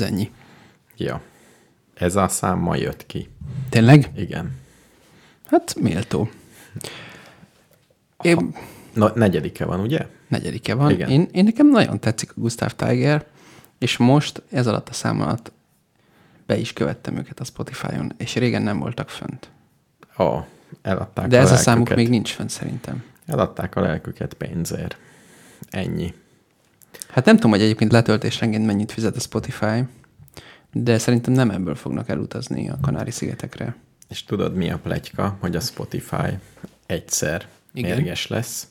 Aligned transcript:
Ez 0.00 0.06
ennyi? 0.06 0.30
Ja. 0.96 1.20
Ez 1.94 2.16
a 2.16 2.28
szám 2.28 2.58
ma 2.58 2.76
jött 2.76 3.06
ki. 3.06 3.28
Tényleg? 3.68 4.10
Igen. 4.16 4.56
Hát 5.46 5.74
méltó. 5.80 6.30
Én, 8.22 8.54
Na, 8.94 9.12
negyedike 9.14 9.64
van, 9.64 9.80
ugye? 9.80 10.06
negyedike 10.28 10.74
van. 10.74 10.90
Igen. 10.90 11.08
Én, 11.08 11.28
én 11.32 11.44
nekem 11.44 11.66
nagyon 11.70 11.98
tetszik 12.00 12.30
a 12.30 12.40
Gustav 12.40 12.70
Tiger, 12.72 13.26
és 13.78 13.96
most 13.96 14.42
ez 14.50 14.66
alatt 14.66 14.88
a 14.88 14.92
szám 14.92 15.20
alatt 15.20 15.52
be 16.46 16.56
is 16.58 16.72
követtem 16.72 17.16
őket 17.16 17.40
a 17.40 17.44
Spotify-on, 17.44 18.12
és 18.16 18.34
régen 18.34 18.62
nem 18.62 18.78
voltak 18.78 19.08
fönt. 19.08 19.50
Ó, 20.18 20.38
eladták 20.82 21.26
De 21.26 21.36
a 21.36 21.40
ez 21.40 21.46
a 21.46 21.48
lelküket. 21.48 21.58
számuk 21.74 21.94
még 21.94 22.08
nincs 22.08 22.32
fönt 22.32 22.50
szerintem. 22.50 23.04
Eladták 23.26 23.76
a 23.76 23.80
lelküket 23.80 24.34
pénzért. 24.34 24.96
Ennyi. 25.70 26.14
Hát 27.08 27.24
nem 27.24 27.34
tudom, 27.34 27.50
hogy 27.50 27.62
egyébként 27.62 27.92
letöltésenként 27.92 28.66
mennyit 28.66 28.92
fizet 28.92 29.16
a 29.16 29.20
Spotify, 29.20 29.84
de 30.72 30.98
szerintem 30.98 31.32
nem 31.32 31.50
ebből 31.50 31.74
fognak 31.74 32.08
elutazni 32.08 32.68
a 32.68 32.78
Kanári-szigetekre. 32.82 33.76
És 34.08 34.24
tudod, 34.24 34.54
mi 34.54 34.70
a 34.70 34.78
pletyka, 34.78 35.36
hogy 35.40 35.56
a 35.56 35.60
Spotify 35.60 36.38
egyszer. 36.86 37.48
Igen. 37.72 37.96
mérges 37.96 38.26
lesz, 38.26 38.68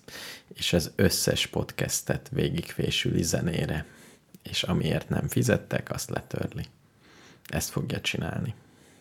és 0.54 0.74
az 0.74 0.92
összes 0.96 1.48
podcastet 1.48 2.30
végigfésüli 2.32 3.24
zenére. 3.24 3.86
És 4.44 4.64
amiért 4.64 5.10
nem 5.10 5.28
fizettek, 5.28 5.92
azt 5.92 6.10
letörli. 6.10 6.66
Ezt 7.48 7.70
fogja 7.70 8.02
csinálni. 8.02 8.54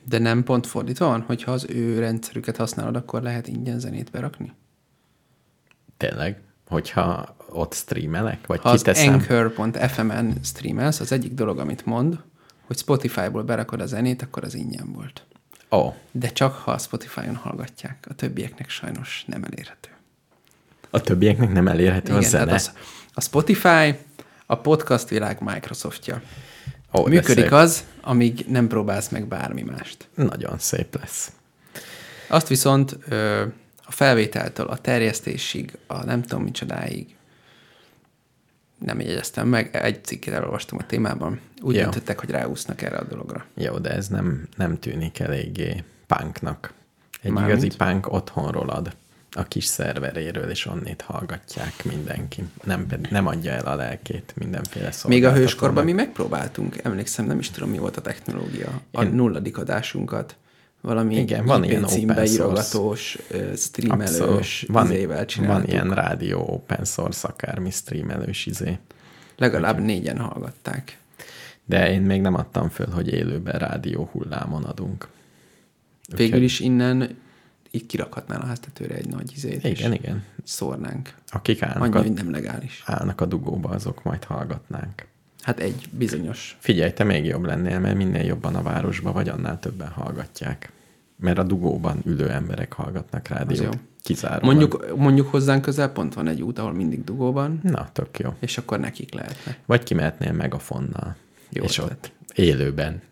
De 0.04 0.18
nem 0.18 0.44
pont 0.44 0.66
fordítva 0.66 1.06
van, 1.06 1.20
hogyha 1.20 1.52
az 1.52 1.66
ő 1.68 1.98
rendszerüket 1.98 2.56
használod, 2.56 2.96
akkor 2.96 3.22
lehet 3.22 3.48
ingyen 3.48 3.78
zenét 3.78 4.10
berakni? 4.10 4.52
Tényleg? 5.96 6.40
Hogyha 6.66 7.36
ott 7.58 7.74
streamelek? 7.74 8.46
Vagy 8.46 8.60
Ha 8.60 8.68
az 8.68 8.78
kiteszem? 8.78 9.12
Anchor.fm-en 9.12 10.34
streamelsz, 10.44 11.00
az 11.00 11.12
egyik 11.12 11.32
dolog, 11.32 11.58
amit 11.58 11.86
mond, 11.86 12.18
hogy 12.66 12.78
Spotify-ból 12.78 13.42
berakod 13.42 13.80
a 13.80 13.86
zenét, 13.86 14.22
akkor 14.22 14.44
az 14.44 14.54
ingyen 14.54 14.92
volt. 14.92 15.22
Ó, 15.70 15.94
De 16.12 16.28
csak 16.28 16.54
ha 16.54 16.70
a 16.70 16.78
Spotify-on 16.78 17.36
hallgatják. 17.36 18.06
A 18.10 18.14
többieknek 18.14 18.68
sajnos 18.70 19.24
nem 19.26 19.44
elérhető. 19.44 19.88
a 20.90 21.00
többieknek 21.00 21.52
nem 21.52 21.68
elérhető 21.68 22.12
a 22.14 22.16
Igen, 22.16 22.30
zene. 22.30 22.44
tehát 22.44 22.60
az, 22.60 22.72
a 23.14 23.20
Spotify 23.20 23.98
a 24.46 24.54
podcast 24.56 25.08
világ 25.08 25.40
Microsoftja. 25.40 26.22
De 26.92 27.02
Működik 27.08 27.52
az, 27.52 27.84
amíg 28.00 28.44
nem 28.48 28.66
próbálsz 28.66 29.08
meg 29.08 29.26
bármi 29.26 29.62
mást. 29.62 30.08
Nagyon 30.14 30.58
szép 30.58 30.94
lesz. 31.00 31.32
Azt 32.28 32.48
viszont 32.48 32.96
ö, 33.08 33.42
a 33.84 33.92
felvételtől 33.92 34.66
a 34.66 34.76
terjesztésig, 34.76 35.78
a 35.86 36.04
nem 36.04 36.22
tudom 36.22 36.42
micsodáig 36.44 37.16
nem 38.78 39.00
jegyeztem 39.00 39.48
meg, 39.48 39.76
egy 39.76 40.04
cikket 40.04 40.34
elolvastam 40.34 40.78
a 40.80 40.86
témában. 40.86 41.40
Úgy 41.62 41.74
Jó. 41.74 41.82
döntöttek, 41.82 42.20
hogy 42.20 42.30
ráúsznak 42.30 42.82
erre 42.82 42.96
a 42.96 43.04
dologra. 43.04 43.44
Jó, 43.54 43.78
de 43.78 43.90
ez 43.90 44.08
nem, 44.08 44.48
nem 44.56 44.78
tűnik 44.78 45.18
eléggé 45.18 45.84
punknak. 46.06 46.72
Egy 47.22 47.30
Mármint? 47.30 47.62
igazi 47.62 47.76
punk 47.76 48.12
otthonról 48.12 48.68
ad 48.68 48.96
a 49.32 49.42
kis 49.42 49.64
szerveréről, 49.64 50.50
és 50.50 50.66
onnét 50.66 51.02
hallgatják 51.02 51.84
mindenki. 51.84 52.44
Nem, 52.64 52.86
nem 53.10 53.26
adja 53.26 53.52
el 53.52 53.66
a 53.66 53.74
lelkét 53.74 54.32
mindenféle 54.36 54.84
Még 54.84 54.92
a 54.92 54.96
szolgáltatónak. 54.96 55.36
hőskorban 55.38 55.84
mi 55.84 55.92
megpróbáltunk, 55.92 56.76
emlékszem, 56.82 57.26
nem 57.26 57.38
is 57.38 57.50
tudom, 57.50 57.70
mi 57.70 57.78
volt 57.78 57.96
a 57.96 58.00
technológia. 58.00 58.80
A 58.92 59.02
Én- 59.02 59.10
nulladik 59.10 59.58
adásunkat 59.58 60.36
valami 60.80 61.16
Igen, 61.16 61.44
van 61.44 61.64
IP 61.64 61.70
ilyen 61.70 61.84
open 61.84 62.26
source. 62.26 63.18
streamelős 63.56 64.18
Abszolút. 64.20 64.66
van, 64.66 64.86
izével 64.86 65.16
van 65.16 65.26
csináltuk. 65.26 65.68
ilyen 65.70 65.90
rádió, 65.94 66.40
open 66.52 66.84
source, 66.84 67.28
akármi 67.28 67.70
streamelős 67.70 68.46
izé. 68.46 68.78
Legalább 69.36 69.78
négyen 69.80 70.18
hallgatták. 70.18 70.98
De 71.64 71.92
én 71.92 72.02
még 72.02 72.20
nem 72.20 72.34
adtam 72.34 72.68
föl, 72.68 72.86
hogy 72.90 73.08
élőben 73.12 73.58
rádió 73.58 74.08
hullámon 74.12 74.64
adunk. 74.64 75.08
Végül 76.16 76.42
is 76.42 76.60
innen 76.60 77.16
így 77.70 77.86
kirakhatnál 77.86 78.40
a 78.40 78.46
háztetőre 78.46 78.94
egy 78.94 79.08
nagy 79.08 79.32
izét, 79.34 79.64
Igen, 79.64 79.92
igen. 79.92 80.24
szórnánk. 80.44 81.14
Akik 81.28 81.62
állnak 81.62 81.82
Annyi, 81.82 81.94
a, 81.96 82.00
hogy 82.00 82.12
nem 82.12 82.30
legális. 82.30 82.82
állnak 82.86 83.20
a 83.20 83.24
dugóba, 83.26 83.68
azok 83.68 84.02
majd 84.02 84.24
hallgatnánk. 84.24 85.06
Hát 85.48 85.60
egy 85.60 85.88
bizonyos. 85.90 86.56
Figyelj, 86.60 86.92
te 86.92 87.04
még 87.04 87.24
jobb 87.24 87.44
lennél, 87.44 87.78
mert 87.78 87.96
minél 87.96 88.22
jobban 88.24 88.54
a 88.54 88.62
városban 88.62 89.12
vagy, 89.12 89.28
annál 89.28 89.58
többen 89.58 89.88
hallgatják. 89.88 90.72
Mert 91.20 91.38
a 91.38 91.42
dugóban 91.42 92.00
ülő 92.04 92.30
emberek 92.30 92.72
hallgatnak 92.72 93.28
rádiót. 93.28 93.62
jó. 93.64 93.70
Kizárólag. 94.02 94.44
Mondjuk, 94.44 94.96
mondjuk 94.96 95.26
hozzánk 95.30 95.62
közel 95.62 95.88
pont 95.92 96.14
van 96.14 96.28
egy 96.28 96.42
út, 96.42 96.58
ahol 96.58 96.72
mindig 96.72 97.04
dugóban, 97.04 97.60
Na, 97.62 97.88
tök 97.92 98.18
jó. 98.18 98.34
és 98.40 98.58
akkor 98.58 98.78
nekik 98.80 99.14
lehetne. 99.14 99.56
Vagy 99.66 99.82
kimehetnél 99.82 100.32
megafonnal. 100.32 101.16
Jó 101.48 101.62
és 101.64 101.78
ötlet. 101.78 101.92
ott 101.92 102.12
élőben. 102.38 103.02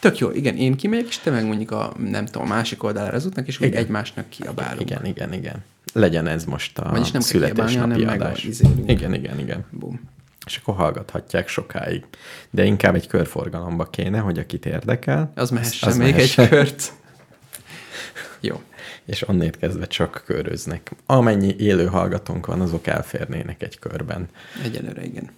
Tök 0.00 0.18
jó, 0.18 0.30
igen, 0.30 0.56
én 0.56 0.74
kimegyek, 0.76 1.06
és 1.06 1.18
te 1.18 1.30
meg 1.30 1.46
mondjuk 1.46 1.70
a, 1.70 1.92
nem 1.98 2.24
tudom, 2.26 2.42
a 2.42 2.54
másik 2.54 2.82
oldalára 2.82 3.16
az 3.16 3.26
útnak, 3.26 3.46
és 3.46 3.60
úgy 3.60 3.66
Igen. 3.66 3.78
egymásnak 3.82 4.28
kiabálunk. 4.28 4.80
Igen, 4.90 5.04
igen, 5.04 5.32
igen. 5.32 5.64
Legyen 5.92 6.26
ez 6.26 6.44
most 6.44 6.78
a 6.78 6.90
Vagyis 6.90 7.10
nem 7.10 7.20
születésnapi 7.20 7.76
hanem 7.76 8.00
meg 8.00 8.20
a 8.20 8.24
adás. 8.24 8.44
izélünk. 8.44 8.90
Igen, 8.90 9.14
igen, 9.14 9.38
igen. 9.38 9.64
Bum. 9.70 10.00
És 10.46 10.56
akkor 10.56 10.74
hallgathatják 10.74 11.48
sokáig. 11.48 12.04
De 12.50 12.64
inkább 12.64 12.94
egy 12.94 13.06
körforgalomba 13.06 13.84
kéne, 13.84 14.18
hogy 14.18 14.38
akit 14.38 14.66
érdekel, 14.66 15.32
Az 15.34 15.50
mehessen 15.50 15.88
az 15.88 15.96
még 15.96 16.12
mehessen. 16.12 16.44
egy 16.44 16.50
kört. 16.50 16.92
Jó. 18.40 18.62
és 19.04 19.28
onnét 19.28 19.58
kezdve 19.58 19.86
csak 19.86 20.22
köröznek. 20.26 20.90
Amennyi 21.06 21.54
élő 21.58 21.86
hallgatónk 21.86 22.46
van, 22.46 22.60
azok 22.60 22.86
elférnének 22.86 23.62
egy 23.62 23.78
körben, 23.78 24.28
Egyelőre 24.64 25.04
igen. 25.04 25.30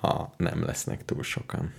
ha 0.00 0.34
nem 0.36 0.64
lesznek 0.64 1.04
túl 1.04 1.22
sokan. 1.22 1.72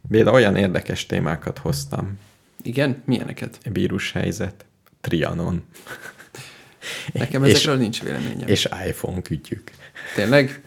Béla, 0.00 0.30
olyan 0.32 0.56
érdekes 0.56 1.06
témákat 1.06 1.58
hoztam. 1.58 2.18
Igen? 2.62 3.02
Milyeneket? 3.04 3.58
Vírushelyzet, 3.72 4.64
Trianon. 5.00 5.64
Nekem 7.12 7.44
És- 7.44 7.52
ezekről 7.54 7.76
nincs 7.76 8.02
véleményem. 8.02 8.48
És 8.48 8.68
iPhone 8.88 9.22
kütyük. 9.22 9.70
Tényleg? 10.14 10.60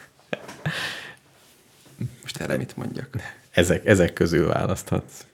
Most 2.21 2.37
erre 2.37 2.57
mit 2.57 2.77
mondjak? 2.77 3.09
Ezek, 3.51 3.85
ezek 3.85 4.13
közül 4.13 4.47
választhatsz. 4.47 5.25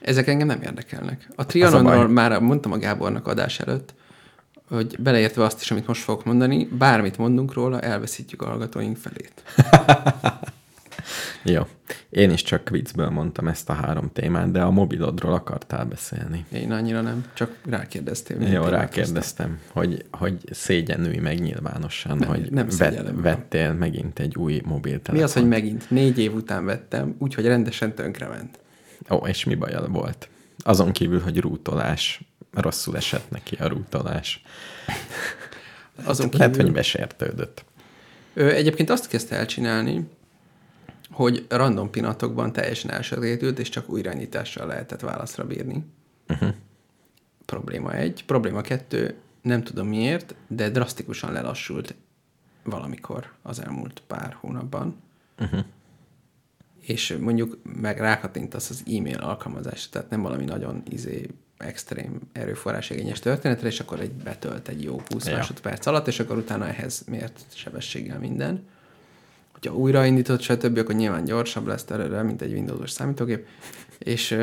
Ezek 0.00 0.26
engem 0.26 0.46
nem 0.46 0.62
érdekelnek. 0.62 1.28
A 1.28 1.32
a 1.36 1.46
Trianonról 1.46 2.04
baj. 2.04 2.12
már 2.12 2.40
mondtam 2.40 2.72
a 2.72 2.78
Gábornak 2.78 3.26
adás 3.26 3.60
előtt, 3.60 3.94
hogy 4.68 4.96
beleértve 4.98 5.44
azt 5.44 5.60
is, 5.60 5.70
amit 5.70 5.86
most 5.86 6.02
fogok 6.02 6.24
mondani, 6.24 6.64
bármit 6.64 7.18
mondunk 7.18 7.52
róla, 7.52 7.80
elveszítjük 7.80 8.42
a 8.42 8.46
hallgatóink 8.46 8.96
felét. 8.96 9.42
Jó. 11.42 11.62
Én 12.10 12.30
is 12.30 12.42
csak 12.42 12.68
viccből 12.68 13.08
mondtam 13.08 13.48
ezt 13.48 13.68
a 13.70 13.72
három 13.72 14.10
témát, 14.12 14.50
de 14.50 14.60
a 14.60 14.70
mobilodról 14.70 15.32
akartál 15.32 15.84
beszélni. 15.84 16.44
Én 16.52 16.72
annyira 16.72 17.00
nem, 17.00 17.24
csak 17.34 17.56
rákérdeztél. 17.66 18.42
Jó, 18.42 18.64
rákérdeztem, 18.64 19.58
hogy, 19.72 20.04
hogy 20.10 20.36
szégyenülj 20.50 21.16
meg 21.18 21.40
nyilvánosan, 21.40 22.18
Nem, 22.18 22.28
hogy 22.28 22.50
nem 22.50 22.68
vet, 22.78 23.10
vettél 23.14 23.72
megint 23.72 24.18
egy 24.18 24.36
új 24.36 24.60
mobiltelefon. 24.64 25.16
Mi 25.16 25.22
az, 25.22 25.32
hogy 25.32 25.48
megint 25.48 25.90
négy 25.90 26.18
év 26.18 26.34
után 26.34 26.64
vettem, 26.64 27.14
úgyhogy 27.18 27.44
rendesen 27.46 27.94
tönkrement. 27.94 28.58
Ó, 29.10 29.16
és 29.26 29.44
mi 29.44 29.54
baja 29.54 29.86
volt? 29.86 30.28
Azon 30.58 30.92
kívül, 30.92 31.20
hogy 31.20 31.38
rútolás. 31.40 32.20
Rosszul 32.52 32.96
esett 32.96 33.30
neki 33.30 33.56
a 33.60 33.68
rútolás. 33.68 34.42
Azon 36.04 36.28
Lehet, 36.32 36.50
kívül- 36.50 36.66
hogy 36.66 36.74
besértődött. 36.74 37.64
Ö, 38.34 38.50
egyébként 38.50 38.90
azt 38.90 39.08
kezdte 39.08 39.36
el 39.36 39.46
csinálni, 39.46 40.08
hogy 41.18 41.46
random 41.48 41.90
pillanatokban 41.90 42.52
teljesen 42.52 42.90
elsötétült, 42.90 43.58
és 43.58 43.68
csak 43.68 43.88
újraindítással 43.88 44.66
lehetett 44.66 45.00
válaszra 45.00 45.44
bírni. 45.46 45.84
Uh-huh. 46.28 46.54
Probléma 47.44 47.92
egy. 47.92 48.24
Probléma 48.24 48.60
kettő, 48.60 49.14
nem 49.42 49.62
tudom 49.62 49.88
miért, 49.88 50.34
de 50.48 50.70
drasztikusan 50.70 51.32
lelassult 51.32 51.94
valamikor 52.64 53.32
az 53.42 53.62
elmúlt 53.62 54.02
pár 54.06 54.36
hónapban. 54.40 54.96
Uh-huh. 55.38 55.64
És 56.80 57.16
mondjuk 57.20 57.58
meg 57.80 57.98
rákattintasz 57.98 58.70
az 58.70 58.82
e-mail 58.86 59.18
alkalmazásra, 59.18 59.90
tehát 59.90 60.10
nem 60.10 60.22
valami 60.22 60.44
nagyon 60.44 60.82
izé, 60.88 61.26
extrém 61.56 62.20
erőforrásigényes 62.32 63.18
történetre, 63.18 63.66
és 63.66 63.80
akkor 63.80 64.00
egy 64.00 64.12
betölt 64.12 64.68
egy 64.68 64.82
jó 64.82 65.02
20 65.08 65.24
Ja. 65.24 65.30
ja. 65.30 65.36
másodperc 65.36 65.86
alatt, 65.86 66.06
és 66.06 66.20
akkor 66.20 66.36
utána 66.36 66.66
ehhez 66.66 67.02
mért 67.06 67.44
sebességgel 67.54 68.18
minden. 68.18 68.66
Hogyha 69.60 69.76
újraindított, 69.76 70.40
stb., 70.40 70.78
akkor 70.78 70.94
nyilván 70.94 71.24
gyorsabb 71.24 71.66
lesz 71.66 71.84
terőre, 71.84 72.22
mint 72.22 72.42
egy 72.42 72.52
Windows-os 72.52 72.90
számítógép. 72.90 73.46
És 73.98 74.38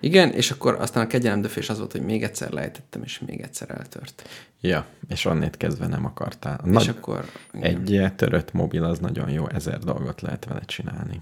igen, 0.00 0.30
és 0.30 0.50
akkor 0.50 0.74
aztán 0.74 1.04
a 1.04 1.06
kegyelemdöfés 1.06 1.68
az 1.68 1.78
volt, 1.78 1.92
hogy 1.92 2.00
még 2.00 2.22
egyszer 2.22 2.50
lejtettem, 2.50 3.02
és 3.02 3.18
még 3.18 3.40
egyszer 3.40 3.70
eltört. 3.70 4.28
Ja, 4.60 4.86
és 5.08 5.24
onnét 5.24 5.56
kezdve 5.56 5.86
nem 5.86 6.04
akartál. 6.04 6.60
és 6.64 6.72
Nagy, 6.72 6.88
akkor... 6.88 7.24
Igen. 7.52 7.74
egy 7.74 8.14
törött 8.16 8.52
mobil 8.52 8.84
az 8.84 8.98
nagyon 8.98 9.30
jó, 9.30 9.48
ezer 9.48 9.78
dolgot 9.78 10.20
lehet 10.20 10.44
vele 10.44 10.62
csinálni. 10.64 11.20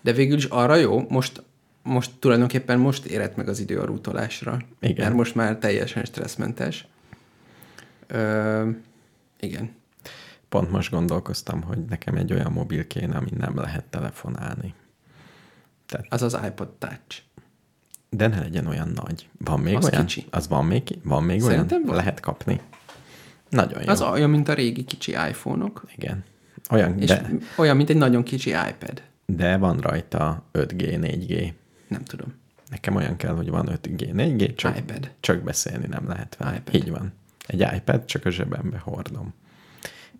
De 0.00 0.12
végül 0.12 0.36
is 0.36 0.44
arra 0.44 0.74
jó, 0.74 1.06
most, 1.08 1.42
most 1.82 2.10
tulajdonképpen 2.18 2.78
most 2.78 3.04
érett 3.04 3.36
meg 3.36 3.48
az 3.48 3.60
idő 3.60 3.78
a 3.80 3.84
rútolásra. 3.84 4.58
Igen. 4.80 5.04
Mert 5.04 5.16
most 5.16 5.34
már 5.34 5.56
teljesen 5.56 6.04
stresszmentes. 6.04 6.86
Ö, 8.06 8.68
igen. 9.40 9.70
Pont 10.54 10.70
most 10.70 10.90
gondolkoztam, 10.90 11.62
hogy 11.62 11.84
nekem 11.84 12.14
egy 12.14 12.32
olyan 12.32 12.52
mobil 12.52 12.86
kéne, 12.86 13.16
ami 13.16 13.30
nem 13.36 13.56
lehet 13.56 13.84
telefonálni. 13.84 14.74
Tehát, 15.86 16.06
Az 16.08 16.22
az 16.22 16.38
iPod 16.46 16.68
Touch. 16.68 17.22
de 18.10 18.26
ne 18.26 18.38
legyen 18.40 18.66
olyan 18.66 18.88
nagy. 18.88 19.28
Van 19.38 19.60
még 19.60 19.76
Az 19.76 19.84
olyan? 19.84 20.06
kicsi. 20.06 20.26
Az 20.30 20.48
van 20.48 20.64
még, 20.66 20.98
van 21.04 21.22
még 21.22 21.40
Szerintem 21.40 21.76
olyan? 21.76 21.86
van. 21.86 21.96
Lehet 21.96 22.20
kapni. 22.20 22.60
Nagyon 23.48 23.82
jó. 23.82 23.88
Az 23.88 24.00
olyan, 24.02 24.30
mint 24.30 24.48
a 24.48 24.54
régi 24.54 24.84
kicsi 24.84 25.10
iPhone-ok, 25.12 25.84
Igen. 25.96 26.24
Olyan, 26.70 26.98
és 27.00 27.08
de, 27.08 27.30
olyan, 27.56 27.76
mint 27.76 27.90
egy 27.90 27.96
nagyon 27.96 28.22
kicsi 28.22 28.50
iPad. 28.50 29.02
de 29.26 29.56
van 29.56 29.78
rajta 29.78 30.44
5G, 30.52 30.98
4G. 31.00 31.52
Nem 31.88 32.04
tudom. 32.04 32.34
Nekem 32.70 32.94
olyan 32.94 33.16
kell, 33.16 33.34
hogy 33.34 33.50
van 33.50 33.68
5G, 33.82 34.12
4G, 34.12 34.54
csak, 34.54 34.78
iPad. 34.78 35.10
csak 35.20 35.42
beszélni 35.42 35.86
nem 35.86 36.08
lehet 36.08 36.36
vele. 36.36 36.56
iPad. 36.56 36.74
Így 36.74 36.90
van. 36.90 37.12
Egy 37.46 37.60
iPad, 37.76 38.04
csak 38.04 38.24
a 38.24 38.30
zsebembe 38.30 38.78
hordom. 38.78 39.34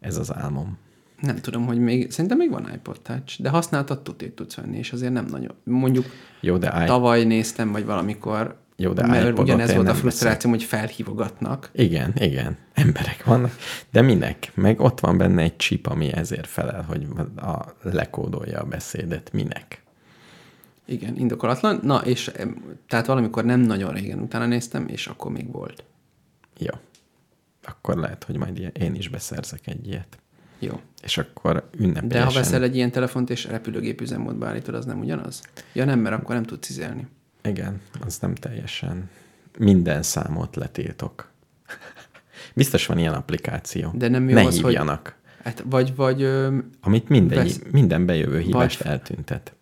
Ez 0.05 0.17
az 0.17 0.35
álmom. 0.35 0.79
Nem 1.21 1.37
tudom, 1.37 1.67
hogy 1.67 1.79
még, 1.79 2.11
szerintem 2.11 2.39
még 2.39 2.51
van 2.51 2.71
iPod 2.75 3.01
Touch, 3.01 3.43
de 3.43 3.49
használtat 3.49 4.05
tudja, 4.05 4.27
hogy 4.27 4.37
tudsz 4.37 4.55
venni, 4.55 4.79
és 4.79 4.93
azért 4.93 5.13
nem 5.13 5.25
nagyon. 5.25 5.55
Mondjuk 5.65 6.05
Jó, 6.41 6.57
de 6.57 6.83
i- 6.83 6.87
tavaly 6.87 7.25
néztem, 7.25 7.73
vagy 7.73 7.85
valamikor, 7.85 8.57
Jó, 8.77 8.93
de 8.93 9.07
mert 9.07 9.39
ugyanez 9.39 9.75
volt 9.75 9.89
a 9.89 9.95
frusztrációm, 9.95 10.53
hogy 10.53 10.63
felhívogatnak. 10.63 11.71
Igen, 11.73 12.13
igen. 12.17 12.57
Emberek 12.73 13.25
vannak. 13.25 13.57
De 13.91 14.03
minek? 14.03 14.51
Meg 14.55 14.81
ott 14.81 15.01
van 15.01 15.17
benne 15.17 15.43
egy 15.43 15.57
chip, 15.57 15.87
ami 15.87 16.13
ezért 16.13 16.47
felel, 16.47 16.83
hogy 16.83 17.07
a, 17.37 17.75
lekódolja 17.83 18.61
a 18.61 18.65
beszédet. 18.65 19.33
Minek? 19.33 19.83
Igen, 20.87 21.17
indokolatlan. 21.17 21.81
Na, 21.83 21.97
és 22.05 22.31
tehát 22.89 23.07
valamikor 23.07 23.45
nem 23.45 23.61
nagyon 23.61 23.93
régen 23.93 24.19
utána 24.19 24.47
néztem, 24.47 24.89
és 24.89 25.07
akkor 25.07 25.33
még 25.33 25.53
volt. 25.53 25.85
Jó. 26.59 26.75
Akkor 27.65 27.97
lehet, 27.97 28.25
hogy 28.25 28.37
majd 28.37 28.73
én 28.79 28.95
is 28.95 29.09
beszerzek 29.09 29.67
egy 29.67 29.87
ilyet. 29.87 30.19
Jó. 30.59 30.81
És 31.03 31.19
akkor 31.19 31.69
ünnepélyesen... 31.77 32.09
De 32.09 32.23
ha 32.25 32.33
veszel 32.33 32.63
egy 32.63 32.77
ilyen 32.77 32.91
telefont, 32.91 33.31
és 33.31 33.45
repülőgép 33.45 34.01
üzemmódba 34.01 34.47
állítod, 34.47 34.75
az 34.75 34.85
nem 34.85 34.99
ugyanaz? 34.99 35.43
Ja 35.73 35.85
nem, 35.85 35.99
mert 35.99 36.15
akkor 36.21 36.35
nem 36.35 36.45
tudsz 36.45 36.69
izélni. 36.69 37.07
Igen, 37.43 37.81
az 38.01 38.19
nem 38.19 38.35
teljesen. 38.35 39.11
Minden 39.59 40.03
számot 40.03 40.57
letiltok. 40.57 41.33
Biztos 42.55 42.87
van 42.87 42.99
ilyen 42.99 43.15
applikáció. 43.15 43.93
De 43.95 44.09
nem 44.09 44.29
jó 44.29 44.35
ne 44.35 44.41
az, 44.47 44.55
hogy- 44.61 44.65
hívjanak. 44.65 45.17
Hát 45.43 45.63
vagy, 45.67 45.95
vagy, 45.95 46.23
ö, 46.23 46.59
Amit 46.81 47.09
minden, 47.09 47.45
Vesz- 47.45 47.71
minden 47.73 48.07
bejövő 48.07 48.41
hívást 48.41 48.79
vagy- 48.83 48.93
eltüntet. 48.93 49.55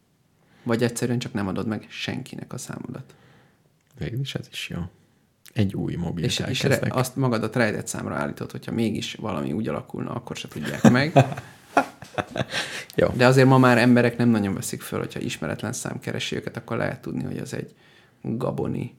vagy 0.63 0.83
egyszerűen 0.83 1.19
csak 1.19 1.33
nem 1.33 1.47
adod 1.49 1.67
meg 1.67 1.87
senkinek 1.89 2.53
a 2.53 2.59
számodat. 2.59 3.15
Végül 3.99 4.21
is 4.21 4.35
ez 4.35 4.49
is 4.51 4.69
jó. 4.69 4.79
Egy 5.53 5.75
új 5.75 5.95
mobilt 5.95 6.27
És, 6.27 6.43
és 6.49 6.63
re, 6.63 6.79
azt 6.89 7.17
magadat 7.17 7.57
rejtett 7.57 7.87
számra 7.87 8.15
állítod, 8.15 8.51
hogyha 8.51 8.73
mégis 8.73 9.15
valami 9.15 9.53
úgy 9.53 9.69
alakulna, 9.69 10.11
akkor 10.11 10.37
se 10.37 10.49
tudják 10.49 10.91
meg. 10.91 11.13
Jó. 12.97 13.09
De 13.15 13.27
azért 13.27 13.47
ma 13.49 13.59
már 13.59 13.79
emberek 13.79 14.17
nem 14.17 14.29
nagyon 14.29 14.55
veszik 14.55 14.81
föl, 14.81 14.99
hogyha 14.99 15.21
ismeretlen 15.21 15.73
szám 15.73 16.01
keresi 16.01 16.37
őket, 16.37 16.57
akkor 16.57 16.77
lehet 16.77 17.01
tudni, 17.01 17.23
hogy 17.23 17.39
az 17.39 17.55
egy 17.55 17.75
gaboni 18.23 18.95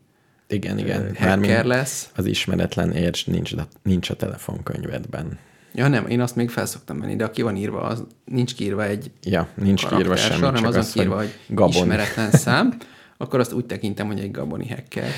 Igen, 0.48 0.78
igen. 0.78 1.16
hacker 1.16 1.66
lesz. 1.66 2.10
az 2.16 2.26
ismeretlen 2.26 2.92
érts 2.92 3.28
nincs, 3.28 3.54
nincs 3.82 4.10
a 4.10 4.16
telefonkönyvedben. 4.16 5.40
Ja 5.76 5.88
nem, 5.88 6.08
én 6.08 6.22
azt 6.22 6.36
még 6.36 6.50
felszoktam 6.50 6.98
menni, 6.98 7.16
de 7.16 7.24
aki 7.24 7.42
van 7.42 7.56
írva, 7.56 7.82
az 7.82 8.04
nincs 8.26 8.56
kiírva 8.56 8.84
egy 8.86 9.12
Ja, 9.24 9.48
nincs 9.56 9.88
kiírva 9.88 10.16
semmi, 10.16 10.42
hanem 10.42 10.56
csak 10.56 10.66
azon 10.66 10.80
az, 10.80 10.92
kiírva, 10.92 11.16
hogy 11.16 11.34
hogy 11.48 11.56
Gabon. 11.56 11.72
ismeretlen 11.74 12.32
szám, 12.32 12.78
akkor 13.18 13.40
azt 13.40 13.54
úgy 13.54 13.66
tekintem, 13.66 14.08
hogy 14.08 14.20
egy 14.20 14.32
gaboni 14.32 14.68
hacker. 14.68 15.10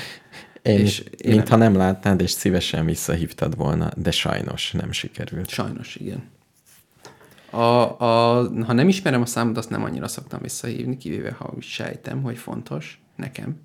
Én 0.66 0.78
és 0.78 0.98
én 1.16 1.34
mintha 1.34 1.56
nem 1.56 1.74
látnád, 1.74 2.20
és 2.20 2.30
szívesen 2.30 2.84
visszahívtad 2.84 3.56
volna, 3.56 3.90
de 3.96 4.10
sajnos 4.10 4.72
nem 4.72 4.92
sikerült. 4.92 5.48
Sajnos, 5.48 5.96
igen. 5.96 6.22
A, 7.50 8.00
a, 8.00 8.64
ha 8.64 8.72
nem 8.72 8.88
ismerem 8.88 9.20
a 9.22 9.26
számot, 9.26 9.56
azt 9.56 9.70
nem 9.70 9.84
annyira 9.84 10.08
szoktam 10.08 10.40
visszahívni, 10.42 10.96
kivéve 10.96 11.30
ha 11.30 11.52
úgy 11.56 11.62
sejtem, 11.62 12.22
hogy 12.22 12.36
fontos 12.36 13.00
nekem. 13.16 13.60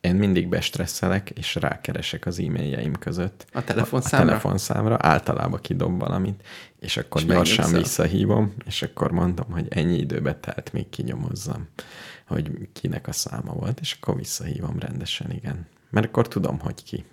Én 0.00 0.14
mindig 0.14 0.48
bestresszelek, 0.48 1.30
és 1.30 1.54
rákeresek 1.54 2.26
az 2.26 2.38
e-mailjeim 2.38 2.92
között. 2.94 3.46
A 3.52 3.58
A 3.58 3.64
telefonszámra? 3.64 4.26
telefonszámra 4.26 4.96
általában 5.00 5.60
kidob 5.60 5.98
valamit, 5.98 6.42
és 6.78 6.96
akkor 6.96 7.20
És 7.20 7.26
gyorsan 7.26 7.64
megnyugszol. 7.70 7.80
visszahívom, 7.82 8.54
és 8.66 8.82
akkor 8.82 9.10
mondom, 9.10 9.50
hogy 9.50 9.66
ennyi 9.70 9.98
időbe 9.98 10.34
telt, 10.34 10.72
még 10.72 10.88
kinyomozzam, 10.88 11.68
hogy 12.26 12.68
kinek 12.72 13.08
a 13.08 13.12
száma 13.12 13.52
volt, 13.52 13.80
és 13.80 13.96
akkor 14.00 14.16
visszahívom 14.16 14.78
rendesen, 14.78 15.30
igen. 15.30 15.66
Mert 15.90 16.06
akkor 16.06 16.28
tudom, 16.28 16.58
hogy 16.58 16.84
ki. 16.84 17.04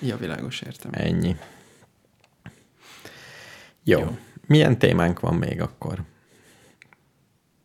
Ja, 0.00 0.16
világos, 0.16 0.60
értem. 0.60 0.90
Ennyi. 0.94 1.36
Jó. 3.82 3.98
Jó. 3.98 4.18
Milyen 4.46 4.78
témánk 4.78 5.20
van 5.20 5.34
még 5.34 5.60
akkor? 5.60 6.02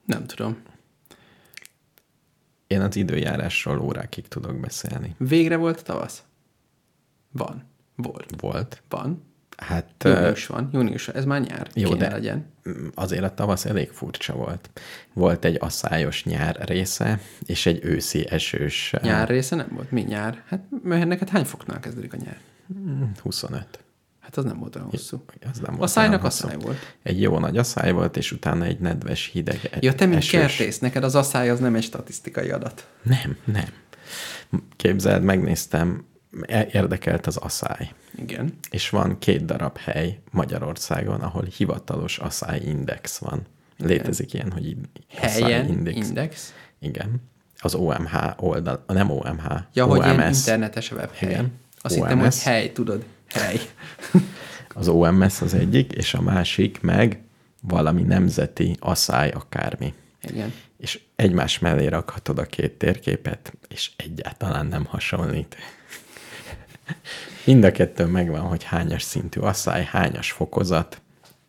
Nem 0.05 0.25
tudom. 0.25 0.57
Én 2.69 2.81
az 2.81 2.95
időjárásról 2.95 3.79
órákig 3.79 4.27
tudok 4.27 4.59
beszélni. 4.59 5.15
Végre 5.17 5.55
volt 5.55 5.83
tavasz? 5.83 6.23
Van. 7.31 7.63
Volt. 7.95 8.33
Volt. 8.37 8.81
Van. 8.89 9.23
Hát 9.57 10.03
Június 10.03 10.45
van. 10.47 10.69
Június, 10.73 11.07
ez 11.07 11.25
már 11.25 11.41
nyár. 11.41 11.67
Jó, 11.73 11.89
Kéne 11.89 12.07
de- 12.07 12.13
legyen. 12.13 12.45
azért 12.93 13.23
a 13.23 13.33
tavasz 13.33 13.65
elég 13.65 13.89
furcsa 13.89 14.33
volt. 14.33 14.69
Volt 15.13 15.45
egy 15.45 15.57
asszályos 15.59 16.23
nyár 16.23 16.55
része, 16.67 17.19
és 17.45 17.65
egy 17.65 17.79
őszi 17.83 18.27
esős 18.29 18.93
Nyár 19.01 19.27
része 19.27 19.55
nem 19.55 19.69
volt? 19.73 19.91
Mi 19.91 20.01
nyár? 20.01 20.43
Hát 20.47 20.61
neked 20.83 21.29
hány 21.29 21.45
foknál 21.45 21.79
kezdődik 21.79 22.13
a 22.13 22.17
nyár? 22.17 22.37
25. 23.21 23.79
Hát 24.29 24.37
az 24.37 24.43
nem 24.43 24.59
volt 24.59 24.75
olyan 24.75 24.87
hosszú. 24.89 25.23
Az 25.51 25.57
nem 25.59 25.73
A 25.73 25.77
volt 25.77 26.23
a 26.23 26.29
száj 26.29 26.55
volt. 26.59 26.95
Egy 27.03 27.21
jó 27.21 27.39
nagy 27.39 27.57
asszály 27.57 27.91
volt, 27.91 28.17
és 28.17 28.31
utána 28.31 28.65
egy 28.65 28.79
nedves, 28.79 29.29
hideg 29.33 29.77
Ja, 29.79 29.95
te 29.95 30.05
mint 30.05 30.17
esős. 30.17 30.39
kertész, 30.39 30.79
neked 30.79 31.03
az 31.03 31.15
asszály 31.15 31.49
az 31.49 31.59
nem 31.59 31.75
egy 31.75 31.83
statisztikai 31.83 32.49
adat. 32.49 32.87
Nem, 33.03 33.37
nem. 33.45 33.65
Képzeld, 34.75 35.23
megnéztem, 35.23 36.05
e- 36.41 36.67
érdekelt 36.71 37.27
az 37.27 37.37
asszály. 37.37 37.91
Igen. 38.15 38.53
És 38.69 38.89
van 38.89 39.17
két 39.19 39.45
darab 39.45 39.77
hely 39.77 40.19
Magyarországon, 40.31 41.21
ahol 41.21 41.43
hivatalos 41.43 42.17
asszály 42.17 42.59
index 42.65 43.17
van. 43.17 43.41
Létezik 43.77 44.33
ilyen, 44.33 44.51
hogy 44.51 44.75
Helyen, 45.09 45.67
index. 45.67 46.07
index. 46.07 46.53
Igen. 46.79 47.21
Az 47.57 47.75
OMH 47.75 48.13
oldal, 48.43 48.83
nem 48.87 49.09
OMH, 49.09 49.45
Ja, 49.73 49.85
hogy 49.85 50.03
ilyen 50.03 50.19
OMS. 50.19 50.37
internetes 50.37 50.91
webhely. 50.91 51.29
Igen. 51.29 51.51
Azt 51.81 51.93
hittem, 51.95 52.17
hogy 52.17 52.25
OMS. 52.25 52.43
hely, 52.43 52.71
tudod, 52.71 53.03
hely. 53.29 53.59
Az 54.73 54.87
OMS 54.87 55.41
az 55.41 55.53
egyik, 55.53 55.91
és 55.91 56.13
a 56.13 56.21
másik 56.21 56.81
meg 56.81 57.21
valami 57.61 58.01
nemzeti 58.01 58.75
asszály 58.79 59.29
akármi. 59.29 59.93
Igen. 60.21 60.53
És 60.77 60.99
egymás 61.15 61.59
mellé 61.59 61.87
rakhatod 61.87 62.39
a 62.39 62.43
két 62.43 62.71
térképet, 62.71 63.53
és 63.67 63.91
egyáltalán 63.95 64.65
nem 64.65 64.85
hasonlít. 64.85 65.55
Mind 67.45 67.63
a 67.63 67.71
kettő 67.71 68.05
megvan, 68.05 68.41
hogy 68.41 68.63
hányas 68.63 69.03
szintű 69.03 69.39
asszály, 69.39 69.83
hányas 69.83 70.31
fokozat, 70.31 71.01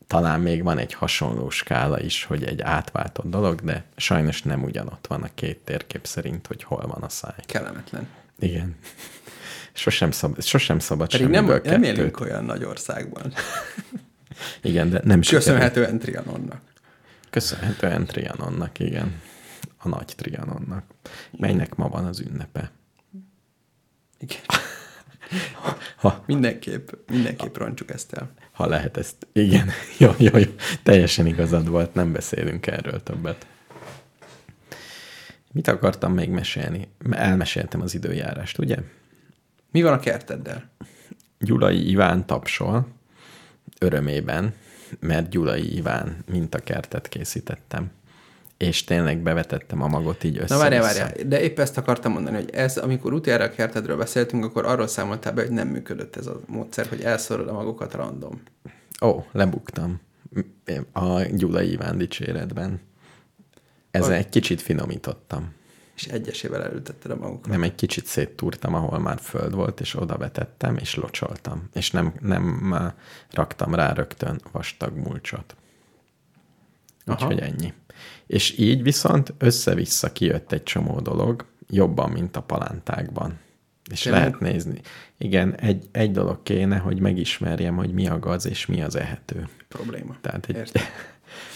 talán 0.07 0.41
még 0.41 0.63
van 0.63 0.79
egy 0.79 0.95
hasonló 0.95 1.51
skála 1.51 2.01
is, 2.01 2.25
hogy 2.25 2.45
egy 2.45 2.61
átváltott 2.61 3.31
dolog, 3.31 3.61
de 3.61 3.85
sajnos 3.97 4.43
nem 4.43 4.63
ugyanott 4.63 5.07
van 5.07 5.23
a 5.23 5.31
két 5.35 5.59
térkép 5.59 6.07
szerint, 6.07 6.47
hogy 6.47 6.63
hol 6.63 6.87
van 6.87 7.03
a 7.03 7.09
száj. 7.09 7.35
Kellemetlen. 7.47 8.09
Igen. 8.39 8.77
Sosem, 9.73 10.11
szab, 10.11 10.43
sosem 10.43 10.79
szabad 10.79 11.11
Pedig 11.11 11.27
nem, 11.27 11.45
nem 11.45 11.61
kettőt. 11.63 11.85
élünk 11.85 12.21
olyan 12.21 12.45
nagy 12.45 12.65
országban. 12.65 13.33
Igen, 14.63 14.91
de 14.91 15.01
nem 15.05 15.23
sikerült. 15.23 15.45
Köszönhetően 15.47 15.99
Trianonnak. 15.99 16.61
Köszönhetően 17.31 18.07
Trianonnak, 18.07 18.79
igen. 18.79 19.21
A 19.79 19.89
nagy 19.89 20.13
Trianonnak, 20.17 20.85
melynek 21.39 21.75
ma 21.75 21.89
van 21.89 22.05
az 22.05 22.21
ünnepe. 22.21 22.71
Igen. 24.19 24.41
Ha, 25.97 26.23
Mindenképp, 26.27 26.89
mindenképp 27.11 27.57
roncsuk 27.57 27.91
ezt 27.91 28.13
el. 28.13 28.31
ha 28.53 28.67
lehet 28.67 28.97
ezt. 28.97 29.27
Igen, 29.33 29.71
jó, 29.99 30.15
jó, 30.19 30.37
jó. 30.39 30.51
Teljesen 30.83 31.27
igazad 31.27 31.69
volt, 31.69 31.95
nem 31.95 32.13
beszélünk 32.13 32.67
erről 32.67 33.03
többet. 33.03 33.47
Mit 35.53 35.69
akartam 35.69 36.13
még 36.13 36.29
mesélni? 36.29 36.89
Elmeséltem 37.11 37.81
az 37.81 37.95
időjárást, 37.95 38.59
ugye? 38.59 38.77
Mi 39.71 39.83
van 39.83 39.93
a 39.93 39.99
kerteddel? 39.99 40.71
Gyulai 41.39 41.91
Iván 41.91 42.27
tapsol 42.27 42.87
örömében, 43.79 44.55
mert 45.01 45.29
Gyulai 45.29 45.77
Iván 45.77 46.17
mintakertet 46.31 47.09
készítettem. 47.09 47.91
És 48.57 48.85
tényleg 48.85 49.19
bevetettem 49.19 49.83
a 49.83 49.87
magot 49.87 50.25
így 50.25 50.39
össze 50.39 50.55
Na 50.55 50.61
várjál, 50.61 50.83
várjál, 50.83 51.13
de 51.27 51.41
épp 51.41 51.59
ezt 51.59 51.79
akartam 51.79 52.13
mondani, 52.13 52.37
hogy 52.37 52.51
ez, 52.51 52.77
amikor 52.77 53.13
utoljára 53.13 53.45
a 53.45 53.51
kertedről 53.51 53.97
beszéltünk, 53.97 54.45
akkor 54.45 54.65
arról 54.67 54.87
számoltál 54.87 55.33
be, 55.33 55.43
hogy 55.43 55.51
nem 55.51 55.69
működött 55.69 56.17
ez 56.17 56.27
a 56.27 56.41
módszer, 56.47 56.87
hogy 56.87 57.01
elszorod 57.01 57.49
a 57.49 57.53
magokat 57.53 57.95
random. 57.95 58.43
Ó, 59.03 59.25
lebuktam. 59.33 60.01
A 60.93 61.21
Gyulai 61.23 61.71
Iván 61.71 61.99
dicséretben. 61.99 62.81
Ezzel 63.91 64.13
egy 64.13 64.29
kicsit 64.29 64.61
finomítottam. 64.61 65.53
És 66.01 66.07
egyesével 66.07 66.65
elültetted 66.65 67.11
a 67.11 67.17
magukat. 67.17 67.51
Nem, 67.51 67.63
egy 67.63 67.75
kicsit 67.75 68.07
széttúrtam, 68.07 68.75
ahol 68.75 68.99
már 68.99 69.19
föld 69.19 69.55
volt, 69.55 69.81
és 69.81 69.97
oda 69.97 70.17
vetettem, 70.17 70.77
és 70.77 70.95
locsoltam. 70.95 71.69
És 71.73 71.91
nem, 71.91 72.15
nem 72.21 72.75
raktam 73.31 73.75
rá 73.75 73.93
rögtön 73.93 74.41
vastag 74.53 74.97
mulcsot. 74.97 75.57
Úgyhogy 77.07 77.39
ennyi. 77.39 77.73
És 78.27 78.59
így 78.59 78.83
viszont 78.83 79.35
össze-vissza 79.39 80.13
kijött 80.13 80.53
egy 80.53 80.63
csomó 80.63 81.01
dolog, 81.01 81.45
jobban, 81.69 82.11
mint 82.11 82.37
a 82.37 82.43
palántákban. 82.43 83.39
És 83.91 84.01
Tényleg? 84.01 84.23
lehet 84.23 84.41
nézni. 84.41 84.81
Igen, 85.19 85.55
egy, 85.55 85.89
egy 85.93 86.11
dolog 86.11 86.43
kéne, 86.43 86.77
hogy 86.77 87.01
megismerjem, 87.01 87.77
hogy 87.77 87.93
mi 87.93 88.09
a 88.09 88.19
gaz 88.19 88.47
és 88.47 88.67
mi 88.67 88.83
az 88.83 88.97
ehető. 88.97 89.49
Probléma. 89.69 90.17
Tehát 90.21 90.47
egy. 90.47 90.71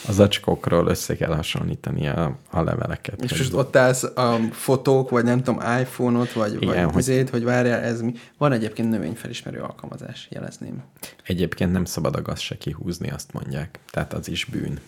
a 0.08 0.12
zacskókról 0.12 0.86
össze 0.86 1.16
kell 1.16 1.34
hasonlítani 1.34 2.08
a, 2.08 2.36
a 2.50 2.62
leveleket. 2.62 3.22
És 3.22 3.30
hogy- 3.30 3.38
most 3.38 3.52
ott 3.52 3.76
állsz 3.76 4.02
a 4.02 4.38
fotók, 4.52 5.10
vagy 5.10 5.24
nem 5.24 5.42
tudom, 5.42 5.60
iPhone-ot, 5.80 6.32
vagy, 6.32 6.62
Igen, 6.62 6.84
vagy 6.84 6.92
hogy- 6.92 7.00
izét, 7.02 7.30
hogy 7.30 7.44
várjál, 7.44 7.80
ez 7.80 8.00
mi. 8.00 8.12
Van 8.38 8.52
egyébként 8.52 8.90
növényfelismerő 8.90 9.60
alkalmazás, 9.60 10.26
jelezném. 10.30 10.82
Egyébként 11.24 11.72
nem 11.72 11.84
szabad 11.84 12.16
a 12.16 12.22
gaz 12.22 12.38
se 12.40 12.56
kihúzni, 12.58 13.10
azt 13.10 13.32
mondják. 13.32 13.78
Tehát 13.90 14.12
az 14.12 14.28
is 14.28 14.44
bűn. 14.44 14.78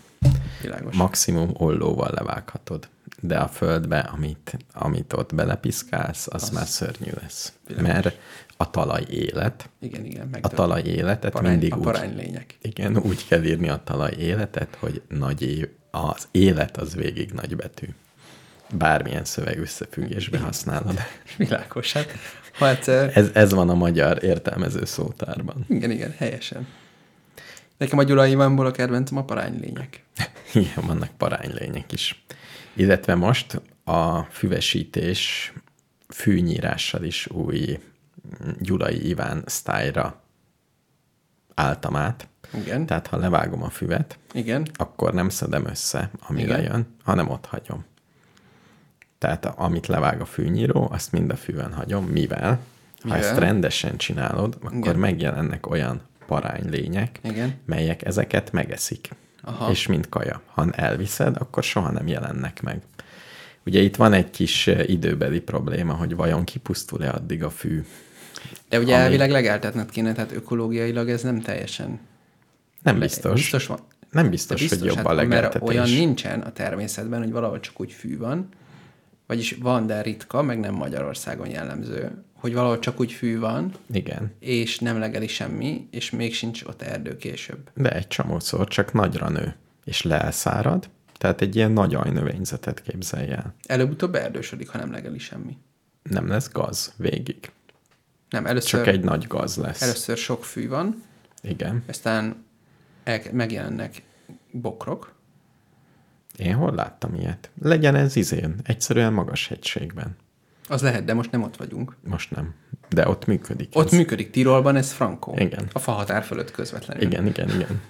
Világos. 0.63 0.95
Maximum 0.97 1.51
ollóval 1.53 2.11
levághatod. 2.15 2.89
De 3.21 3.37
a 3.39 3.49
földbe, 3.49 3.99
amit, 3.99 4.57
amit 4.73 5.13
ott 5.13 5.35
belepiszkálsz, 5.35 6.27
az, 6.31 6.43
az 6.43 6.51
már 6.51 6.67
szörnyű 6.67 7.11
lesz. 7.23 7.53
Világos. 7.67 7.93
Mert 7.93 8.19
a 8.57 8.71
talaj 8.71 9.05
élet, 9.11 9.71
igen, 9.81 10.05
igen. 10.05 10.29
Meg 10.29 10.45
a 10.45 10.49
talaj 10.49 10.83
életet 10.83 11.33
parány, 11.33 11.51
mindig 11.51 11.73
a 11.73 11.77
úgy, 11.77 11.83
parány 11.83 12.17
lények. 12.17 12.59
igen, 12.63 12.99
úgy 12.99 13.27
kell 13.27 13.45
írni 13.45 13.69
a 13.69 13.81
talaj 13.85 14.13
életet, 14.19 14.77
hogy 14.79 15.03
nagy 15.09 15.43
év, 15.43 15.69
az 15.91 16.29
élet 16.31 16.77
az 16.77 16.95
végig 16.95 17.33
nagybetű. 17.33 17.87
Bármilyen 18.73 19.25
szöveg 19.25 19.59
összefüggésben 19.59 20.41
használod. 20.41 21.01
Világos. 21.37 21.93
Hát, 21.93 22.15
ha 22.59 22.69
egyszer... 22.69 23.11
Ez, 23.15 23.31
ez 23.33 23.53
van 23.53 23.69
a 23.69 23.75
magyar 23.75 24.25
értelmező 24.25 24.85
szótárban. 24.85 25.65
Igen, 25.69 25.91
igen, 25.91 26.15
helyesen. 26.17 26.67
Nekem 27.77 27.99
a 27.99 28.03
Gyulai 28.03 28.31
Ivánból 28.31 28.67
a 28.67 28.71
kedvencem 28.71 29.17
a 29.17 29.25
parány 29.25 29.61
lények. 29.61 30.03
Igen, 30.55 30.87
vannak 30.87 31.11
paránylények 31.17 31.93
is. 31.93 32.25
Illetve 32.75 33.15
most 33.15 33.61
a 33.85 34.23
füvesítés 34.23 35.53
fűnyírással 36.09 37.05
is 37.05 37.27
új 37.27 37.79
Gyulai 38.61 39.09
Iván 39.09 39.43
sztájra 39.47 40.21
álltam 41.55 41.97
át. 41.97 42.29
Igen, 42.55 42.87
Tehát 42.87 43.07
ha 43.07 43.17
levágom 43.17 43.63
a 43.63 43.69
füvet, 43.69 44.19
igen. 44.33 44.67
akkor 44.75 45.15
nem 45.15 45.29
szedem 45.29 45.67
össze, 45.67 46.11
amire 46.21 46.59
Igen. 46.59 46.73
jön, 46.73 46.87
hanem 47.05 47.31
ott 47.31 47.47
hagyom. 47.47 47.85
Tehát 49.19 49.45
amit 49.47 49.87
levág 49.87 50.21
a 50.21 50.25
fűnyíró, 50.25 50.89
azt 50.91 51.13
mind 51.13 51.31
a 51.31 51.37
füven 51.37 51.73
hagyom, 51.73 52.05
mivel, 52.05 52.61
ha 53.01 53.15
Mivel? 53.15 53.19
ezt 53.19 53.39
rendesen 53.39 53.97
csinálod, 53.97 54.57
akkor 54.63 54.77
Igen. 54.77 54.97
megjelennek 54.97 55.71
olyan 55.71 56.01
paránylények, 56.27 57.19
Igen. 57.23 57.55
melyek 57.65 58.05
ezeket 58.05 58.53
megeszik. 58.53 59.09
Aha. 59.43 59.71
És 59.71 59.87
mint 59.87 60.09
kaja. 60.09 60.43
Ha 60.47 60.71
elviszed, 60.71 61.37
akkor 61.39 61.63
soha 61.63 61.91
nem 61.91 62.07
jelennek 62.07 62.63
meg. 62.63 62.83
Ugye 63.67 63.81
itt 63.81 63.97
van 63.97 64.13
egy 64.13 64.31
kis 64.31 64.67
eh, 64.67 64.89
időbeli 64.89 65.41
probléma, 65.41 65.93
hogy 65.93 66.17
vajon 66.17 66.45
kipusztul-e 66.45 67.11
addig 67.11 67.45
a 67.45 67.51
fű. 67.51 67.85
De 68.69 68.79
ugye 68.79 68.95
Ami- 68.95 69.03
elvileg 69.03 69.31
legeltetned 69.31 69.91
kéne, 69.91 70.13
tehát 70.13 70.33
ökológiailag 70.33 71.11
ez 71.11 71.23
nem 71.23 71.41
teljesen... 71.41 72.01
Nem 72.83 72.99
biztos. 72.99 73.35
Biztos 73.35 73.67
van. 73.67 73.79
Nem 74.11 74.31
biztos, 74.31 74.61
biztos, 74.61 74.79
hogy 74.79 74.89
jobb 74.89 74.97
hát, 74.97 75.07
a 75.07 75.15
mert 75.15 75.29
legeltetés. 75.29 75.69
olyan 75.69 75.89
nincsen 75.89 76.41
a 76.41 76.53
természetben, 76.53 77.23
hogy 77.23 77.33
valahol 77.33 77.61
csak 77.61 77.81
úgy 77.81 77.93
fű 77.93 78.19
van, 78.19 78.49
vagyis 79.27 79.57
van, 79.61 79.87
de 79.87 80.03
ritka, 80.03 80.43
meg 80.43 80.61
nem 80.61 80.75
Magyarországon 80.75 81.49
jellemző, 81.49 82.25
hogy 82.35 82.55
valahol 82.55 82.79
csak 82.79 83.01
úgy 83.01 83.13
fű 83.13 83.39
van, 83.39 83.73
Igen. 83.93 84.33
és 84.39 84.79
nem 84.79 84.99
legeli 84.99 85.27
semmi, 85.27 85.89
és 85.91 86.11
még 86.11 86.35
sincs 86.35 86.65
ott 86.65 86.83
erdő 86.83 87.17
később. 87.17 87.71
De 87.75 87.91
egy 87.91 88.07
csomószor 88.09 88.69
csak 88.69 88.93
nagyra 88.93 89.29
nő, 89.29 89.55
és 89.85 90.03
leelszárad, 90.03 90.89
tehát 91.19 91.41
egy 91.41 91.57
ilyen 91.57 91.73
nagy 91.73 91.95
ajnövényzetet 91.95 92.83
képzelj 92.83 93.31
el. 93.31 93.55
Előbb-utóbb 93.67 94.15
erdősödik, 94.15 94.69
ha 94.69 94.79
nem 94.79 94.91
legeli 94.91 95.19
semmi. 95.19 95.57
Nem 96.03 96.29
lesz 96.29 96.51
gaz 96.53 96.95
végig. 96.97 97.51
Nem, 98.31 98.47
először, 98.47 98.71
Csak 98.85 98.95
egy 98.95 99.05
nagy 99.05 99.27
gaz 99.27 99.57
lesz. 99.57 99.83
először 99.83 100.17
sok 100.17 100.45
fű 100.45 100.69
van, 100.69 101.03
Igen. 101.43 101.83
aztán 101.89 102.45
el, 103.05 103.21
megjelennek 103.33 104.03
bokrok, 104.51 105.15
Én 106.37 106.55
hol 106.55 106.75
láttam 106.75 107.15
ilyet? 107.15 107.51
Legyen 107.63 107.95
ez 107.95 108.17
izén, 108.17 108.55
egyszerűen 108.65 109.13
magas 109.13 109.49
hegységben. 109.49 110.17
az 110.69 110.83
lehet, 110.83 111.05
de 111.05 111.15
most 111.15 111.31
nem 111.31 111.43
ott 111.43 111.57
vagyunk. 111.57 111.97
Most 112.05 112.31
nem. 112.31 112.55
De 112.89 113.09
ott 113.09 113.27
működik 113.27 113.69
Ott 113.77 113.87
ez. 113.87 113.93
működik 113.93 114.31
Tirolban, 114.31 114.77
ez 114.77 114.93
frankó. 114.93 115.35
Igen. 115.39 115.69
A 115.73 115.79
fahatár 115.79 116.23
fölött 116.25 116.51
közvetlenül. 116.51 117.03
Igen, 117.03 117.27
igen, 117.27 117.49
igen. 117.49 117.81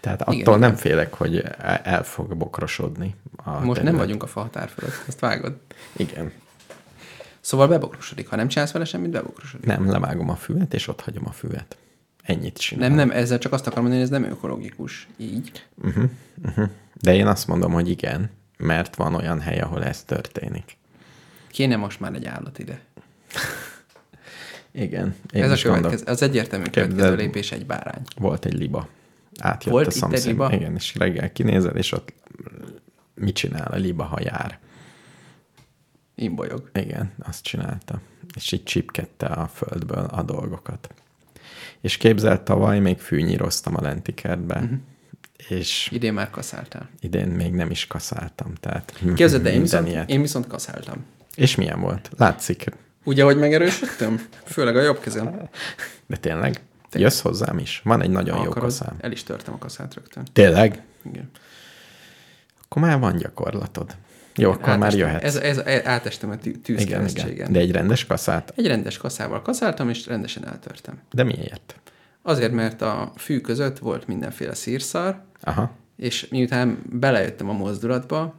Tehát 0.00 0.20
attól 0.22 0.34
Igen, 0.34 0.50
nem 0.58 0.68
igen. 0.70 0.76
félek, 0.76 1.14
hogy 1.14 1.44
el 1.82 2.04
fog 2.04 2.36
bokrosodni. 2.36 3.14
A 3.36 3.50
Most 3.50 3.64
nem 3.66 3.74
terület. 3.74 3.94
vagyunk 4.00 4.22
a 4.22 4.26
fahatár 4.26 4.68
fölött, 4.68 5.04
azt 5.06 5.20
vágod. 5.20 5.56
Igen. 5.96 6.32
Szóval 7.42 7.68
bebokrosodik. 7.68 8.28
Ha 8.28 8.36
nem 8.36 8.48
csinálsz 8.48 8.72
vele 8.72 8.84
semmit, 8.84 9.10
bebokrosodik. 9.10 9.66
Nem, 9.66 9.90
levágom 9.90 10.28
a 10.28 10.36
füvet, 10.36 10.74
és 10.74 10.88
ott 10.88 11.00
hagyom 11.00 11.26
a 11.26 11.32
füvet. 11.32 11.76
Ennyit 12.22 12.58
csinálom. 12.58 12.96
Nem, 12.96 13.08
nem, 13.08 13.16
ezzel 13.16 13.38
csak 13.38 13.52
azt 13.52 13.66
akarom 13.66 13.84
mondani, 13.84 14.04
hogy 14.04 14.14
ez 14.14 14.20
nem 14.20 14.30
ökológikus. 14.30 15.08
Így. 15.16 15.66
Uh-huh, 15.82 16.04
uh-huh. 16.44 16.68
De 17.00 17.14
én 17.14 17.26
azt 17.26 17.46
mondom, 17.46 17.72
hogy 17.72 17.88
igen, 17.88 18.30
mert 18.56 18.96
van 18.96 19.14
olyan 19.14 19.40
hely, 19.40 19.58
ahol 19.58 19.84
ez 19.84 20.02
történik. 20.02 20.76
Kéne 21.46 21.76
most 21.76 22.00
már 22.00 22.14
egy 22.14 22.26
állat 22.26 22.58
ide. 22.58 22.80
Igen. 24.72 25.14
Én 25.32 25.42
ez 25.42 25.50
a 25.50 25.62
következő, 25.62 26.04
az 26.06 26.22
egyértelmű 26.22 26.64
következő 26.70 27.14
lépés 27.14 27.52
egy 27.52 27.66
bárány. 27.66 28.02
Volt 28.16 28.44
egy 28.44 28.54
liba. 28.54 28.88
Átjött 29.38 29.72
Volt 29.72 29.86
a 29.86 29.90
itt 29.90 30.12
egy 30.12 30.20
szomszéd. 30.20 30.52
Igen, 30.52 30.74
és 30.74 30.94
reggel 30.94 31.32
kinézel, 31.32 31.76
és 31.76 31.92
ott 31.92 32.12
mit 33.14 33.34
csinál 33.34 33.72
a 33.72 33.76
liba, 33.76 34.04
ha 34.04 34.20
jár? 34.20 34.58
Imbolyog. 36.14 36.70
Igen, 36.74 37.12
azt 37.18 37.42
csinálta. 37.42 38.00
És 38.36 38.52
így 38.52 38.62
csipkedte 38.62 39.26
a 39.26 39.46
földből 39.46 40.04
a 40.04 40.22
dolgokat. 40.22 40.94
És 41.80 41.96
képzelt, 41.96 42.40
tavaly 42.42 42.78
még 42.78 42.98
fűnyíroztam 42.98 43.76
a 43.76 43.80
lenti 43.80 44.14
kertbe, 44.14 44.54
uh-huh. 44.54 44.78
és 45.48 45.88
Idén 45.92 46.12
már 46.12 46.30
kaszáltál. 46.30 46.88
idén 47.00 47.28
még 47.28 47.52
nem 47.52 47.70
is 47.70 47.86
kaszáltam. 47.86 48.54
Tehát 48.54 48.92
Képzeld, 49.14 49.42
de 49.42 49.52
én 49.52 49.60
viszont, 49.60 49.88
ilyet. 49.88 50.10
én 50.10 50.20
viszont 50.20 50.46
kaszáltam. 50.46 51.04
És 51.34 51.54
milyen 51.54 51.80
volt? 51.80 52.10
Látszik. 52.16 52.64
Ugye, 53.04 53.24
hogy 53.24 53.36
megerősödtem? 53.36 54.26
Főleg 54.44 54.76
a 54.76 54.80
jobb 54.82 55.00
kezem. 55.00 55.48
De 56.06 56.16
tényleg? 56.16 56.60
Jössz 56.92 57.20
hozzám 57.20 57.58
is? 57.58 57.80
Van 57.84 58.02
egy 58.02 58.10
nagyon 58.10 58.36
Ha 58.36 58.42
jó 58.44 58.50
akarod, 58.50 58.68
kaszám. 58.68 58.96
El 59.00 59.12
is 59.12 59.22
törtem 59.22 59.54
a 59.54 59.58
kaszát 59.58 59.94
rögtön. 59.94 60.24
Tényleg? 60.32 60.82
Igen. 61.02 61.30
Akkor 62.64 62.82
már 62.82 62.98
van 62.98 63.16
gyakorlatod. 63.16 63.96
Jó, 64.36 64.50
akkor 64.50 64.66
már 64.66 64.76
Átestem- 64.78 65.06
jöhetsz. 65.06 65.24
Ez, 65.24 65.36
ez, 65.36 65.58
ez, 65.58 65.84
átestem 65.86 66.30
a 66.30 66.36
tűzkeresztségen. 66.62 67.52
De 67.52 67.58
egy 67.58 67.70
rendes 67.70 68.06
kaszát? 68.06 68.52
Egy 68.56 68.66
rendes 68.66 68.96
kaszával 68.98 69.42
kaszáltam, 69.42 69.88
és 69.88 70.06
rendesen 70.06 70.46
eltörtem. 70.46 71.00
De 71.10 71.22
miért? 71.24 71.74
Azért, 72.22 72.52
mert 72.52 72.82
a 72.82 73.12
fű 73.16 73.40
között 73.40 73.78
volt 73.78 74.06
mindenféle 74.06 74.54
szírszar, 74.54 75.20
Aha. 75.40 75.70
és 75.96 76.28
miután 76.28 76.78
belejöttem 76.90 77.48
a 77.48 77.52
mozdulatba, 77.52 78.34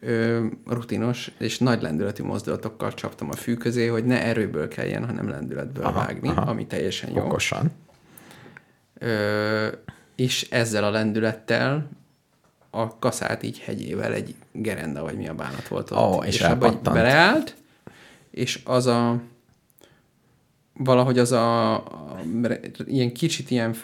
ö, 0.00 0.46
rutinos 0.66 1.30
és 1.38 1.58
nagy 1.58 1.82
lendületű 1.82 2.22
mozdulatokkal 2.22 2.94
csaptam 2.94 3.28
a 3.30 3.34
fű 3.36 3.54
közé, 3.54 3.86
hogy 3.86 4.04
ne 4.04 4.22
erőből 4.24 4.68
kelljen, 4.68 5.06
hanem 5.06 5.28
lendületből 5.28 5.84
Aha, 5.84 5.98
vágni, 6.06 6.28
aha. 6.28 6.40
ami 6.40 6.66
teljesen 6.66 7.10
jó. 7.14 7.24
Okosan. 7.24 7.70
Ö, 8.98 9.66
és 10.16 10.46
ezzel 10.50 10.84
a 10.84 10.90
lendülettel 10.90 11.88
a 12.74 12.96
kaszát 12.98 13.42
így 13.42 13.58
hegyével 13.58 14.12
egy 14.12 14.34
gerenda, 14.52 15.02
vagy 15.02 15.16
mi 15.16 15.28
a 15.28 15.34
bánat 15.34 15.68
volt 15.68 15.90
ott. 15.90 15.98
Ó, 15.98 16.22
és 16.22 16.40
abba 16.40 16.54
így 16.54 16.62
elpattant. 16.62 16.96
beleállt, 16.96 17.56
és 18.30 18.60
az 18.64 18.86
a 18.86 19.20
valahogy 20.72 21.18
az 21.18 21.32
a, 21.32 21.74
a 21.74 22.20
ilyen 22.86 23.12
kicsit 23.12 23.50
ilyen, 23.50 23.74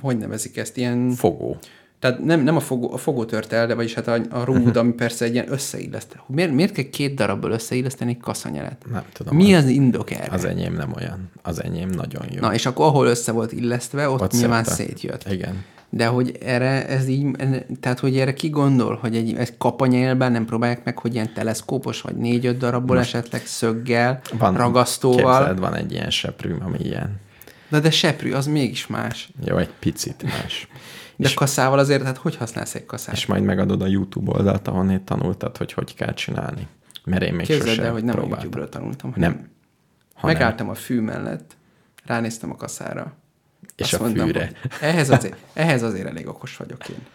hogy 0.00 0.18
nevezik 0.18 0.56
ezt, 0.56 0.76
ilyen 0.76 1.10
Fogó. 1.10 1.56
tehát 1.98 2.24
nem, 2.24 2.40
nem 2.40 2.56
a, 2.56 2.60
fogó, 2.60 2.92
a 2.92 2.96
fogó 2.96 3.24
tört 3.24 3.52
el, 3.52 3.66
de 3.66 3.74
vagyis 3.74 3.94
hát 3.94 4.08
a, 4.08 4.20
a 4.30 4.44
rúd, 4.44 4.76
ami 4.82 4.92
persze 4.92 5.24
egy 5.24 5.32
ilyen 5.32 5.52
összeillesztett. 5.52 6.22
Miért, 6.26 6.52
miért 6.52 6.72
kell 6.72 6.90
két 6.90 7.14
darabbal 7.14 7.50
összeilleszteni 7.50 8.10
egy 8.10 8.20
kaszanyelet? 8.20 8.84
Nem 8.90 9.04
tudom. 9.12 9.36
Mi 9.36 9.54
az 9.54 9.66
indok 9.66 10.10
erre? 10.10 10.32
Az 10.32 10.44
enyém 10.44 10.74
nem 10.74 10.92
olyan. 10.96 11.30
Az 11.42 11.62
enyém 11.62 11.88
nagyon 11.88 12.24
jó. 12.32 12.40
Na, 12.40 12.54
és 12.54 12.66
akkor 12.66 12.86
ahol 12.86 13.06
össze 13.06 13.32
volt 13.32 13.52
illesztve, 13.52 14.08
ott, 14.08 14.20
Ott 14.20 14.32
nyilván 14.32 14.64
szedte. 14.64 14.84
szétjött. 14.84 15.30
Igen. 15.30 15.64
De 15.94 16.06
hogy 16.06 16.38
erre, 16.42 16.86
ez 16.88 17.08
így, 17.08 17.30
tehát 17.80 17.98
hogy 17.98 18.18
erre 18.18 18.32
ki 18.34 18.48
gondol, 18.48 18.96
hogy 19.00 19.16
egy, 19.16 19.34
egy 19.34 19.56
kapanyélben 19.56 20.32
nem 20.32 20.44
próbálják 20.44 20.84
meg, 20.84 20.98
hogy 20.98 21.14
ilyen 21.14 21.32
teleszkópos, 21.34 22.00
vagy 22.00 22.16
négy-öt 22.16 22.56
darabból 22.56 22.96
Most 22.96 23.14
esetleg 23.14 23.46
szöggel, 23.46 24.20
van, 24.38 24.56
ragasztóval. 24.56 25.38
Képzeld, 25.38 25.58
van 25.58 25.74
egy 25.74 25.92
ilyen 25.92 26.10
seprűm, 26.10 26.62
ami 26.64 26.78
ilyen. 26.78 27.20
Na 27.68 27.80
de 27.80 27.90
seprű, 27.90 28.32
az 28.32 28.46
mégis 28.46 28.86
más. 28.86 29.30
Jó, 29.44 29.56
egy 29.56 29.70
picit 29.78 30.22
más. 30.22 30.68
De 31.16 31.28
és, 31.28 31.34
kaszával 31.34 31.78
azért, 31.78 32.02
hát 32.02 32.16
hogy 32.16 32.36
használsz 32.36 32.74
egy 32.74 32.86
kaszát? 32.86 33.14
És 33.14 33.26
majd 33.26 33.42
megadod 33.42 33.82
a 33.82 33.86
YouTube 33.86 34.30
oldalt, 34.30 34.68
ahonnét 34.68 35.00
tanultad, 35.02 35.56
hogy 35.56 35.72
hogy 35.72 35.94
kell 35.94 36.14
csinálni. 36.14 36.66
Mert 37.04 37.22
én 37.22 37.34
még 37.34 37.46
Képzeld 37.46 37.68
sose 37.68 37.82
el, 37.82 37.92
hogy 37.92 38.04
nem 38.04 38.14
a 38.14 38.18
próbáltam. 38.18 38.42
YouTube-ről 38.44 38.68
tanultam, 38.68 39.12
hanem 39.12 39.30
Nem. 39.30 39.48
Hanem- 40.14 40.36
megálltam 40.36 40.68
a 40.68 40.74
fű 40.74 41.00
mellett, 41.00 41.56
ránéztem 42.04 42.50
a 42.50 42.56
kaszára. 42.56 43.16
És 43.76 43.92
azt 43.92 44.02
a 44.02 44.04
mondtam, 44.04 44.26
fűre. 44.26 44.52
ehhez 44.80 45.10
azért, 45.10 45.36
ehhez 45.52 45.82
azért 45.82 46.06
elég 46.06 46.26
okos 46.28 46.56
vagyok 46.56 46.88
én. 46.88 47.06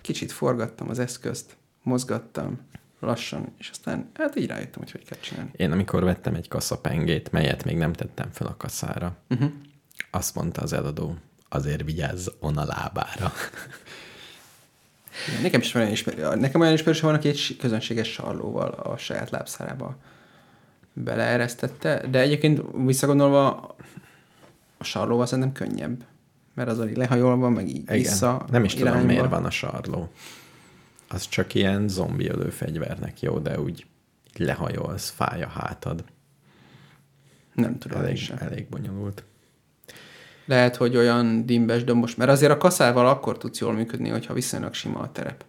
Kicsit 0.00 0.32
forgattam 0.32 0.88
az 0.88 0.98
eszközt, 0.98 1.56
mozgattam 1.82 2.60
lassan, 3.00 3.54
és 3.58 3.68
aztán 3.70 4.10
hát 4.14 4.36
így 4.36 4.46
rájöttem, 4.46 4.82
hogy 4.82 4.90
hogy 4.90 5.04
kell 5.04 5.18
csinálni. 5.20 5.50
Én 5.56 5.72
amikor 5.72 6.04
vettem 6.04 6.34
egy 6.34 6.48
kaszapengét, 6.48 7.32
melyet 7.32 7.64
még 7.64 7.76
nem 7.76 7.92
tettem 7.92 8.28
fel 8.32 8.46
a 8.46 8.56
kaszára, 8.56 9.16
Uh-huh. 9.28 9.50
azt 10.10 10.34
mondta 10.34 10.62
az 10.62 10.72
eladó, 10.72 11.16
azért 11.48 11.82
vigyázz 11.84 12.28
on 12.40 12.56
a 12.56 12.64
lábára. 12.64 13.32
Nekem 15.42 15.60
is 15.60 15.74
olyan 15.74 15.90
ismerő, 15.90 16.34
nekem 16.34 16.60
olyan 16.60 16.72
ismerősöm 16.72 17.06
van, 17.08 17.18
aki 17.18 17.28
egy 17.28 17.56
közönséges 17.58 18.12
sarlóval 18.12 18.68
a 18.70 18.96
saját 18.96 19.30
lábszárába 19.30 19.96
beleeresztette, 20.92 22.06
de 22.10 22.18
egyébként 22.18 22.62
visszagondolva 22.84 23.74
a 24.82 24.84
sarlóval 24.84 25.26
szerintem 25.26 25.52
könnyebb, 25.52 26.04
mert 26.54 26.68
az 26.68 26.86
így 26.88 26.96
lehajolva, 26.96 27.48
meg 27.48 27.68
így 27.68 27.90
vissza 27.90 28.46
nem 28.50 28.64
is 28.64 28.72
tudom, 28.74 28.88
irányba. 28.88 29.06
miért 29.06 29.28
van 29.28 29.44
a 29.44 29.50
sarló. 29.50 30.08
Az 31.08 31.28
csak 31.28 31.54
ilyen 31.54 31.88
zombi 31.88 32.30
fegyvernek 32.50 33.20
jó, 33.20 33.38
de 33.38 33.60
úgy 33.60 33.86
lehajolsz, 34.36 35.10
fáj 35.10 35.42
a 35.42 35.48
hátad. 35.48 36.04
Nem 37.54 37.78
tudom, 37.78 38.00
Elég, 38.00 38.16
sem. 38.16 38.36
elég 38.40 38.68
bonyolult. 38.68 39.24
Lehet, 40.44 40.76
hogy 40.76 40.96
olyan 40.96 41.46
dimbes 41.46 41.84
dombos, 41.84 42.14
mert 42.14 42.30
azért 42.30 42.52
a 42.52 42.56
kaszával 42.58 43.06
akkor 43.06 43.38
tudsz 43.38 43.58
jól 43.60 43.72
működni, 43.72 44.08
hogyha 44.08 44.34
viszonylag 44.34 44.74
sima 44.74 44.98
a 44.98 45.12
terep. 45.12 45.44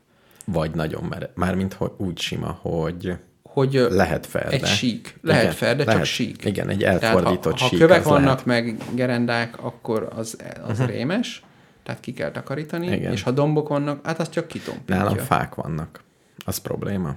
Vagy 0.46 0.76
nagyon 0.76 1.04
mere. 1.04 1.32
Mármint 1.36 1.74
hogy 1.74 1.92
úgy 1.98 2.20
sima, 2.20 2.60
hogy 2.62 3.18
Hogy 3.54 3.86
lehet 3.90 4.26
ferde. 4.26 4.50
egy 4.50 4.66
sík. 4.66 5.18
Lehet 5.22 5.44
Igen, 5.44 5.56
ferde, 5.56 5.84
lehet. 5.84 6.00
csak 6.00 6.10
sík. 6.10 6.46
Igen, 6.46 6.70
egy 6.70 6.78
Tehát 6.78 7.04
elfordított 7.04 7.58
ha, 7.58 7.64
ha 7.64 7.68
sík. 7.68 7.80
kövek 7.80 8.00
az 8.00 8.06
vannak, 8.06 8.46
lehet. 8.46 8.46
meg 8.46 8.78
gerendák, 8.96 9.64
akkor 9.64 10.10
az, 10.16 10.38
az 10.64 10.70
uh-huh. 10.70 10.88
rémes, 10.88 11.44
tehát 11.84 12.00
ki 12.00 12.14
kell 12.14 12.32
takarítani, 12.32 12.88
Igen. 12.88 13.12
és 13.12 13.24
ha 13.24 13.32
dombok 13.32 13.68
vannak, 13.68 14.06
hát 14.06 14.20
az 14.20 14.30
csak 14.30 14.48
kitompítja. 14.48 14.96
Nálam 14.96 15.18
fák 15.18 15.56
vannak. 15.56 16.04
Az 16.46 16.58
probléma. 16.58 17.16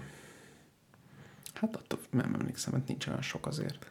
Hát 1.55 1.77
attól 1.77 1.99
nem 2.11 2.37
emlékszem, 2.41 2.73
hogy 2.73 2.83
nincs 2.87 3.07
olyan 3.07 3.23
sok 3.23 3.47
azért. 3.47 3.91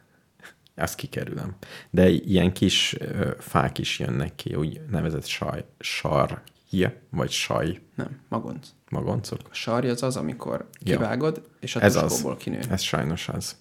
Azt 0.76 0.94
kikerülöm. 0.94 1.56
De 1.90 2.08
ilyen 2.08 2.52
kis 2.52 2.96
ö, 2.98 3.30
fák 3.38 3.78
is 3.78 3.98
jönnek 3.98 4.34
ki, 4.34 4.54
úgy 4.54 4.80
nevezett 4.90 5.26
saj, 5.26 5.64
sarj, 5.78 6.34
vagy 7.10 7.30
saj 7.30 7.80
Nem, 7.94 8.20
magonc. 8.28 8.68
Magoncok. 8.90 9.40
A 9.50 9.54
sarj 9.54 9.88
az 9.88 10.02
az, 10.02 10.16
amikor 10.16 10.68
Ja. 10.80 10.96
kivágod, 10.96 11.42
és 11.60 11.76
a 11.76 11.82
Ez 11.82 11.96
az. 11.96 12.02
tuskóból 12.02 12.36
kinő. 12.36 12.60
Ez 12.70 12.80
sajnos 12.82 13.28
az. 13.28 13.56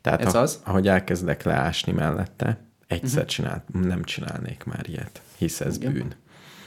Tehát 0.00 0.20
Ez 0.24 0.34
a, 0.34 0.40
az? 0.40 0.60
ahogy 0.64 0.88
elkezdek 0.88 1.42
leásni 1.42 1.92
mellette, 1.92 2.60
egyszer 2.86 3.10
uh-huh. 3.12 3.26
csinált, 3.26 3.62
nem 3.72 4.04
csinálnék 4.04 4.64
már 4.64 4.88
ilyet, 4.88 5.20
hisz 5.36 5.60
ez 5.60 5.76
Igen. 5.76 5.92
bűn. 5.92 6.14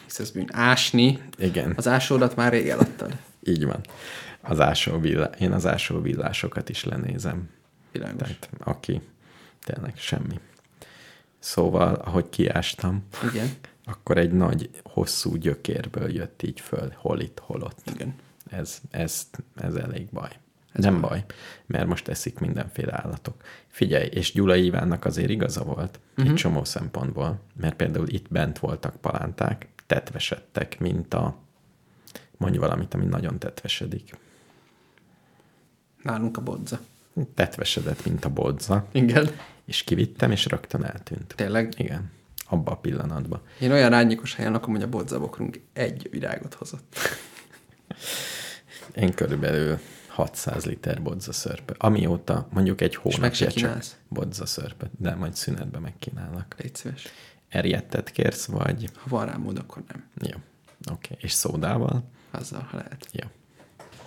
Hisz 0.06 0.20
ez 0.20 0.32
bűn. 0.32 0.50
Ásni, 0.52 1.20
Igen, 1.38 1.74
az 1.76 1.88
ásódat 1.88 2.36
már 2.36 2.52
rég 2.52 2.70
eladtad. 2.70 3.16
így 3.44 3.66
van. 3.66 3.82
Az 4.42 4.60
ásó 4.60 5.00
villá... 5.00 5.30
Én 5.40 5.52
az 5.52 5.66
ásó 5.66 6.02
villásokat 6.02 6.70
is 6.70 6.84
lenézem. 6.84 7.50
Világos. 7.92 8.18
Tehát 8.18 8.50
aki 8.60 9.02
tényleg 9.64 9.94
semmi. 9.98 10.40
Szóval, 11.40 11.94
ahogy 11.94 12.30
kiástam, 12.30 13.06
Igen, 13.32 13.50
akkor 13.90 14.18
egy 14.18 14.32
nagy, 14.32 14.70
hosszú 14.84 15.36
gyökérből 15.36 16.14
jött 16.14 16.44
így 16.44 16.60
föl, 16.60 16.94
hol 16.96 17.20
itt, 17.20 17.40
hol 17.40 17.62
ott. 17.62 17.82
igen. 17.94 18.16
Ez, 18.50 18.82
ez, 18.92 19.30
ez 19.56 19.76
elég 19.76 20.08
baj. 20.12 20.30
Ez 20.72 20.84
nem 20.84 21.02
baj. 21.02 21.26
mert 21.66 21.88
most 21.88 22.08
eszik 22.08 22.40
mindenféle 22.40 23.02
állatok. 23.04 23.44
Figyelj, 23.68 24.08
és 24.08 24.32
Gyula 24.32 24.56
Ivánnak 24.56 25.06
azért 25.06 25.30
igaza 25.30 25.64
volt 25.64 26.00
uh-huh. 26.10 26.28
egy 26.28 26.34
csomó 26.34 26.64
szempontból, 26.64 27.40
mert 27.56 27.76
például 27.76 28.08
itt 28.08 28.30
bent 28.30 28.60
voltak 28.60 28.96
palánták, 28.96 29.68
tetvesedtek, 29.86 30.80
mint 30.80 31.14
a 31.14 31.38
mondj 32.38 32.58
valamit, 32.58 32.94
ami 32.94 33.06
nagyon 33.06 33.40
tetvesedik. 33.40 34.18
Nálunk 36.04 36.38
a 36.38 36.42
bodza. 36.42 36.80
Tetvesedett, 37.34 38.06
mint 38.06 38.26
a 38.26 38.30
bodza, 38.30 38.88
Igen. 38.92 39.30
és 39.66 39.84
kivittem, 39.84 40.32
és 40.32 40.46
rögtön 40.46 40.84
eltűnt. 40.84 41.34
Tényleg. 41.36 41.74
Igen, 41.78 42.12
abba 42.50 42.72
a 42.72 42.76
pillanatban. 42.76 43.42
Én 43.60 43.72
olyan 43.72 43.94
árnyékos 43.94 44.36
helyen 44.36 44.52
lakom, 44.52 44.74
hogy 44.74 44.84
a 44.84 44.90
bodzabokrunk 44.90 45.62
egy 45.74 46.08
virágot 46.12 46.54
hozott. 46.54 46.96
Én 48.96 49.14
körülbelül 49.14 49.80
600 50.08 50.66
liter 50.66 51.02
bodza 51.02 51.32
szörpe. 51.32 51.74
Amióta 51.78 52.48
mondjuk 52.52 52.82
egy 52.82 52.96
hónapja 52.96 53.48
csak 53.48 53.50
kínálsz? 53.50 53.98
bodza 54.08 54.46
szörpe, 54.46 54.90
de 54.98 55.16
majd 55.16 55.36
szünetben 55.36 55.82
megkínálok. 55.82 56.46
Légy 56.58 56.76
szíves. 56.76 57.08
Erjettet 57.50 58.12
kérsz, 58.12 58.46
vagy... 58.46 58.90
Ha 58.96 59.10
van 59.10 59.26
rá 59.26 59.36
mód, 59.36 59.58
akkor 59.58 59.84
nem. 59.88 60.10
Jó. 60.32 60.38
Oké. 60.94 61.16
És 61.20 61.32
szódával? 61.32 62.10
Azzal, 62.32 62.68
ha 62.72 62.78
lehet. 62.78 63.08
Jó. 63.12 63.28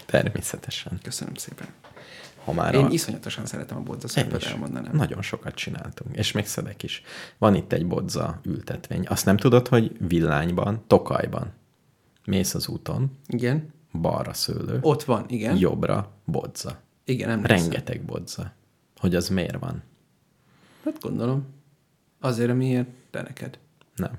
Természetesen. 0.07 0.99
Köszönöm 1.03 1.35
szépen. 1.35 1.67
Ha 2.45 2.53
már 2.53 2.75
Én 2.75 2.85
a... 2.85 2.89
iszonyatosan 2.89 3.47
szeretem 3.47 3.77
a 3.77 3.81
bodza 3.81 4.07
Én 4.07 4.13
szörpet, 4.25 4.41
is. 4.41 4.47
elmondanám. 4.47 4.97
Nagyon 4.97 5.23
sokat 5.23 5.55
csináltunk, 5.55 6.17
és 6.17 6.33
még 6.33 6.47
szedek 6.47 6.83
is. 6.83 7.03
Van 7.39 7.55
itt 7.55 7.73
egy 7.73 7.87
bodza 7.87 8.41
ültetvény. 8.45 9.05
Azt 9.09 9.25
nem 9.25 9.37
tudod, 9.37 9.69
hogy 9.69 9.97
villányban, 10.09 10.83
Tokajban 10.87 11.53
mész 12.25 12.55
az 12.55 12.69
úton, 12.69 13.19
Igen. 13.27 13.73
balra 13.93 14.33
szőlő, 14.33 14.79
Ott 14.81 15.03
van, 15.03 15.25
igen. 15.29 15.57
jobbra 15.57 16.11
bodza. 16.25 16.79
Igen, 17.05 17.29
nem 17.29 17.45
Rengeteg 17.45 18.03
bodza. 18.05 18.53
Hogy 18.97 19.15
az 19.15 19.29
miért 19.29 19.59
van? 19.59 19.83
Hát 20.85 21.01
gondolom. 21.01 21.47
Azért, 22.21 22.55
miért 22.55 22.89
de 23.11 23.23
neked. 23.23 23.59
Nem. 23.97 24.19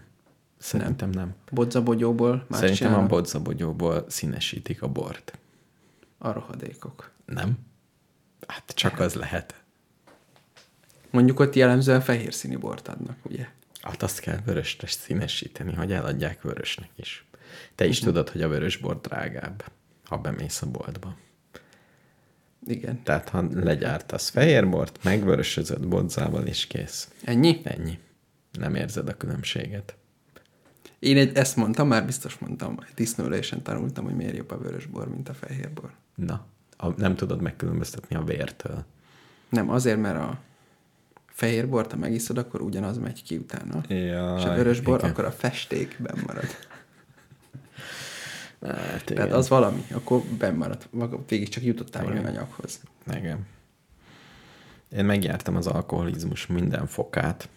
Szerintem 0.58 1.10
nem. 1.10 1.26
nem. 1.26 1.36
Bodzabogyóból 1.52 2.32
más 2.36 2.60
Szerintem 2.60 2.76
csinálnak. 2.88 3.12
a 3.12 3.16
bodzabogyóból 3.16 4.06
színesítik 4.08 4.82
a 4.82 4.88
bort. 4.88 5.38
A 6.18 6.32
rohadékok. 6.32 7.12
Nem? 7.26 7.58
Hát 8.48 8.72
csak 8.76 9.00
az 9.00 9.14
lehet. 9.14 9.62
Mondjuk 11.12 11.40
ott 11.40 11.56
jellemzően 11.56 12.02
fehér 12.02 12.34
színű 12.34 12.58
bort 12.58 12.88
adnak, 12.88 13.18
ugye? 13.24 13.48
Hát 13.82 14.04
azt 14.04 14.20
kell 14.20 14.38
vörösre 14.46 14.88
színesíteni, 14.88 15.74
hogy 15.74 15.92
eladják 15.92 16.42
vörösnek 16.42 16.90
is. 16.96 17.26
Te 17.76 17.86
is 17.86 17.98
Uh-huh. 18.00 18.14
tudod, 18.14 18.30
hogy 18.30 18.42
a 18.42 18.48
vörös 18.48 18.78
bor 18.78 19.02
drágább, 19.02 19.64
ha 20.06 20.18
bemész 20.18 20.62
a 20.62 20.68
boltba. 20.68 21.16
Igen. 22.66 23.04
Tehát 23.04 23.30
ha 23.30 23.48
legyártasz 23.54 24.30
fehér 24.30 24.70
bort, 24.70 25.04
megvörösözöd 25.04 25.88
bodzával, 25.88 26.46
és 26.48 26.68
kész. 26.68 27.10
Ennyi? 27.24 27.62
Ennyi. 27.64 28.00
Nem 28.52 28.76
érzed 28.76 29.08
a 29.08 29.18
különbséget. 29.18 29.96
Én 31.00 31.18
egy, 31.18 31.38
ezt 31.38 31.56
mondtam, 31.56 31.88
már 31.88 32.06
biztos 32.06 32.38
mondtam, 32.38 32.80
disznóülésen 32.96 33.62
tanultam, 33.62 34.06
hogy 34.06 34.16
miért 34.16 34.36
jobb 34.36 34.52
a 34.52 34.58
vörös 34.58 34.86
bor, 34.86 35.10
mint 35.10 35.30
a 35.30 35.34
fehér 35.34 35.74
bor. 35.74 35.94
Na, 36.16 36.46
a, 36.84 36.94
nem 36.98 37.16
tudod 37.16 37.42
megkülönböztetni 37.42 38.16
a 38.16 38.24
vértől. 38.24 38.86
Nem, 39.50 39.70
azért, 39.70 40.00
mert 40.00 40.18
a 40.18 40.40
fehér 41.26 41.70
bort, 41.70 41.92
ha 41.92 41.98
megiszod, 41.98 42.38
akkor 42.38 42.62
ugyanaz 42.62 42.98
megy 42.98 43.24
ki 43.24 43.38
utána. 43.38 43.82
Jaj, 43.88 44.40
és 44.40 44.46
a 44.46 44.54
vörös 44.56 44.80
bor, 44.80 44.98
igen. 44.98 45.10
akkor 45.10 45.26
a 45.26 45.32
festékben 45.32 46.24
marad. 46.26 46.46
Hát, 48.68 49.04
Tehát 49.04 49.32
az 49.32 49.50
valami, 49.50 49.86
akkor 49.92 50.22
benn 50.22 50.56
marad. 50.56 50.88
Maga- 50.90 51.30
Végig 51.30 51.50
csak 51.50 51.64
jutottál 51.64 52.04
valami 52.04 52.26
anyaghoz. 52.26 52.80
Igen. 53.16 53.46
Én 54.90 55.06
megjártam 55.06 55.56
az 55.56 55.68
alkoholizmus 55.68 56.48
minden 56.48 56.88
fokát, 56.88 57.50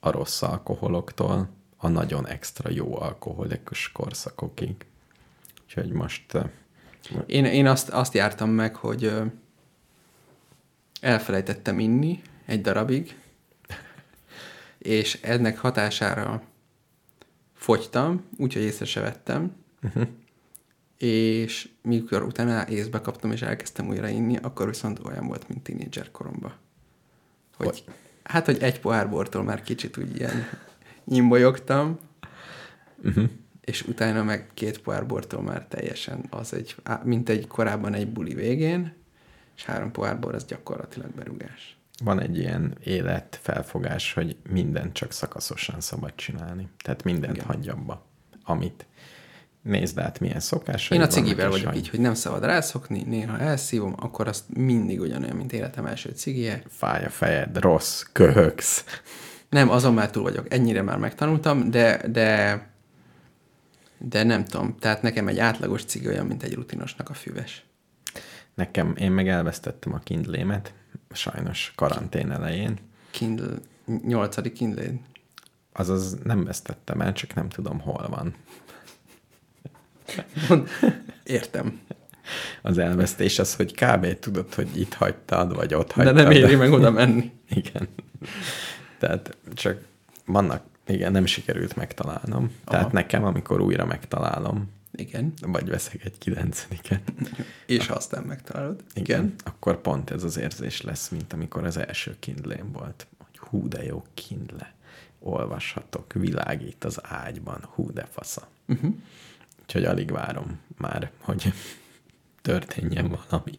a 0.00 0.10
rossz 0.10 0.42
alkoholoktól 0.42 1.48
a 1.76 1.88
nagyon 1.88 2.26
extra 2.26 2.70
jó 2.70 3.00
alkoholikus 3.00 3.92
korszakokig. 3.92 4.86
Úgyhogy 5.64 5.90
most 5.90 6.34
eh, 6.34 6.50
Én, 7.26 7.44
én 7.44 7.66
azt, 7.66 7.88
azt 7.88 8.14
jártam 8.14 8.50
meg, 8.50 8.76
hogy 8.76 9.12
elfelejtettem 11.00 11.78
inni 11.78 12.22
egy 12.44 12.60
darabig, 12.60 13.16
és 14.78 15.18
ennek 15.22 15.58
hatására 15.58 16.42
fogytam, 17.54 18.24
úgyhogy 18.36 18.62
észre 18.62 18.84
se 18.84 19.00
vettem, 19.00 19.54
uh-huh. 19.82 20.08
és 20.98 21.68
mikor 21.82 22.22
utána 22.22 22.68
észbe 22.68 23.00
kaptam, 23.00 23.32
és 23.32 23.42
elkezdtem 23.42 23.88
újra 23.88 24.08
inni, 24.08 24.36
akkor 24.36 24.66
viszont 24.66 24.98
olyan 25.04 25.26
volt, 25.26 25.48
mint 25.48 25.62
tínédzser 25.62 26.10
koromban. 26.10 26.54
Hogy, 27.56 27.66
Hogy? 27.66 27.84
hát, 28.22 28.44
hogy 28.44 28.62
egy 28.62 28.80
pohár 28.80 29.10
bortól 29.10 29.42
már 29.42 29.62
kicsit 29.62 29.96
úgy 29.96 30.16
ilyen 30.16 30.48
nyimbolyogtam, 31.04 31.98
uh-huh. 33.04 33.28
És 33.66 33.82
utána 33.82 34.22
meg 34.22 34.50
két 34.54 34.80
pohár 34.80 35.06
bortól 35.06 35.42
már 35.42 35.66
teljesen 35.68 36.24
az 36.30 36.54
egy, 36.54 36.76
mint 37.02 37.28
egy 37.28 37.46
korábban 37.46 37.94
egy 37.94 38.08
buli 38.08 38.34
végén, 38.34 38.92
és 39.56 39.64
három 39.64 39.90
pohár 39.90 40.18
bor, 40.18 40.34
az 40.34 40.44
gyakorlatilag 40.44 41.10
berugás. 41.14 41.76
van 42.04 42.20
egy 42.20 42.38
ilyen 42.38 42.76
életfelfogás, 42.84 44.12
hogy 44.12 44.36
mindent 44.50 44.92
csak 44.92 45.12
szakaszosan 45.12 45.80
szabad 45.80 46.12
csinálni. 46.14 46.68
Tehát 46.84 47.02
mindent 47.04 47.34
Igen. 47.34 47.46
hagyj 47.46 47.68
abba, 47.68 48.06
amit 48.44 48.86
nézd 49.62 49.98
át, 49.98 50.20
milyen 50.20 50.40
szokásai 50.40 50.98
Én 50.98 51.04
a 51.04 51.06
cigivel 51.06 51.50
vagyok 51.50 51.68
annyi. 51.68 51.76
így, 51.78 51.88
hogy 51.88 52.00
nem 52.00 52.14
szabad 52.14 52.44
rászokni, 52.44 53.02
néha 53.02 53.38
elszívom, 53.38 53.94
akkor 53.98 54.28
azt 54.28 54.44
mindig 54.56 55.00
ugyanolyan, 55.00 55.36
mint 55.36 55.52
életem 55.52 55.86
első 55.86 56.10
cigije. 56.10 56.62
Fáj 56.68 57.04
a 57.04 57.10
fejed, 57.10 57.58
rossz, 57.58 58.02
köhögsz. 58.12 58.84
Nem, 59.50 59.70
azon 59.70 59.94
már 59.94 60.10
túl 60.10 60.22
vagyok. 60.22 60.54
Ennyire 60.54 60.82
már 60.82 60.98
megtanultam, 60.98 61.70
de, 61.70 62.08
de, 62.08 62.60
de 63.98 64.22
nem 64.22 64.44
tudom. 64.44 64.76
Tehát 64.78 65.02
nekem 65.02 65.28
egy 65.28 65.38
átlagos 65.38 65.84
cigi 65.84 66.06
olyan, 66.06 66.26
mint 66.26 66.42
egy 66.42 66.54
rutinosnak 66.54 67.08
a 67.10 67.14
füves. 67.14 67.64
Nekem, 68.54 68.94
én 68.98 69.12
meg 69.12 69.28
elvesztettem 69.28 69.92
a 69.92 69.98
kindlémet, 69.98 70.74
sajnos 71.10 71.72
karantén 71.74 72.30
elején. 72.30 72.78
Kindle, 73.10 73.54
nyolcadik 74.06 74.52
Kindle. 74.52 74.92
Azaz 75.72 76.16
nem 76.24 76.44
vesztettem 76.44 77.00
el, 77.00 77.12
csak 77.12 77.34
nem 77.34 77.48
tudom, 77.48 77.80
hol 77.80 78.06
van. 78.08 78.34
Értem. 81.22 81.80
Az 82.62 82.78
elvesztés 82.78 83.38
az, 83.38 83.54
hogy 83.54 83.74
kb. 83.74 84.18
tudod, 84.18 84.54
hogy 84.54 84.80
itt 84.80 84.94
hagytad, 84.94 85.54
vagy 85.54 85.74
ott 85.74 85.86
De 85.88 85.94
hagytad. 85.94 86.14
nem 86.14 86.30
éri 86.30 86.54
meg 86.54 86.72
oda 86.72 86.90
menni. 86.90 87.32
Igen. 87.48 87.88
Tehát 88.98 89.36
csak 89.54 89.80
vannak, 90.24 90.62
igen, 90.86 91.12
nem 91.12 91.26
sikerült 91.26 91.76
megtalálnom. 91.76 92.50
Tehát 92.64 92.84
Aha. 92.84 92.92
nekem, 92.92 93.24
amikor 93.24 93.60
újra 93.60 93.84
megtalálom, 93.86 94.70
Igen. 94.92 95.32
vagy 95.42 95.68
veszek 95.68 96.04
egy 96.04 96.18
kilencediket, 96.18 97.12
És 97.66 97.86
ha 97.86 97.94
aztán 97.94 98.22
megtalálod. 98.22 98.82
igen, 98.94 99.34
akkor 99.44 99.80
pont 99.80 100.10
ez 100.10 100.22
az 100.22 100.36
érzés 100.38 100.80
lesz, 100.82 101.08
mint 101.08 101.32
amikor 101.32 101.64
az 101.64 101.76
első 101.76 102.16
kindlém 102.18 102.72
volt. 102.72 103.06
Hogy 103.18 103.38
hú, 103.38 103.68
de 103.68 103.84
jó 103.84 104.04
kindle. 104.14 104.74
Olvashatok, 105.18 106.12
világít 106.12 106.84
az 106.84 106.98
ágyban, 107.02 107.64
hú, 107.74 107.92
de 107.92 108.06
fasza. 108.12 108.48
Uh-huh. 108.66 108.94
Úgyhogy 109.62 109.84
alig 109.84 110.10
várom 110.10 110.58
már, 110.76 111.10
hogy 111.18 111.52
történjen 112.42 113.18
valami. 113.28 113.58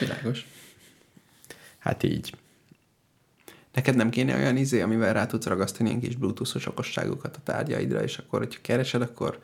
Világos. 0.00 0.46
Hát 1.78 2.02
így. 2.02 2.32
Neked 3.78 3.96
nem 3.96 4.10
kéne 4.10 4.34
olyan 4.36 4.56
izé, 4.56 4.80
amivel 4.80 5.12
rá 5.12 5.26
tudsz 5.26 5.46
ragasztani 5.46 5.88
ilyen 5.88 6.00
kis 6.00 6.16
bluetooth-os 6.16 6.66
okosságokat 6.66 7.36
a 7.36 7.40
tárgyaidra, 7.44 8.02
és 8.02 8.18
akkor, 8.18 8.38
hogyha 8.38 8.60
keresed, 8.62 9.02
akkor 9.02 9.38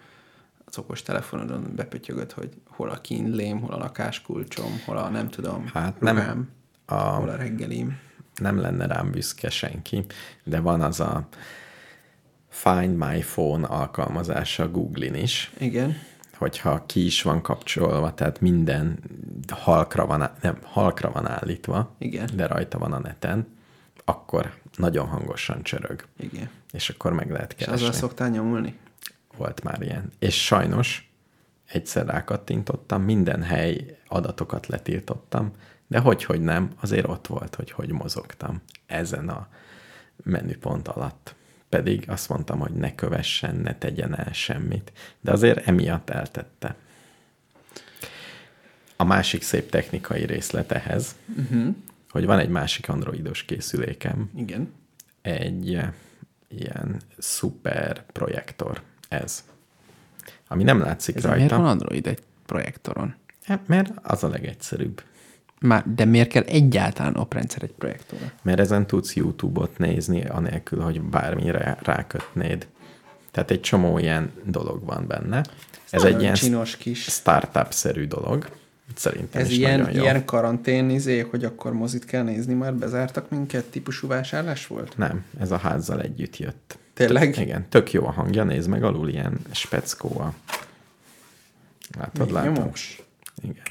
az 0.64 0.78
okos 0.78 1.02
telefonodon 1.02 1.72
bepötyögöd, 1.76 2.32
hogy 2.32 2.50
hol 2.68 2.88
a 2.90 3.00
kínlém, 3.00 3.60
hol 3.60 3.72
a 3.72 3.78
lakáskulcsom, 3.78 4.80
hol 4.86 4.96
a 4.96 5.08
nem 5.08 5.28
tudom, 5.28 5.70
Hát 5.74 6.00
nem. 6.00 6.16
ruhám, 6.16 6.50
A, 6.86 6.94
hol 6.94 7.28
a 7.28 7.36
reggelim. 7.36 7.98
nem 8.36 8.60
lenne 8.60 8.86
rám 8.86 9.10
büszke 9.10 9.50
senki, 9.50 10.04
de 10.44 10.60
van 10.60 10.80
az 10.80 11.00
a 11.00 11.28
Find 12.48 12.96
My 12.96 13.20
Phone 13.20 13.66
alkalmazása 13.66 14.70
Google-in 14.70 15.14
is, 15.14 15.52
Igen. 15.58 15.96
hogyha 16.36 16.86
ki 16.86 17.04
is 17.04 17.22
van 17.22 17.42
kapcsolva, 17.42 18.14
tehát 18.14 18.40
minden 18.40 18.98
halkra 19.52 20.06
van, 20.06 20.30
nem, 20.40 20.58
halkra 20.62 21.10
van 21.10 21.28
állítva, 21.28 21.94
Igen. 21.98 22.30
de 22.34 22.46
rajta 22.46 22.78
van 22.78 22.92
a 22.92 22.98
neten, 22.98 23.52
akkor 24.04 24.54
nagyon 24.76 25.06
hangosan 25.06 25.62
csörög, 25.62 26.04
Igen. 26.18 26.50
és 26.72 26.88
akkor 26.88 27.12
meg 27.12 27.30
lehet 27.30 27.52
És 27.58 27.64
keresni. 27.64 27.86
azzal 27.86 28.00
szoktál 28.00 28.28
nyomulni? 28.28 28.78
Volt 29.36 29.62
már 29.62 29.82
ilyen. 29.82 30.12
És 30.18 30.44
sajnos 30.44 31.10
egyszer 31.66 32.06
rákattintottam, 32.06 33.02
minden 33.02 33.42
hely 33.42 33.98
adatokat 34.06 34.66
letiltottam, 34.66 35.50
de 35.86 35.98
hogy, 35.98 36.24
hogy 36.24 36.40
nem, 36.40 36.70
azért 36.80 37.08
ott 37.08 37.26
volt, 37.26 37.54
hogy 37.54 37.70
hogy 37.70 37.90
mozogtam 37.92 38.62
ezen 38.86 39.28
a 39.28 39.48
menüpont 40.22 40.88
alatt. 40.88 41.34
Pedig 41.68 42.04
azt 42.08 42.28
mondtam, 42.28 42.58
hogy 42.58 42.72
ne 42.72 42.94
kövessen, 42.94 43.56
ne 43.56 43.74
tegyen 43.78 44.18
el 44.18 44.32
semmit. 44.32 44.92
De 45.20 45.32
azért 45.32 45.66
emiatt 45.66 46.10
eltette. 46.10 46.76
A 48.96 49.04
másik 49.04 49.42
szép 49.42 49.70
technikai 49.70 50.24
részlet 50.24 50.72
ehhez, 50.72 51.14
Uh-huh. 51.38 51.74
Hogy 52.14 52.26
van 52.26 52.38
egy 52.38 52.48
másik 52.48 52.88
androidos 52.88 53.42
készülékem, 53.42 54.30
Igen. 54.36 54.72
egy 55.22 55.74
eh, 55.74 55.92
ilyen 56.48 57.00
szuper 57.18 58.04
projektor 58.12 58.82
ez. 59.08 59.44
Ami 60.48 60.62
nem 60.62 60.80
látszik 60.80 61.16
Ez 61.16 61.22
rajta. 61.22 61.36
miért 61.36 61.52
van 61.52 61.66
Android 61.66 62.06
egy 62.06 62.22
projektoron? 62.46 63.14
Hát, 63.44 63.66
mert 63.66 63.92
az 64.02 64.24
a 64.24 64.28
legegyszerűbb. 64.28 65.02
Már, 65.60 65.84
de 65.94 66.04
miért 66.04 66.28
kell 66.28 66.42
egyáltalán 66.42 67.16
oprendszer 67.16 67.62
egy 67.62 67.72
projektorra? 67.78 68.32
Mert 68.42 68.60
ezen 68.60 68.86
tudsz 68.86 69.16
YouTube-ot 69.16 69.78
nézni, 69.78 70.24
anélkül, 70.24 70.80
hogy 70.80 71.00
bármire 71.02 71.78
rákötnéd. 71.82 72.66
Tehát 73.30 73.50
egy 73.50 73.60
csomó 73.60 73.98
ilyen 73.98 74.32
dolog 74.44 74.84
van 74.84 75.06
benne. 75.06 75.44
Ez 75.90 76.04
egy 76.04 76.20
ilyen 76.20 76.36
kis. 76.78 77.02
startup-szerű 77.02 78.06
dolog. 78.06 78.48
Szerintem 78.94 79.40
Ez 79.40 79.50
ilyen, 79.50 79.90
ilyen 79.90 80.24
karantén 80.24 80.90
izé, 80.90 81.20
hogy 81.20 81.44
akkor 81.44 81.72
mozit 81.72 82.04
kell 82.04 82.22
nézni, 82.22 82.54
már 82.54 82.74
bezártak 82.74 83.30
minket, 83.30 83.64
típusú 83.64 84.08
vásárlás 84.08 84.66
volt? 84.66 84.96
Nem, 84.96 85.24
ez 85.38 85.50
a 85.50 85.56
házzal 85.56 86.00
együtt 86.00 86.36
jött. 86.36 86.78
Tényleg? 86.94 87.38
Igen, 87.38 87.68
tök 87.68 87.92
jó 87.92 88.06
a 88.06 88.10
hangja, 88.10 88.44
nézd 88.44 88.68
meg 88.68 88.82
alul 88.82 89.08
ilyen 89.08 89.38
speckó 89.50 90.20
a... 90.20 90.34
Látod, 91.98 92.24
Még 92.24 92.34
látod? 92.34 92.56
nyomós. 92.56 93.02
Igen. 93.42 93.64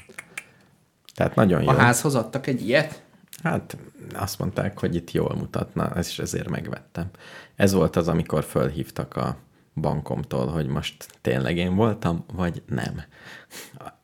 Tehát 1.14 1.34
nagyon 1.34 1.62
jó. 1.62 1.68
A 1.68 1.72
házhoz 1.72 2.14
adtak 2.14 2.46
egy 2.46 2.62
ilyet? 2.62 3.02
Hát 3.42 3.76
azt 4.14 4.38
mondták, 4.38 4.78
hogy 4.78 4.94
itt 4.94 5.10
jól 5.10 5.34
mutatna, 5.36 5.94
ez 5.94 6.08
is 6.08 6.18
ezért 6.18 6.48
megvettem. 6.48 7.10
Ez 7.56 7.72
volt 7.72 7.96
az, 7.96 8.08
amikor 8.08 8.44
fölhívtak 8.44 9.16
a 9.16 9.36
bankomtól, 9.74 10.46
hogy 10.46 10.66
most 10.66 11.06
tényleg 11.20 11.56
én 11.56 11.74
voltam, 11.74 12.24
vagy 12.32 12.62
nem. 12.66 13.02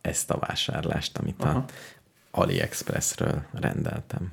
Ezt 0.00 0.30
a 0.30 0.38
vásárlást, 0.38 1.18
amit 1.18 1.44
Aha. 1.44 1.58
a 1.58 1.64
AliExpressről 2.30 3.42
rendeltem. 3.52 4.32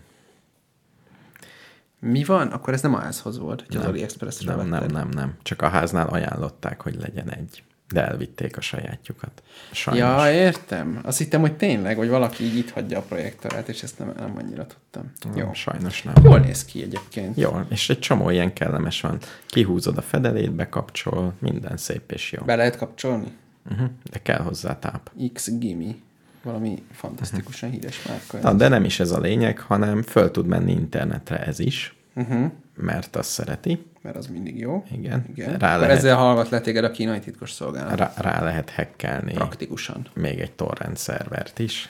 Mi 2.00 2.23
van? 2.23 2.47
Akkor 2.47 2.73
ez 2.73 2.82
nem 2.82 2.93
a 2.93 3.00
házhoz 3.00 3.38
volt, 3.38 3.62
hogy 3.65 3.76
az 3.76 3.82
Nem. 3.82 3.91
AliExpressről 3.91 4.56
Nem, 4.56 4.67
nem, 4.67 4.80
vetted. 4.80 4.95
nem, 4.95 5.10
nem. 5.10 5.38
Csak 5.41 5.62
a 5.62 5.67
háznál 5.67 6.08
ajánlották, 6.08 6.82
hogy 6.82 6.95
legyen 6.95 7.32
egy. 7.32 7.63
De 7.93 8.08
elvitték 8.08 8.58
a 8.58 8.62
sajátjukat. 8.62 9.43
Sajnos. 9.71 10.04
Ja, 10.04 10.32
értem. 10.32 11.00
Azt 11.04 11.17
hittem, 11.17 11.41
hogy 11.41 11.58
tényleg, 11.58 11.97
hogy 11.97 12.10
valaki 12.10 12.43
így 12.43 12.58
itt 12.58 12.69
hagyja 12.69 12.97
a 12.97 13.02
projektorát, 13.02 13.67
és 13.69 13.84
ezt 13.84 14.00
nem, 14.00 14.13
nem 14.19 14.34
annyira 14.38 14.65
tudtam. 14.65 15.12
Jó. 15.36 15.43
Jó. 15.45 15.54
Sajnos 15.54 16.04
nem. 16.04 16.13
Jól 16.23 16.39
néz 16.39 16.65
ki 16.65 16.82
egyébként. 16.82 17.38
Jó, 17.38 17.60
és 17.69 17.89
egy 17.89 18.00
csomó 18.00 18.30
ilyen 18.30 18.54
kellemes 18.54 19.02
van. 19.02 19.17
Kihúzod 19.45 19.97
a 19.97 20.02
fedelét, 20.02 20.52
bekapcsol, 20.52 21.34
minden 21.39 21.78
szép 21.78 22.12
és 22.12 22.32
jó. 22.32 22.43
Be 22.43 22.56
lehet 22.56 22.78
kapcsolni? 22.78 23.28
Uh-huh. 23.71 23.89
De 24.12 24.21
kell 24.21 24.39
hozzá 24.41 24.80
táp. 24.80 25.12
X 25.34 25.50
Gimi. 25.58 26.02
Valami 26.43 26.84
fantasztikusan 26.91 27.69
híres 27.69 28.04
márka. 28.08 28.38
Na, 28.50 28.54
de 28.58 28.67
nem 28.67 28.84
is 28.84 29.00
ez 29.00 29.12
a 29.12 29.19
lényeg, 29.19 29.60
hanem 29.60 30.02
föl 30.02 30.32
tud 30.32 30.45
menni 30.45 30.71
internetre 30.71 31.45
ez 31.45 31.60
is, 31.60 31.91
Uh-huh. 32.15 32.52
mert 32.76 33.15
azt 33.15 33.30
szereti. 33.30 33.86
Mert 34.08 34.20
az 34.20 34.28
mindig 34.28 34.60
jó. 34.60 34.84
Igen. 34.91 35.26
Igen. 35.30 35.58
Rá 35.58 35.70
Akkor 35.70 35.80
lehet, 35.88 35.98
ezzel 35.98 36.15
hallgat 36.15 36.50
le 36.50 36.62
téged 36.62 36.84
a 36.84 36.91
kínai 36.91 37.20
titkos 37.20 37.52
szolgálat. 37.52 37.98
rá, 37.98 38.13
rá 38.17 38.43
lehet 38.43 38.70
hackelni 38.70 39.34
Praktikusan. 39.34 40.08
még 40.13 40.39
egy 40.39 40.52
torrent 40.52 40.98
szervert 40.98 41.60
is, 41.60 41.89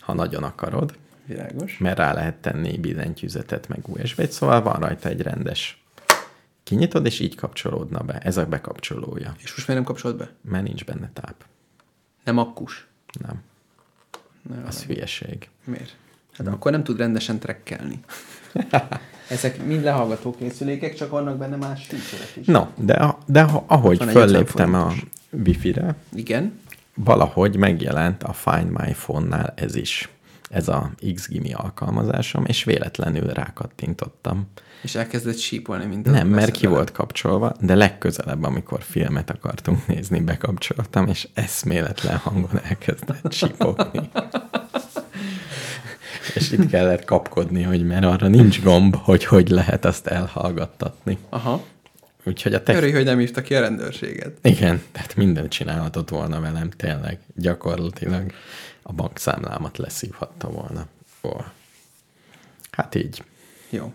ha 0.00 0.12
nagyon 0.14 0.42
akarod, 0.42 0.94
Világos. 1.24 1.78
mert 1.78 1.98
rá 1.98 2.12
lehet 2.12 2.34
tenni 2.34 2.78
billentyűzetet 2.78 3.68
meg 3.68 3.88
USB-t, 3.88 4.32
szóval 4.32 4.62
van 4.62 4.80
rajta 4.80 5.08
egy 5.08 5.20
rendes 5.20 5.84
kinyitod, 6.62 7.06
és 7.06 7.20
így 7.20 7.34
kapcsolódna 7.34 8.00
be. 8.02 8.18
Ez 8.18 8.36
a 8.36 8.46
bekapcsolója, 8.46 9.34
És 9.42 9.54
most 9.54 9.66
miért 9.66 9.82
nem 9.84 9.92
kapcsolod 9.92 10.16
be? 10.16 10.28
mert 10.50 10.64
nincs 10.64 10.84
benne 10.84 11.10
táp. 11.12 11.44
Nem 12.24 12.38
akkus. 12.38 12.86
Nem, 13.20 13.42
Ne, 14.42 14.66
az 14.66 14.82
hülyeség. 14.84 15.48
Miért? 15.64 15.96
Hát 16.32 16.46
akkor 16.46 16.70
nem 16.72 16.84
tud 16.84 16.98
rendesen 16.98 17.38
trekkelni. 17.38 18.00
Ezek 19.28 19.64
mind 19.64 19.82
lehallgató 19.82 20.34
készülékek, 20.38 20.94
csak 20.94 21.10
vannak 21.10 21.36
benne 21.36 21.56
más 21.56 21.86
feature 21.86 22.30
is. 22.40 22.46
No, 22.46 22.66
de, 22.76 23.16
de 23.26 23.46
ahogy 23.66 23.98
Van 23.98 24.08
egy 24.08 24.16
50 24.16 24.28
fölléptem 24.28 24.74
a 24.74 24.92
wifi-re, 25.30 25.94
Igen. 26.14 26.60
valahogy 26.94 27.56
megjelent 27.56 28.22
a 28.22 28.32
Find 28.32 28.70
My 28.70 28.92
Phone-nál 28.92 29.52
ez 29.56 29.74
is. 29.74 30.08
Ez 30.50 30.68
a 30.68 30.90
XGIMI 31.14 31.52
alkalmazásom, 31.52 32.44
és 32.44 32.64
véletlenül 32.64 33.26
rákattintottam. 33.26 34.48
És 34.82 34.94
elkezdett 34.94 35.38
sípolni 35.38 35.84
mint 35.84 36.10
Nem, 36.10 36.28
mert 36.28 36.50
ki 36.50 36.66
volt 36.66 36.92
kapcsolva, 36.92 37.52
de 37.60 37.74
legközelebb, 37.74 38.44
amikor 38.44 38.82
filmet 38.82 39.30
akartunk 39.30 39.86
nézni, 39.86 40.20
bekapcsoltam, 40.20 41.06
és 41.06 41.28
eszméletlen 41.34 42.16
hangon 42.16 42.60
elkezdett 42.62 43.28
csipogni. 43.28 44.10
és 46.36 46.50
itt 46.52 46.66
kellett 46.66 47.04
kapkodni, 47.04 47.62
hogy 47.62 47.86
mert 47.86 48.04
arra 48.04 48.28
nincs 48.28 48.62
gomb, 48.62 48.96
hogy 48.96 49.24
hogy 49.24 49.48
lehet 49.48 49.84
azt 49.84 50.06
elhallgattatni. 50.06 51.18
Aha. 51.28 51.64
Úgyhogy 52.24 52.54
a 52.54 52.62
tech 52.62 52.78
Örülj, 52.78 52.92
hogy 52.92 53.04
nem 53.04 53.18
hívta 53.18 53.42
ki 53.42 53.54
a 53.54 53.60
rendőrséget. 53.60 54.38
igen, 54.42 54.82
tehát 54.92 55.16
mindent 55.16 55.50
csinálhatott 55.50 56.08
volna 56.08 56.40
velem, 56.40 56.70
tényleg. 56.70 57.18
Gyakorlatilag 57.34 58.32
a 58.82 58.92
bankszámlámat 58.92 59.78
leszívhatta 59.78 60.50
volna. 60.50 60.86
Ó. 61.22 61.30
Hát 62.70 62.94
így. 62.94 63.22
Jó. 63.70 63.92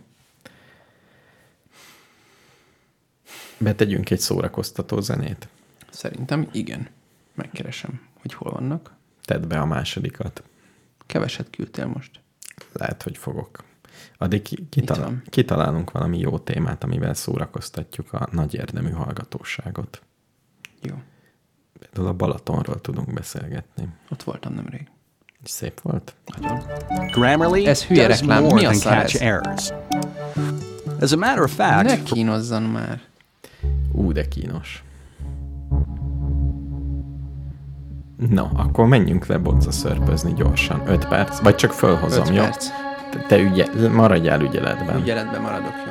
Betegyünk 3.58 4.10
egy 4.10 4.20
szórakoztató 4.20 5.00
zenét. 5.02 5.48
Szerintem 5.90 6.48
igen. 6.52 6.88
Megkeresem, 7.34 8.02
hogy 8.22 8.34
hol 8.34 8.52
vannak. 8.52 8.94
Tedd 9.26 9.48
be 9.48 9.60
a 9.60 9.66
másodikat. 9.66 10.44
Keveset 11.06 11.50
küldtél 11.50 11.86
most. 11.86 12.20
Lehet, 12.74 13.04
hogy 13.04 13.18
fogok. 13.18 13.64
Addig 14.18 14.42
ki- 14.42 14.68
kitalál, 14.70 15.22
kitalálunk 15.30 15.92
valami 15.92 16.20
jó 16.20 16.40
témát, 16.40 16.84
amivel 16.84 17.14
szórakoztatjuk 17.14 18.14
a 18.14 18.28
nagy 18.32 18.54
érdemű 18.54 18.90
hallgatóságot. 18.90 20.02
Jó. 20.82 20.96
Például 21.80 22.08
a 22.08 22.14
Balatonról 22.14 22.82
tudunk 22.82 23.14
beszélgetni. 23.14 23.88
Ott 24.10 24.24
voltam 24.24 24.54
nemrég. 24.54 24.90
Szép 25.44 25.80
volt? 25.82 26.16
Nagyon. 26.26 26.62
Grammarly 27.12 27.66
Ez 27.66 27.84
hülye 27.86 28.08
reklám. 28.08 28.44
Mi 28.44 28.66
a 28.66 28.72
catch 28.72 29.22
errors. 29.24 29.70
As 31.00 31.12
a 31.12 31.18
matter 31.18 31.42
of 31.44 31.54
fact, 31.56 31.84
Ne 31.84 32.04
kínozzon 32.04 32.64
már. 32.64 33.02
Ú, 33.92 34.12
de 34.12 34.28
kínos. 34.28 34.84
Na, 38.30 38.50
akkor 38.56 38.88
menjünk 38.88 39.26
le 39.26 39.38
bonza 39.38 39.72
szörpözni 39.72 40.34
gyorsan. 40.34 40.82
5 40.88 41.08
perc, 41.08 41.40
vagy 41.40 41.56
csak 41.56 41.72
fölhozom, 41.72 42.26
5 42.26 42.36
jó? 42.36 42.42
perc. 42.44 42.68
Te, 43.12 43.20
te 43.28 43.40
ügye, 43.40 43.66
maradjál 43.90 44.42
ügyeletben. 44.42 45.00
Ügyeletben 45.00 45.42
maradok, 45.42 45.74
jó? 45.86 45.91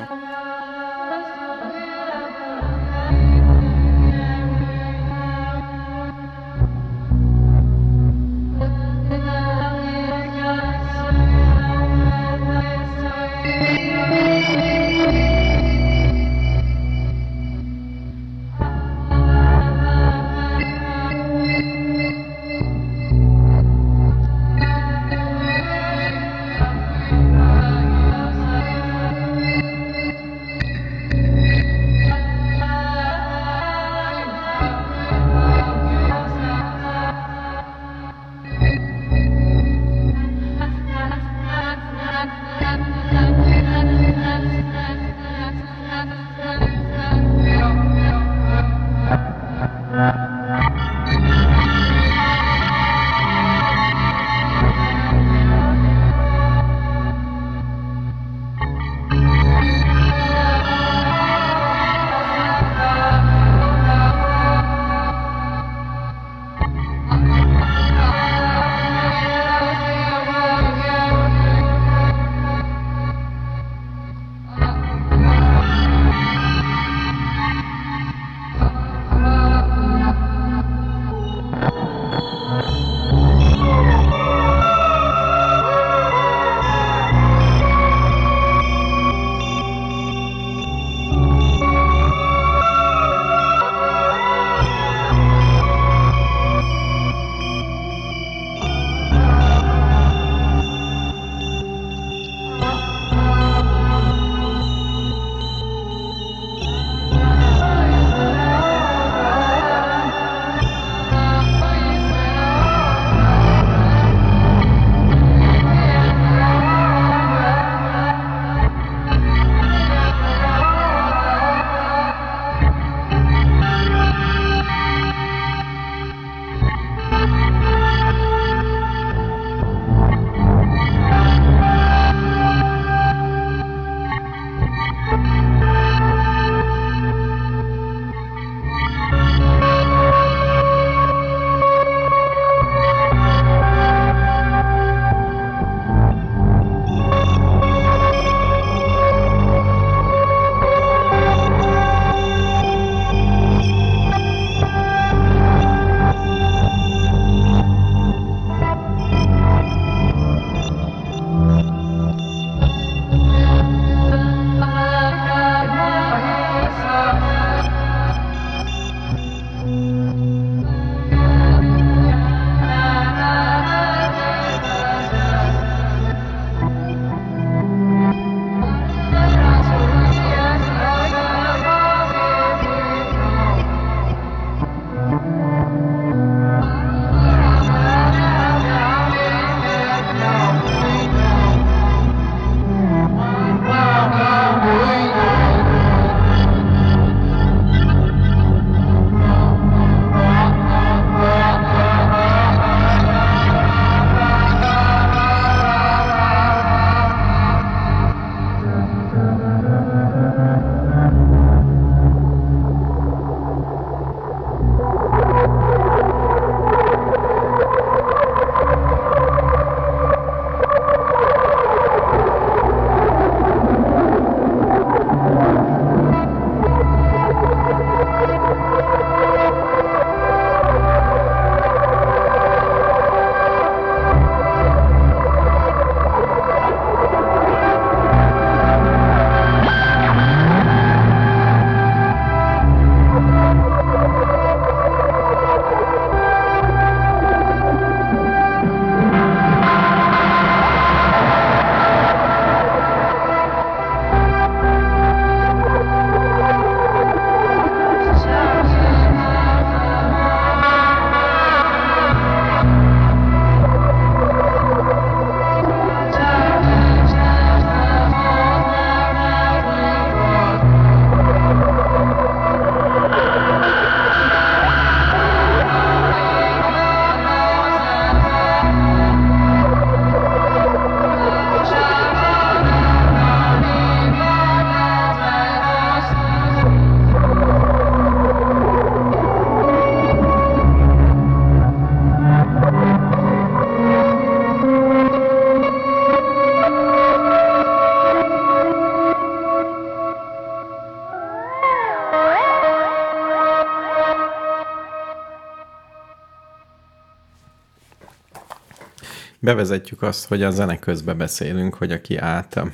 Bevezetjük 309.55 310.03
azt, 310.03 310.27
hogy 310.27 310.43
a 310.43 310.51
zene 310.51 310.79
közben 310.79 311.19
beszélünk, 311.19 311.75
hogy 311.75 311.93
aki 311.93 312.17
át 312.17 312.57
um, 312.57 312.73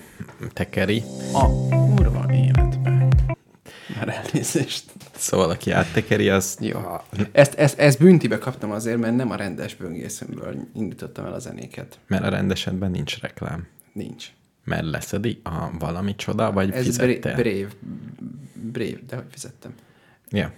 tekeri, 0.53 1.03
A 1.33 1.67
kurva 1.69 2.27
életben. 2.33 3.13
Már 3.97 4.09
elnézést. 4.09 4.85
szóval 5.17 5.51
aki 5.51 5.71
áttekeri, 5.71 6.29
az 6.29 6.57
Jó. 6.61 6.81
Ezt, 7.33 7.55
ezt, 7.55 7.79
ezt 7.79 7.99
büntibe 7.99 8.39
kaptam 8.39 8.71
azért, 8.71 8.99
mert 8.99 9.17
nem 9.17 9.31
a 9.31 9.37
rendes 9.37 9.75
böngészőmből 9.75 10.57
indítottam 10.75 11.25
el 11.25 11.33
a 11.33 11.39
zenéket. 11.39 11.99
mert 12.07 12.25
a 12.25 12.29
rendesetben 12.29 12.91
nincs 12.91 13.21
reklám. 13.21 13.67
Nincs. 13.93 14.27
Mert 14.65 14.85
leszedi 14.85 15.41
a 15.45 15.71
valami 15.79 16.15
csoda, 16.17 16.53
vagy 16.53 16.71
Ez 16.71 16.85
fizettél? 16.85 17.19
bra- 17.19 17.35
Brave. 17.35 17.69
Brave, 18.73 18.99
de 19.09 19.17
hogy 19.17 19.25
fizettem. 19.31 19.75
Ja. 20.31 20.53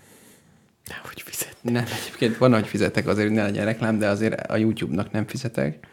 Hogy 1.03 1.23
fizet? 1.23 1.57
Nem, 1.61 1.85
egyébként 2.03 2.37
van, 2.39 2.53
hogy 2.53 2.67
fizetek 2.67 3.07
azért, 3.07 3.27
hogy 3.29 3.37
ne 3.37 3.43
legyen 3.43 3.65
reklám, 3.65 3.99
de 3.99 4.09
azért 4.09 4.51
a 4.51 4.57
YouTube-nak 4.57 5.11
nem 5.13 5.27
fizetek. 5.27 5.87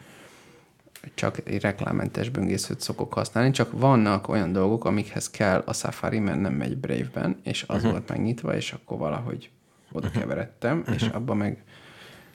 Csak 1.14 1.48
egy 1.48 1.60
reklámmentes 1.60 2.28
böngészőt 2.28 2.80
szokok 2.80 3.12
használni, 3.12 3.50
csak 3.50 3.72
vannak 3.72 4.28
olyan 4.28 4.52
dolgok, 4.52 4.84
amikhez 4.84 5.30
kell 5.30 5.62
a 5.66 5.72
Safari, 5.72 6.18
mert 6.18 6.40
nem 6.40 6.52
megy 6.52 6.76
Brave-ben, 6.76 7.36
és 7.42 7.64
az 7.66 7.76
uh-huh. 7.76 7.90
volt 7.90 8.08
megnyitva, 8.08 8.54
és 8.56 8.72
akkor 8.72 8.98
valahogy 8.98 9.50
oda 9.92 10.10
keveredtem, 10.10 10.78
uh-huh. 10.78 10.94
és 10.94 11.02
abban 11.02 11.36
meg 11.36 11.64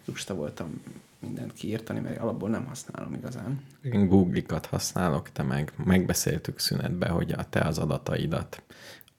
lusta 0.06 0.36
voltam 0.36 0.82
mindent 1.20 1.54
kiírtani, 1.54 2.00
mert 2.00 2.20
alapból 2.20 2.50
nem 2.50 2.66
használom 2.66 3.14
igazán. 3.14 3.62
Én 3.82 4.08
Google-ikat 4.08 4.66
használok, 4.66 5.32
te 5.32 5.44
meg 5.44 5.74
megbeszéltük 5.86 6.60
szünetbe, 6.60 7.08
hogy 7.08 7.32
a 7.32 7.50
te 7.50 7.60
az 7.60 7.78
adataidat. 7.78 8.62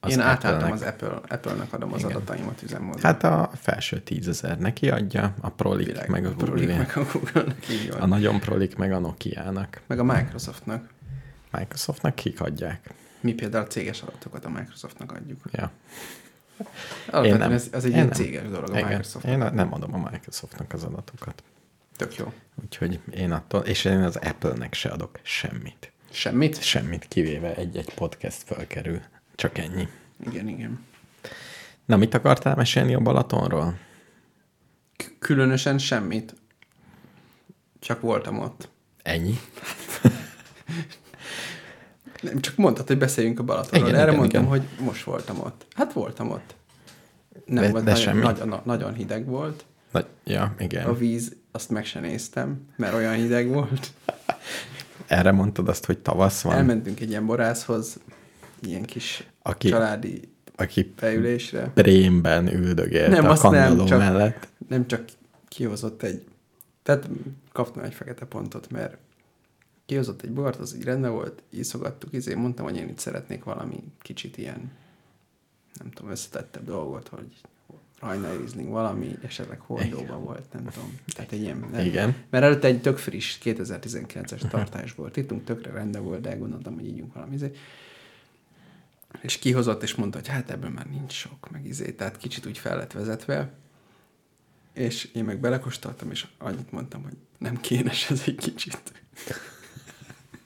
Az 0.05 0.11
Én 0.13 0.21
átálltam 0.21 0.73
az 0.73 0.83
Apple, 0.83 1.21
Apple-nek 1.29 1.73
adom 1.73 1.93
az 1.93 1.99
Igen. 2.05 2.17
adataimat 2.17 2.63
üzemmódon. 2.63 3.03
Hát 3.03 3.25
a 3.25 3.51
felső 3.55 4.01
tízezer 4.01 4.59
neki 4.59 4.91
adja, 4.91 5.35
a 5.41 5.49
prolik 5.51 5.87
Világ- 5.87 6.09
meg 6.09 6.27
a 6.27 6.35
Prolik, 6.35 6.67
Google. 6.67 6.77
meg 6.77 6.97
a 6.97 7.05
Google-nek, 7.13 7.69
így 7.71 7.91
van. 7.93 8.01
A 8.01 8.07
nagyon 8.07 8.41
prolik 8.41 8.77
meg 8.77 8.93
a 8.93 8.99
Nokia-nak. 8.99 9.81
Meg 9.87 9.99
a 9.99 10.05
Microsoftnak. 10.05 10.89
Microsoftnak 11.51 12.15
kik 12.15 12.41
adják? 12.41 12.91
Mi 13.21 13.33
például 13.35 13.65
a 13.65 13.67
céges 13.67 14.03
adatokat 14.03 14.45
a 14.45 14.49
Microsoftnak 14.49 15.13
adjuk. 15.13 15.39
Ja. 15.51 15.71
Alapvetően 17.11 17.53
ez, 17.53 17.69
ez 17.73 17.85
egy 17.85 17.91
Én 17.91 17.97
ilyen 17.97 18.07
nem. 18.09 18.15
céges 18.17 18.43
dolog 18.49 18.71
a 18.71 18.73
Igen. 18.79 18.89
Microsoft. 18.89 19.25
Én 19.25 19.39
nem 19.39 19.73
adom 19.75 19.95
a 19.95 20.09
Microsoftnak 20.11 20.73
az 20.73 20.85
adatokat. 20.85 21.43
Tök 21.97 22.17
jó. 22.17 22.33
Úgyhogy 22.63 23.01
én 23.15 23.33
attól, 23.33 23.61
és 23.61 23.85
én 23.85 24.03
az 24.03 24.17
Apple-nek 24.17 24.75
se 24.75 24.89
adok 24.89 25.19
semmit. 25.23 25.93
Semmit? 26.11 26.63
Semmit, 26.63 27.05
kivéve 27.09 27.55
egy-egy 27.55 27.95
podcast 27.95 28.43
fölkerül. 28.43 29.01
Csak 29.43 29.59
ennyi. 29.59 29.89
Igen, 30.27 30.49
igen. 30.49 30.85
Na, 31.85 31.97
mit 31.97 32.15
akartál 32.15 32.57
mesélni 32.57 32.95
a 32.95 33.01
Balatonról? 33.01 33.79
K- 34.97 35.15
különösen 35.19 35.79
semmit. 35.79 36.35
Csak 37.79 38.01
voltam 38.01 38.39
ott. 38.39 38.69
Ennyi? 39.03 39.39
Nem, 42.23 42.41
csak 42.41 42.57
mondtad, 42.57 42.87
hogy 42.87 42.99
beszéljünk 42.99 43.39
a 43.39 43.43
Balatonról. 43.43 43.89
Igen, 43.89 44.01
Erre 44.01 44.09
igen, 44.11 44.19
mondtam, 44.21 44.43
igen. 44.43 44.53
hogy 44.59 44.85
most 44.85 45.05
voltam 45.05 45.41
ott. 45.41 45.67
Hát 45.75 45.93
voltam 45.93 46.31
ott. 46.31 46.55
Nem 47.45 47.65
De- 47.65 47.71
volt, 47.71 47.85
de 47.85 47.91
nagyon, 47.91 48.07
semmi. 48.07 48.21
nagyon, 48.23 48.61
nagyon 48.65 48.95
hideg 48.95 49.27
volt. 49.27 49.65
Na, 49.91 50.05
ja, 50.25 50.55
igen. 50.59 50.87
A 50.87 50.95
víz, 50.95 51.37
azt 51.53 51.71
meg 51.71 51.85
se 51.85 52.01
néztem, 52.01 52.69
mert 52.77 52.95
olyan 52.95 53.15
hideg 53.15 53.49
volt. 53.49 53.93
Erre 55.07 55.33
mondtad 55.33 55.69
azt, 55.69 55.85
hogy 55.85 55.99
tavasz 55.99 56.43
van, 56.43 56.55
Elmentünk 56.55 57.01
egy 57.01 57.11
ilyen 57.11 57.27
borászhoz, 57.27 57.99
ilyen 58.67 58.83
kis 58.83 59.27
Aki- 59.43 59.69
családi 59.69 60.31
aki 60.57 60.93
beülésre. 61.01 61.71
prémben 61.75 62.49
üldögélt 62.55 63.09
Nem, 63.11 63.25
a 63.25 63.31
azt 63.31 63.43
nem, 63.43 63.51
kandalló 63.53 63.85
csak- 63.85 63.99
mellett. 63.99 64.49
Nem 64.69 64.87
csak 64.87 65.05
kihozott 65.49 66.03
egy, 66.03 66.25
tehát 66.83 67.09
kaptam 67.53 67.83
egy 67.83 67.95
fekete 67.95 68.25
pontot, 68.25 68.71
mert 68.71 68.97
kihozott 69.87 70.23
egy 70.23 70.31
bort, 70.31 70.57
az 70.57 70.75
így 70.77 70.85
rendben 70.85 71.11
volt, 71.13 71.43
iszogattuk, 71.51 72.13
izé, 72.13 72.35
mondtam, 72.35 72.65
hogy 72.65 72.77
én 72.77 72.89
itt 72.89 72.99
szeretnék 72.99 73.45
valami 73.45 73.83
kicsit 74.01 74.37
ilyen, 74.37 74.71
nem 75.79 75.91
tudom, 75.91 76.11
összetettebb 76.11 76.65
dolgot, 76.65 77.09
hogy 77.09 77.27
rajna 78.01 78.37
Riesling 78.37 78.69
valami, 78.69 79.19
esetleg 79.23 79.61
hordóban 79.61 80.25
volt, 80.25 80.53
nem 80.53 80.65
tudom. 80.65 80.99
Tehát 81.15 81.33
egy 81.33 81.41
ilyen, 81.41 81.67
nem. 81.73 81.85
Igen. 81.85 82.15
Mert 82.31 82.45
előtte 82.45 82.67
egy 82.69 82.81
tök 82.81 82.99
friss 82.99 83.39
2019-es 83.45 84.49
tartás 84.49 84.95
volt. 84.95 85.17
Ittunk 85.17 85.45
tökre 85.45 85.73
rendben 85.73 86.03
volt, 86.03 86.21
de 86.21 86.35
gondoltam, 86.35 86.75
hogy 86.75 86.87
ígyunk 86.87 87.15
valami 87.15 87.35
izé. 87.35 87.51
És 89.21 89.39
kihozott, 89.39 89.83
és 89.83 89.95
mondta, 89.95 90.19
hogy 90.19 90.29
hát 90.29 90.51
ebből 90.51 90.71
már 90.71 90.87
nincs 90.87 91.13
sok, 91.13 91.51
meg 91.51 91.67
izé, 91.67 91.93
tehát 91.93 92.17
kicsit 92.17 92.47
úgy 92.47 92.59
fel 92.59 92.77
lett 92.77 92.93
vezetve. 92.93 93.53
És 94.73 95.09
én 95.15 95.25
meg 95.25 95.41
belekóstoltam, 95.41 96.11
és 96.11 96.27
annyit 96.39 96.73
mondtam, 96.73 97.03
hogy 97.03 97.17
nem 97.39 97.61
kénes 97.61 98.11
ez 98.11 98.23
egy 98.27 98.35
kicsit. 98.35 98.93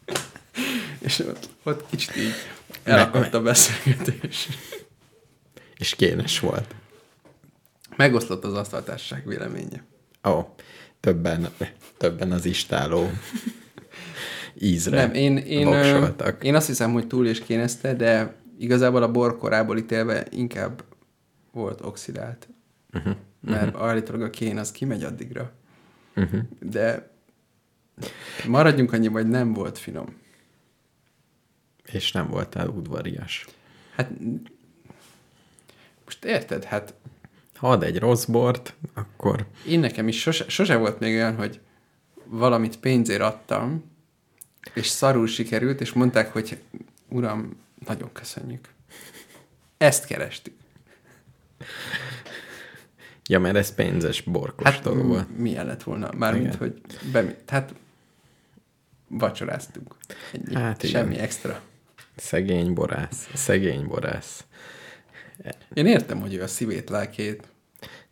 és 1.07 1.19
ott, 1.19 1.49
ott 1.63 1.89
kicsit 1.91 2.17
így 2.17 2.35
elakadt 2.83 3.35
a 3.35 3.43
beszélgetés. 3.43 4.49
És 5.77 5.95
kénes 5.95 6.41
volt. 6.41 6.75
Megoszlott 7.97 8.45
az 8.45 8.55
asztaltársaság 8.55 9.27
véleménye. 9.27 9.85
Ó, 10.25 10.31
oh, 10.31 10.47
többen, 11.01 11.49
többen 11.97 12.33
az 12.33 12.45
istáló 12.45 13.11
ízre 14.59 14.97
Nem, 14.97 15.15
én, 15.15 15.37
én, 15.37 15.65
voksoltak. 15.65 16.45
én 16.45 16.55
azt 16.55 16.67
hiszem, 16.67 16.93
hogy 16.93 17.07
túl 17.07 17.27
és 17.27 17.41
kénezte, 17.41 17.95
de 17.95 18.35
igazából 18.59 19.03
a 19.03 19.11
bor 19.11 19.39
korából 19.39 19.79
ítélve 19.79 20.27
inkább 20.31 20.85
volt 21.53 21.81
oxidált. 21.81 22.49
Uh-huh. 22.93 23.17
Mert 23.41 23.75
uh-huh. 23.75 23.89
állítólag 23.89 24.23
a 24.23 24.31
kén 24.31 24.59
az 24.59 24.73
kimegy 24.73 25.05
addigra. 25.05 25.53
Uh-huh. 26.17 26.41
De 26.61 27.11
maradjunk 28.49 28.93
annyi, 28.93 29.09
hogy 29.09 29.29
nem 29.29 29.53
volt 29.53 29.79
finom. 29.79 30.17
És 31.85 32.13
nem 32.13 32.29
voltál 32.29 32.69
udvarias. 32.69 33.47
Hát 33.95 34.11
most 36.05 36.25
érted, 36.25 36.65
hát 36.65 36.95
Ha 37.57 37.71
ad 37.71 37.83
egy 37.83 37.99
rossz 37.99 38.25
bort, 38.25 38.75
akkor 38.95 39.47
én 39.67 39.81
nekem 39.81 40.09
is 40.09 40.21
sose, 40.21 40.49
sose 40.49 40.77
volt 40.77 40.99
még 40.99 41.15
olyan, 41.15 41.37
hogy 41.37 41.61
valamit 42.25 42.79
pénzért 42.79 43.21
adtam, 43.21 43.85
és 44.75 44.87
szarul 44.87 45.27
sikerült, 45.27 45.81
és 45.81 45.93
mondták, 45.93 46.33
hogy 46.33 46.59
uram, 47.09 47.57
nagyon 47.87 48.13
köszönjük. 48.13 48.69
Ezt 49.77 50.05
kerestük. 50.07 50.55
Ja, 53.29 53.39
mert 53.41 53.57
ez 53.57 53.75
pénzes 53.75 54.21
borkostoló 54.23 54.97
Hát 54.97 55.07
volt. 55.07 55.29
m- 55.29 55.39
milyen 55.39 55.67
lett 55.67 55.83
volna? 55.83 56.11
Mármint, 56.17 56.47
Igen. 56.47 56.59
hogy 56.59 56.81
be, 57.13 57.35
hát 57.47 57.75
vacsoráztunk. 59.09 59.95
Ennyi. 60.33 60.55
Hát 60.55 60.83
igen. 60.83 61.03
Semmi 61.03 61.19
extra. 61.19 61.61
Szegény 62.17 62.73
borász, 62.75 63.29
szegény 63.35 63.87
borász. 63.87 64.45
Én 65.75 65.87
értem, 65.87 66.21
hogy 66.21 66.35
ő 66.35 66.43
a 66.43 66.47
szívét, 66.47 66.91
lelkét. 66.91 67.43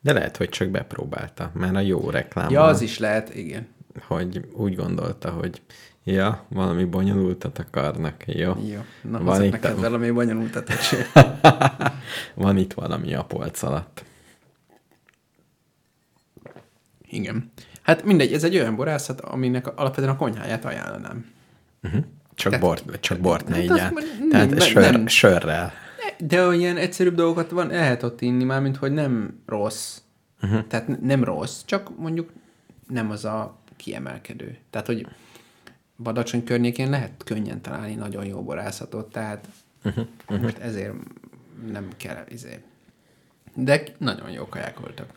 De 0.01 0.13
lehet, 0.13 0.37
hogy 0.37 0.49
csak 0.49 0.69
bepróbálta, 0.69 1.51
mert 1.55 1.75
a 1.75 1.81
jó 1.81 2.11
reklám, 2.11 2.51
Ja, 2.51 2.63
az 2.65 2.81
is 2.81 2.99
lehet, 2.99 3.35
igen. 3.35 3.69
hogy 4.07 4.49
úgy 4.53 4.75
gondolta, 4.77 5.31
hogy 5.31 5.63
ja, 6.05 6.45
valami 6.49 6.85
bonyolultat 6.85 7.59
akarnak, 7.59 8.27
jó. 8.27 8.55
Jó. 8.73 8.81
Na, 9.03 9.23
Van 9.23 9.43
itt 9.45 9.51
neked 9.51 9.71
a- 9.77 9.81
valami 9.81 10.11
bonyolultat. 10.11 10.71
Van 12.35 12.57
itt 12.57 12.73
valami 12.73 13.15
a 13.15 13.25
polc 13.25 13.63
alatt. 13.63 14.05
Igen. 17.09 17.53
Hát 17.83 18.05
mindegy, 18.05 18.33
ez 18.33 18.45
egy 18.45 18.57
olyan 18.57 18.77
borászat, 18.77 19.21
aminek 19.21 19.67
alapvetően 19.79 20.15
a 20.15 20.17
konyháját 20.17 20.65
ajánlanám. 20.65 21.33
Csak 22.35 22.53
Tehát- 22.53 22.61
bort, 22.61 23.01
csak 23.01 23.19
bort 23.21 23.49
ne 23.49 23.55
Hát 23.55 23.65
így 23.65 23.71
az 23.71 23.79
át. 23.79 23.93
nem- 23.93 24.29
Tehát 24.31 24.51
nem- 24.51 24.59
sör, 24.59 24.91
nem. 24.93 25.07
sörrel. 25.07 25.73
De 26.19 26.47
olyan 26.47 26.77
egyszerűbb 26.77 27.15
dolgokat 27.15 27.51
van, 27.51 27.67
lehet 27.67 28.03
ott 28.03 28.21
inni, 28.21 28.45
mármint, 28.45 28.77
hogy 28.77 28.93
nem 28.93 29.43
rossz. 29.47 29.99
Uh-huh. 30.43 30.67
Tehát 30.67 31.01
nem 31.01 31.25
rossz, 31.25 31.63
csak 31.65 31.99
mondjuk 31.99 32.33
nem 32.89 33.11
az 33.11 33.25
a 33.25 33.59
kiemelkedő. 33.77 34.57
Tehát, 34.71 34.87
hogy 34.87 35.07
Badacsony 35.99 36.45
környékén 36.45 36.91
lehet 36.91 37.25
könnyen 37.25 37.61
találni 37.61 37.95
nagyon 37.95 38.25
jó 38.27 38.43
borászatot, 38.43 39.13
tehát 39.13 39.49
uh-huh. 39.85 40.07
Uh-huh. 40.23 40.43
most 40.43 40.59
ezért 40.59 40.95
nem 41.71 41.89
kell, 41.97 42.25
izé. 42.29 42.63
De 43.55 43.83
nagyon 43.99 44.31
jó 44.31 44.49
kaják 44.49 44.81
voltak. 44.81 45.13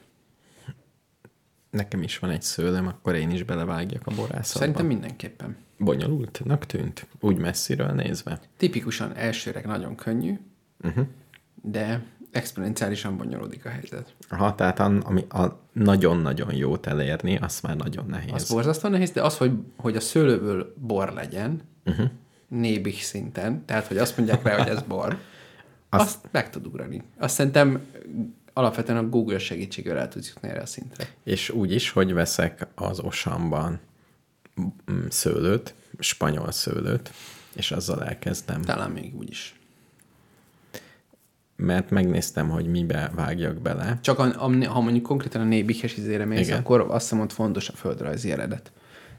Nekem 1.70 2.04
is 2.04 2.20
van 2.20 2.30
egy 2.30 2.42
szőlem, 2.42 2.88
akkor 2.88 3.16
én 3.16 3.30
is 3.30 3.44
belevágjak 3.44 4.08
a 4.08 4.16
borászatba. 4.16 4.60
Szerintem 4.60 4.86
mindenképpen. 4.86 5.58
Bonyolultnak 5.78 6.66
tűnt, 6.66 7.08
úgy 7.20 7.38
messziről 7.38 7.92
nézve. 7.92 8.40
Tipikusan 8.58 9.16
elsőre 9.16 9.62
nagyon 9.66 9.96
könnyű, 9.96 10.40
uh-huh. 10.84 11.06
de 11.62 12.06
exponenciálisan 12.38 13.18
bonyolódik 13.18 13.66
a 13.66 13.70
helyzet. 13.70 14.16
Aha, 14.30 14.56
tehát 14.56 14.80
a, 14.80 15.00
ami 15.04 15.26
a 15.30 15.60
nagyon-nagyon 15.72 16.54
jót 16.54 16.88
elérni, 16.88 17.38
az 17.38 17.60
már 17.62 17.76
nagyon 17.76 18.06
nehéz. 18.08 18.32
Az 18.34 18.50
borzasztóan 18.50 18.94
nehéz, 18.94 19.12
de 19.12 19.22
az, 19.22 19.38
hogy, 19.38 19.52
hogy 19.78 19.96
a 19.96 20.00
szőlőből 20.00 20.74
bor 20.78 21.14
legyen, 21.14 21.62
uh-huh. 21.86 22.10
nébih 22.48 23.00
szinten, 23.00 23.66
tehát, 23.66 23.88
hogy 23.88 23.98
azt 23.98 24.18
mondják 24.18 24.44
rá, 24.44 24.58
hogy 24.58 24.68
ez 24.68 24.82
bor, 24.82 25.06
azt, 25.90 26.06
azt 26.06 26.18
meg 26.32 26.50
tud 26.50 26.66
ugrani. 26.66 27.04
Azt 27.18 27.36
szerintem 27.36 27.86
alapvetően 28.54 28.98
a 28.98 29.10
Google 29.10 29.40
segítségével 29.40 29.98
el 29.98 30.08
tudsz 30.08 30.28
jutni 30.28 30.50
erre 30.50 30.62
a 30.62 30.66
szintre. 30.66 31.08
És 31.24 31.50
úgy 31.50 31.72
is, 31.72 31.90
hogy 31.90 32.14
veszek 32.14 32.68
az 32.76 33.00
osamban 33.00 33.80
mm, 34.92 35.06
szőlőt, 35.10 35.74
spanyol 36.00 36.52
szőlőt, 36.52 37.12
és 37.56 37.72
azzal 37.72 38.04
elkezdem. 38.04 38.62
Talán 38.62 38.92
még 38.92 39.16
úgy 39.16 39.30
is. 39.30 39.57
Mert 41.60 41.90
megnéztem, 41.90 42.50
hogy 42.50 42.68
mibe 42.68 43.12
vágjak 43.16 43.62
bele. 43.62 43.98
Csak 44.02 44.20
a, 44.20 44.24
a, 44.24 44.68
ha 44.68 44.80
mondjuk 44.80 45.04
konkrétan 45.04 45.42
a 45.42 45.46
nébihes 45.46 45.98
izére 45.98 46.26
mész, 46.26 46.48
Igen. 46.48 46.60
akkor 46.60 46.86
azt 46.90 47.10
hiszem, 47.10 47.28
fontos 47.28 47.70
a 47.70 47.74
földrajzi 47.74 48.32
eredet. 48.32 48.72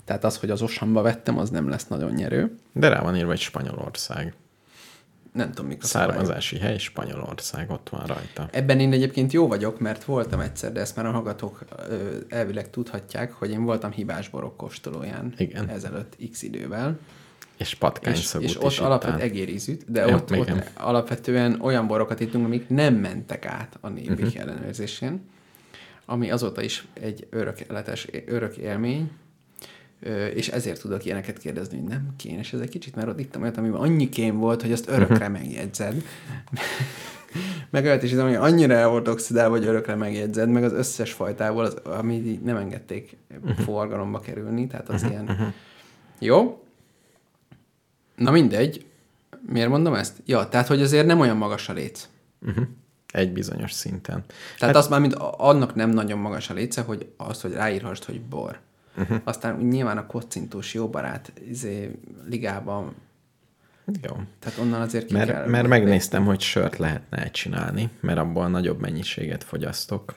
Tehát 0.04 0.24
az, 0.24 0.36
hogy 0.36 0.50
az 0.50 0.62
osamba 0.62 1.02
vettem, 1.02 1.38
az 1.38 1.50
nem 1.50 1.68
lesz 1.68 1.86
nagyon 1.86 2.12
nyerő. 2.12 2.58
De 2.72 2.88
rá 2.88 3.00
van 3.00 3.16
írva, 3.16 3.28
hogy 3.28 3.38
Spanyolország. 3.38 4.34
Nem 5.32 5.48
tudom, 5.48 5.66
mik 5.66 5.82
a 5.82 5.86
szabályok. 5.86 6.12
Származási 6.14 6.58
hely 6.58 6.78
Spanyolország, 6.78 7.70
ott 7.70 7.88
van 7.88 8.06
rajta. 8.06 8.48
Ebben 8.52 8.80
én 8.80 8.92
egyébként 8.92 9.32
jó 9.32 9.46
vagyok, 9.46 9.80
mert 9.80 10.04
voltam 10.04 10.40
egyszer, 10.40 10.72
de 10.72 10.80
ezt 10.80 10.96
már 10.96 11.06
a 11.06 11.10
hallgatók 11.10 11.64
elvileg 12.28 12.70
tudhatják, 12.70 13.32
hogy 13.32 13.50
én 13.50 13.64
voltam 13.64 13.90
hibás 13.90 14.28
borok 14.28 14.56
kóstolóján 14.56 15.34
Igen. 15.36 15.68
ezelőtt 15.68 16.16
x 16.30 16.42
idővel. 16.42 16.98
És 17.58 17.74
patkány 17.74 18.14
És, 18.14 18.34
és 18.40 18.44
is 18.50 18.56
ott 18.62 18.72
ittál. 18.72 18.86
alapvetően 18.86 19.20
egérízűt, 19.20 19.90
de 19.92 20.06
Ja, 20.06 20.14
ott, 20.16 20.30
ott 20.32 20.48
igen. 20.48 20.64
alapvetően 20.76 21.60
olyan 21.60 21.86
borokat 21.86 22.20
ittunk, 22.20 22.44
amik 22.44 22.68
nem 22.68 22.94
mentek 22.94 23.46
át 23.46 23.78
a 23.80 23.88
nébik 23.88 24.10
Mhm. 24.10 24.22
uh-huh. 24.22 24.40
ellenőrzésén, 24.40 25.20
ami 26.06 26.30
azóta 26.30 26.62
is 26.62 26.86
egy 26.92 27.26
örök, 27.30 27.60
életes, 27.60 28.06
örök 28.26 28.56
élmény, 28.56 29.10
és 30.34 30.48
ezért 30.48 30.80
tudok 30.80 31.04
ilyeneket 31.04 31.38
kérdezni, 31.38 31.78
hogy 31.78 31.88
nem 31.88 32.08
kénes 32.16 32.52
ez 32.52 32.60
egy 32.60 32.68
kicsit, 32.68 32.94
mert 32.94 33.08
ott 33.08 33.20
ittam 33.20 33.42
olyat, 33.42 33.56
amiben 33.56 33.80
annyi 33.80 34.08
kém 34.08 34.36
volt, 34.38 34.62
hogy 34.62 34.72
azt 34.72 34.88
örökre 34.88 35.28
Mhm. 35.28 35.32
megjegyzed. 35.38 36.02
meg 37.70 37.84
olyat 37.84 38.02
is 38.02 38.12
hogy 38.12 38.34
annyira 38.34 38.74
el 38.74 38.88
volt 38.88 39.08
oxidálva, 39.08 39.56
hogy 39.56 39.66
örökre 39.66 39.94
megjegyzed, 39.94 40.48
meg 40.48 40.64
az 40.64 40.72
összes 40.72 41.12
fajtából, 41.12 41.64
az, 41.64 41.74
ami 41.74 42.40
nem 42.44 42.56
engedték 42.56 43.16
Mhm. 43.42 43.50
forgalomba 43.50 44.20
kerülni, 44.20 44.66
tehát 44.66 44.88
az 44.88 45.02
ilyen... 45.02 45.54
Jó? 46.18 46.62
Na 48.18 48.30
mindegy. 48.30 48.86
Miért 49.46 49.68
mondom 49.68 49.94
ezt? 49.94 50.16
Ja, 50.24 50.48
tehát, 50.48 50.66
hogy 50.66 50.82
azért 50.82 51.06
nem 51.06 51.20
olyan 51.20 51.36
magas 51.36 51.68
a 51.68 51.72
léc. 51.72 52.08
Uh-huh. 52.46 52.66
Egy 53.12 53.32
bizonyos 53.32 53.72
szinten. 53.72 54.24
Tehát 54.58 54.74
hát, 54.74 54.84
az 54.84 54.88
már, 54.88 55.00
mint 55.00 55.14
annak 55.14 55.74
nem 55.74 55.90
nagyon 55.90 56.18
magas 56.18 56.50
a 56.50 56.54
léce, 56.54 56.82
hogy 56.82 57.12
az, 57.16 57.40
hogy 57.40 57.52
ráírhast, 57.52 58.04
hogy 58.04 58.20
bor. 58.20 58.58
Uh-huh. 58.96 59.20
Aztán 59.24 59.56
nyilván 59.56 59.98
a 59.98 60.06
kocintós 60.06 60.74
jó 60.74 60.88
barát 60.88 61.32
izé, 61.48 61.98
ligában, 62.28 62.94
Jó. 64.02 64.16
tehát 64.38 64.58
onnan 64.58 64.80
azért 64.80 65.06
ki 65.06 65.14
kell... 65.14 65.26
Mert, 65.26 65.46
mert 65.46 65.68
megnéztem, 65.68 66.24
hogy 66.24 66.40
sört 66.40 66.76
lehetne 66.76 67.30
csinálni, 67.30 67.90
mert 68.00 68.18
abból 68.18 68.48
nagyobb 68.48 68.80
mennyiséget 68.80 69.44
fogyasztok. 69.44 70.14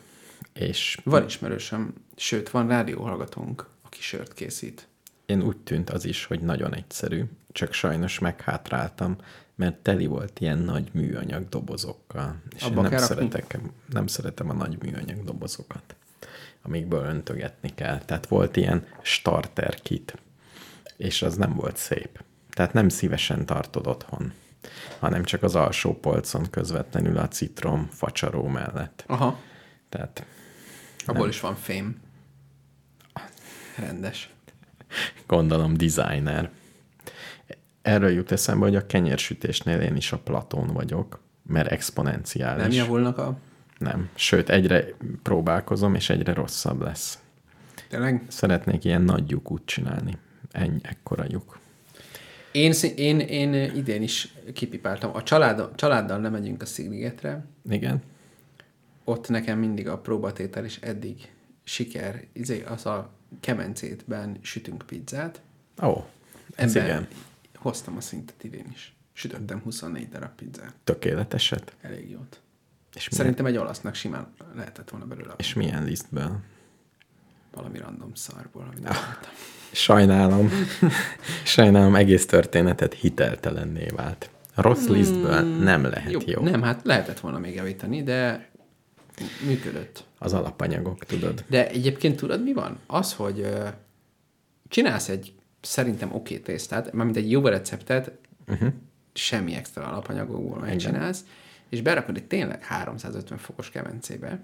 És 0.53 0.99
Van 1.03 1.25
ismerősöm, 1.25 1.93
sőt, 2.15 2.49
van 2.49 2.67
rádióhallgatónk, 2.67 3.65
aki 3.85 4.01
sört 4.01 4.33
készít. 4.33 4.87
én 5.25 5.41
úgy 5.41 5.57
tűnt 5.57 5.89
az 5.89 6.05
is, 6.05 6.25
hogy 6.25 6.39
nagyon 6.39 6.75
egyszerű, 6.75 7.23
csak 7.51 7.73
sajnos 7.73 8.19
meghátráltam, 8.19 9.15
mert 9.55 9.75
teli 9.75 10.05
volt 10.05 10.39
ilyen 10.39 10.57
nagy 10.57 10.89
műanyag 10.93 11.49
dobozokkal. 11.49 12.41
És 12.55 12.61
Abba 12.61 12.83
én 12.83 12.89
nem 12.89 12.99
szeretek, 12.99 13.59
nem 13.89 14.07
szeretem 14.07 14.49
a 14.49 14.53
nagy 14.53 14.77
műanyag 14.81 15.23
dobozokat, 15.23 15.95
amikből 16.61 17.03
öntögetni 17.03 17.73
kell. 17.75 17.97
Tehát 17.99 18.27
volt 18.27 18.57
ilyen 18.57 18.85
starter 19.01 19.75
kit, 19.75 20.17
és 20.97 21.21
az 21.21 21.35
nem 21.35 21.53
volt 21.53 21.77
szép. 21.77 22.23
Tehát 22.49 22.73
nem 22.73 22.89
szívesen 22.89 23.45
tartod 23.45 23.87
otthon, 23.87 24.33
hanem 24.99 25.23
csak 25.23 25.43
az 25.43 25.55
alsó 25.55 25.99
polcon 25.99 26.49
közvetlenül 26.49 27.17
a 27.17 27.27
citrom 27.27 27.87
facsaró 27.91 28.47
mellett. 28.47 29.03
Aha, 29.07 29.39
Tehát 29.89 30.25
abból 31.05 31.29
is 31.29 31.39
van 31.39 31.55
fém. 31.55 32.01
Rendes. 33.77 34.29
gondolom 35.27 35.73
designer. 35.73 36.51
Erről 37.81 38.09
jut 38.09 38.31
eszembe, 38.31 38.65
hogy 38.65 38.75
a 38.75 38.85
kenyérsütésnél 38.85 39.79
én 39.79 39.95
is 39.95 40.11
a 40.11 40.17
platón 40.17 40.67
vagyok, 40.67 41.19
mert 41.47 41.71
exponenciális. 41.71 42.61
Nem 42.61 42.71
javulnak 42.85 43.17
a... 43.17 43.37
Nem. 43.77 44.09
Sőt, 44.15 44.49
egyre 44.49 44.85
próbálkozom, 45.23 45.95
és 45.95 46.09
egyre 46.09 46.33
rosszabb 46.33 46.81
lesz. 46.81 47.19
Tényleg? 47.89 48.23
Szeretnék 48.27 48.83
ilyen 48.83 49.01
nagy 49.01 49.29
lyukút 49.29 49.65
csinálni. 49.65 50.17
Ennyi, 50.51 50.79
ekkora 50.81 51.25
lyuk. 51.27 51.59
Én, 52.51 52.73
én, 52.95 53.19
én 53.19 53.53
idén 53.53 54.01
is 54.01 54.33
kipipáltam. 54.53 55.15
A 55.15 55.23
család, 55.23 55.75
családdal 55.75 56.17
nem 56.17 56.31
megyünk 56.31 56.61
a 56.61 56.65
Szigligetre. 56.65 57.45
Igen? 57.69 58.01
Ott 59.03 59.29
nekem 59.29 59.59
mindig 59.59 59.87
a 59.87 59.97
próbatétel 59.97 60.65
is 60.65 60.77
eddig 60.77 61.31
siker. 61.63 62.23
Izé, 62.33 62.63
az 62.63 62.85
a 62.85 63.11
kemencétben 63.39 64.37
sütünk 64.41 64.83
pizzát. 64.85 65.41
Ó, 65.83 66.05
ez 66.55 66.75
Ebben 66.75 66.87
igen. 66.87 67.07
Hoztam 67.61 67.97
a 67.97 68.01
szintet 68.01 68.43
idén 68.43 68.65
is. 68.73 68.95
Sütöttem 69.13 69.61
24 69.61 70.09
darab 70.09 70.31
pizzát. 70.35 70.73
Tökéleteset. 70.83 71.75
Elég 71.81 72.09
jót. 72.09 72.41
És 72.95 73.09
milyen, 73.09 73.25
Szerintem 73.25 73.45
egy 73.45 73.57
olasznak 73.57 73.95
simán 73.95 74.33
lehetett 74.55 74.89
volna 74.89 75.05
belőle 75.05 75.33
és 75.37 75.53
milyen 75.53 75.83
lisztből? 75.83 76.39
valami 77.53 77.77
random 77.77 78.13
szarból, 78.13 78.61
amit 78.61 78.83
nem 78.83 78.93
láttam. 78.93 79.31
Sajnálom. 79.71 80.49
Sajnálom, 81.43 81.95
egész 81.95 82.25
történetet 82.25 82.93
hiteltelenné 82.93 83.87
vált. 83.95 84.29
Rossz 84.55 84.87
lisztből 84.87 85.41
nem 85.41 85.83
lehet 85.83 86.11
jó. 86.11 86.19
jó. 86.25 86.41
Nem, 86.41 86.61
hát 86.61 86.81
lehetett 86.83 87.19
volna 87.19 87.39
még 87.39 87.55
javítani, 87.55 88.03
de 88.03 88.49
működött. 89.45 90.03
Az 90.17 90.33
alapanyagok, 90.33 91.05
tudod. 91.05 91.43
De 91.47 91.69
egyébként 91.69 92.15
tudod, 92.15 92.43
mi 92.43 92.53
van? 92.53 92.79
Az, 92.87 93.13
hogy 93.13 93.39
ö, 93.39 93.67
csinálsz 94.67 95.09
egy 95.09 95.33
szerintem 95.61 96.09
oké 96.09 96.33
okay 96.33 96.39
tésztát, 96.39 96.93
mármint 96.93 97.17
egy 97.17 97.31
jó 97.31 97.47
receptet, 97.47 98.11
uh-huh. 98.47 98.73
semmi 99.13 99.55
extra 99.55 99.87
alapanyagokból 99.87 100.59
megcsinálsz, 100.59 101.25
és 101.69 101.81
berakod 101.81 102.15
egy 102.17 102.27
tényleg 102.27 102.63
350 102.63 103.37
fokos 103.37 103.69
kemencébe, 103.69 104.39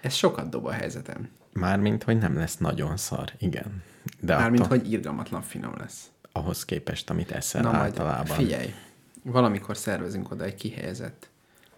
ez 0.00 0.14
sokat 0.14 0.48
dob 0.48 0.66
a 0.66 0.70
helyzetem. 0.70 1.28
Mármint, 1.52 2.02
hogy 2.02 2.18
nem 2.18 2.36
lesz 2.36 2.56
nagyon 2.56 2.96
szar, 2.96 3.32
igen. 3.38 3.82
De 4.20 4.36
Mármint, 4.36 4.64
attól, 4.64 4.78
hogy 4.78 4.92
irgalmatlan 4.92 5.42
finom 5.42 5.74
lesz. 5.76 6.10
ahhoz 6.32 6.64
képest, 6.64 7.10
amit 7.10 7.30
eszel 7.30 7.62
Na 7.62 7.70
majd 7.70 7.82
általában. 7.82 8.36
figyelj, 8.36 8.74
valamikor 9.22 9.76
szervezünk 9.76 10.30
oda 10.30 10.44
egy 10.44 10.54
kihelyezett 10.54 11.28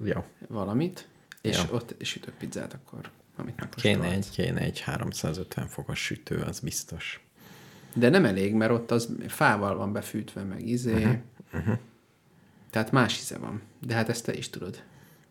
Jó. 0.04 0.24
valamit, 0.48 1.08
és 1.40 1.64
Jó. 1.68 1.76
ott 1.76 1.94
sütök 2.00 2.34
pizzát 2.34 2.74
akkor, 2.74 3.10
amit 3.36 3.68
Kéne 3.74 4.10
egy, 4.10 4.30
kéne 4.30 4.60
egy 4.60 4.80
350 4.80 5.66
fokos 5.66 6.04
sütő, 6.04 6.40
az 6.40 6.60
biztos. 6.60 7.24
De 7.94 8.08
nem 8.08 8.24
elég, 8.24 8.54
mert 8.54 8.72
ott 8.72 8.90
az 8.90 9.08
fával 9.28 9.76
van 9.76 9.92
befűtve, 9.92 10.42
meg 10.42 10.68
izé. 10.68 10.92
Uh-huh. 10.92 11.16
Uh-huh. 11.52 11.78
Tehát 12.70 12.92
más 12.92 13.20
íze 13.20 13.38
van. 13.38 13.62
De 13.86 13.94
hát 13.94 14.08
ezt 14.08 14.24
te 14.24 14.34
is 14.34 14.50
tudod. 14.50 14.82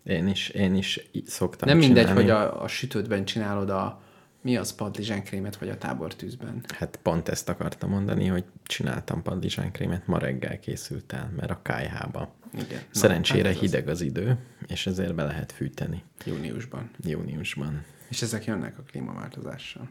Én 0.03 0.27
is, 0.27 0.49
én 0.49 0.75
is 0.75 1.09
szoktam 1.25 1.69
nem 1.69 1.77
mindegy, 1.77 2.05
csinálni. 2.05 2.21
hogy 2.21 2.29
a, 2.29 2.63
a 2.63 2.67
sütődben 2.67 3.25
csinálod 3.25 3.69
a 3.69 4.01
mi 4.41 4.57
az 4.57 4.75
padlizsánkrémet, 4.75 5.57
vagy 5.57 5.69
a 5.69 5.77
tábortűzben. 5.77 6.63
Hát 6.77 6.99
pont 7.01 7.29
ezt 7.29 7.49
akartam 7.49 7.89
mondani, 7.89 8.27
hogy 8.27 8.43
csináltam 8.63 9.21
padlizsánkrémet, 9.21 10.07
ma 10.07 10.17
reggel 10.17 10.59
készült 10.59 11.13
el, 11.13 11.31
mert 11.35 11.51
a 11.51 11.59
kájhába. 11.61 12.33
Igen. 12.53 12.81
Szerencsére 12.89 13.47
hát 13.47 13.55
az 13.55 13.61
hideg 13.61 13.87
az 13.87 14.01
idő, 14.01 14.37
és 14.67 14.87
ezért 14.87 15.15
be 15.15 15.23
lehet 15.23 15.51
fűteni 15.51 16.03
Júniusban. 16.25 16.89
júniusban. 16.99 17.83
És 18.09 18.21
ezek 18.21 18.45
jönnek 18.45 18.77
a 18.77 18.81
klímaváltozással. 18.81 19.89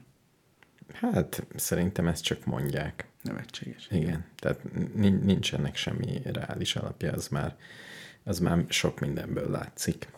Hát 0.92 1.46
szerintem 1.56 2.06
ezt 2.06 2.22
csak 2.22 2.44
mondják. 2.44 3.06
Nevetséges. 3.22 3.88
Igen, 3.90 4.24
tehát 4.36 4.60
nin- 4.94 5.24
nincsenek 5.24 5.76
semmi 5.76 6.20
reális 6.24 6.76
alapja, 6.76 7.12
az 7.12 7.28
már, 7.28 7.56
az 8.24 8.38
már 8.38 8.64
sok 8.68 9.00
mindenből 9.00 9.50
látszik. 9.50 10.08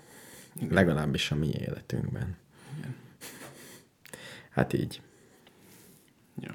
Igen. 0.57 0.69
Legalábbis 0.75 1.31
a 1.31 1.35
mi 1.35 1.49
életünkben. 1.49 2.37
Igen. 2.79 2.97
Hát 4.51 4.73
így. 4.73 5.01
Jó. 6.41 6.53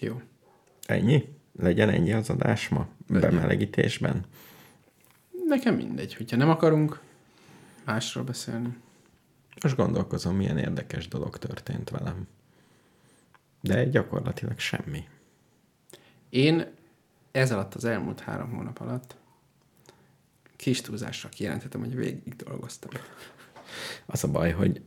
Jó. 0.00 0.20
Ennyi? 0.86 1.28
Legyen 1.58 1.88
ennyi 1.90 2.12
az 2.12 2.30
adás 2.30 2.68
ma? 2.68 2.88
Bemelegítésben? 3.08 4.24
Nekem 5.46 5.74
mindegy, 5.74 6.14
hogyha 6.14 6.36
nem 6.36 6.48
akarunk 6.48 7.00
másról 7.84 8.24
beszélni. 8.24 8.76
Most 9.62 9.76
gondolkozom, 9.76 10.36
milyen 10.36 10.58
érdekes 10.58 11.08
dolog 11.08 11.38
történt 11.38 11.90
velem. 11.90 12.28
De 13.60 13.84
gyakorlatilag 13.84 14.58
semmi. 14.58 15.08
Én 16.28 16.66
ez 17.32 17.52
alatt 17.52 17.74
az 17.74 17.84
elmúlt 17.84 18.20
három 18.20 18.50
hónap 18.50 18.80
alatt 18.80 19.16
kis 20.56 20.80
túlzásra 20.80 21.28
kijelenthetem, 21.28 21.80
hogy 21.80 21.94
végig 21.94 22.36
dolgoztam. 22.36 22.90
Az 24.06 24.24
a 24.24 24.30
baj, 24.30 24.52
hogy 24.52 24.80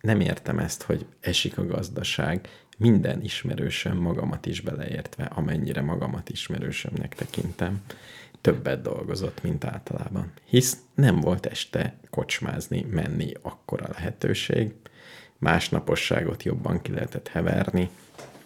nem 0.00 0.20
értem 0.20 0.58
ezt, 0.58 0.82
hogy 0.82 1.06
esik 1.20 1.58
a 1.58 1.66
gazdaság, 1.66 2.48
minden 2.78 3.22
ismerősöm 3.22 3.96
magamat 3.96 4.46
is 4.46 4.60
beleértve, 4.60 5.24
amennyire 5.24 5.80
magamat 5.80 6.28
ismerősömnek 6.28 7.14
tekintem, 7.14 7.82
többet 8.46 8.82
dolgozott, 8.82 9.42
mint 9.42 9.64
általában. 9.64 10.32
Hisz 10.44 10.76
nem 10.94 11.20
volt 11.20 11.46
este 11.46 11.98
kocsmázni, 12.10 12.86
menni 12.90 13.32
akkora 13.42 13.86
lehetőség, 13.92 14.74
másnaposságot 15.38 16.42
jobban 16.42 16.82
ki 16.82 16.92
lehetett 16.92 17.28
heverni, 17.28 17.90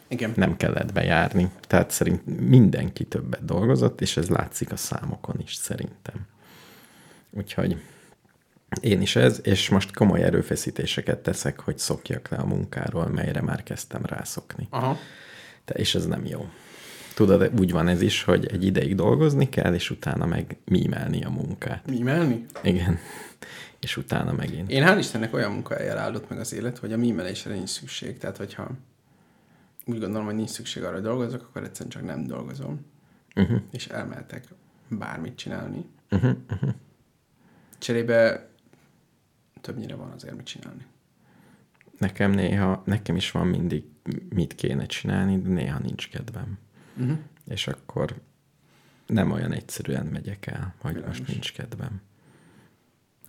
Igen. 0.08 0.32
nem 0.36 0.56
kellett 0.56 0.92
bejárni. 0.92 1.50
Tehát 1.60 1.90
szerint 1.90 2.40
mindenki 2.48 3.04
többet 3.04 3.44
dolgozott, 3.44 4.00
és 4.00 4.16
ez 4.16 4.28
látszik 4.28 4.72
a 4.72 4.76
számokon 4.76 5.36
is 5.42 5.54
szerintem. 5.54 6.26
Úgyhogy 7.30 7.82
én 8.80 9.00
is 9.00 9.16
ez, 9.16 9.40
és 9.42 9.68
most 9.68 9.94
komoly 9.94 10.22
erőfeszítéseket 10.22 11.18
teszek, 11.18 11.60
hogy 11.60 11.78
szokjak 11.78 12.28
le 12.28 12.36
a 12.36 12.46
munkáról, 12.46 13.06
melyre 13.06 13.40
már 13.40 13.62
kezdtem 13.62 14.04
rászokni. 14.04 14.66
Aha. 14.70 14.98
De, 15.64 15.74
és 15.74 15.94
ez 15.94 16.06
nem 16.06 16.26
jó. 16.26 16.48
Tudod, 17.20 17.60
úgy 17.60 17.70
van 17.70 17.88
ez 17.88 18.00
is, 18.00 18.22
hogy 18.22 18.46
egy 18.46 18.64
ideig 18.64 18.94
dolgozni 18.94 19.48
kell, 19.48 19.74
és 19.74 19.90
utána 19.90 20.26
meg 20.26 20.56
mímelni 20.64 21.24
a 21.24 21.30
munkát. 21.30 21.86
Mímelni? 21.86 22.46
Igen. 22.62 22.98
És 23.80 23.96
utána 23.96 24.32
megint. 24.32 24.70
Én 24.70 24.84
hál' 24.86 24.96
Istennek 24.98 25.34
olyan 25.34 25.52
munkahelyen 25.52 25.98
áldott 25.98 26.28
meg 26.28 26.38
az 26.38 26.52
élet, 26.52 26.78
hogy 26.78 26.92
a 26.92 26.96
mímelésre 26.96 27.52
nincs 27.52 27.68
szükség. 27.68 28.18
Tehát, 28.18 28.36
hogyha 28.36 28.70
úgy 29.84 29.98
gondolom, 29.98 30.26
hogy 30.26 30.34
nincs 30.34 30.50
szükség 30.50 30.82
arra, 30.82 30.92
hogy 30.92 31.02
dolgozok, 31.02 31.42
akkor 31.42 31.62
egyszerűen 31.62 31.90
csak 31.90 32.04
nem 32.04 32.26
dolgozom. 32.26 32.86
Uh-huh. 33.36 33.60
És 33.70 33.86
elmehetek 33.86 34.44
bármit 34.88 35.36
csinálni. 35.36 35.84
Uh-huh. 36.10 36.36
Uh-huh. 36.50 36.70
Cserébe 37.78 38.48
többnyire 39.60 39.94
van 39.94 40.10
azért 40.10 40.36
mit 40.36 40.46
csinálni. 40.46 40.84
Nekem 41.98 42.30
néha, 42.30 42.82
nekem 42.86 43.16
is 43.16 43.30
van 43.30 43.46
mindig 43.46 43.84
mit 44.28 44.54
kéne 44.54 44.86
csinálni, 44.86 45.42
de 45.42 45.48
néha 45.48 45.78
nincs 45.78 46.08
kedvem. 46.08 46.58
Uh-huh. 47.00 47.18
És 47.48 47.66
akkor 47.66 48.20
nem 49.06 49.30
olyan 49.30 49.52
egyszerűen 49.52 50.06
megyek 50.06 50.46
el, 50.46 50.74
hogy 50.80 50.94
Világos. 50.94 51.18
most 51.18 51.30
nincs 51.30 51.52
kedvem. 51.52 52.00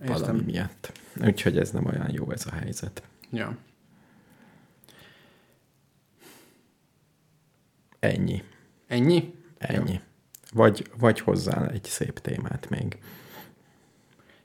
Értem. 0.00 0.16
Valami 0.20 0.42
miatt. 0.42 0.92
Úgyhogy 1.24 1.58
ez 1.58 1.70
nem 1.70 1.86
olyan 1.86 2.10
jó 2.12 2.30
ez 2.30 2.46
a 2.46 2.52
helyzet. 2.54 3.02
Ja. 3.30 3.56
Ennyi. 7.98 8.42
Ennyi? 8.86 9.34
Ennyi. 9.58 10.00
Vagy, 10.52 10.90
vagy 10.98 11.20
hozzá 11.20 11.66
egy 11.68 11.84
szép 11.84 12.18
témát 12.18 12.68
még. 12.68 12.98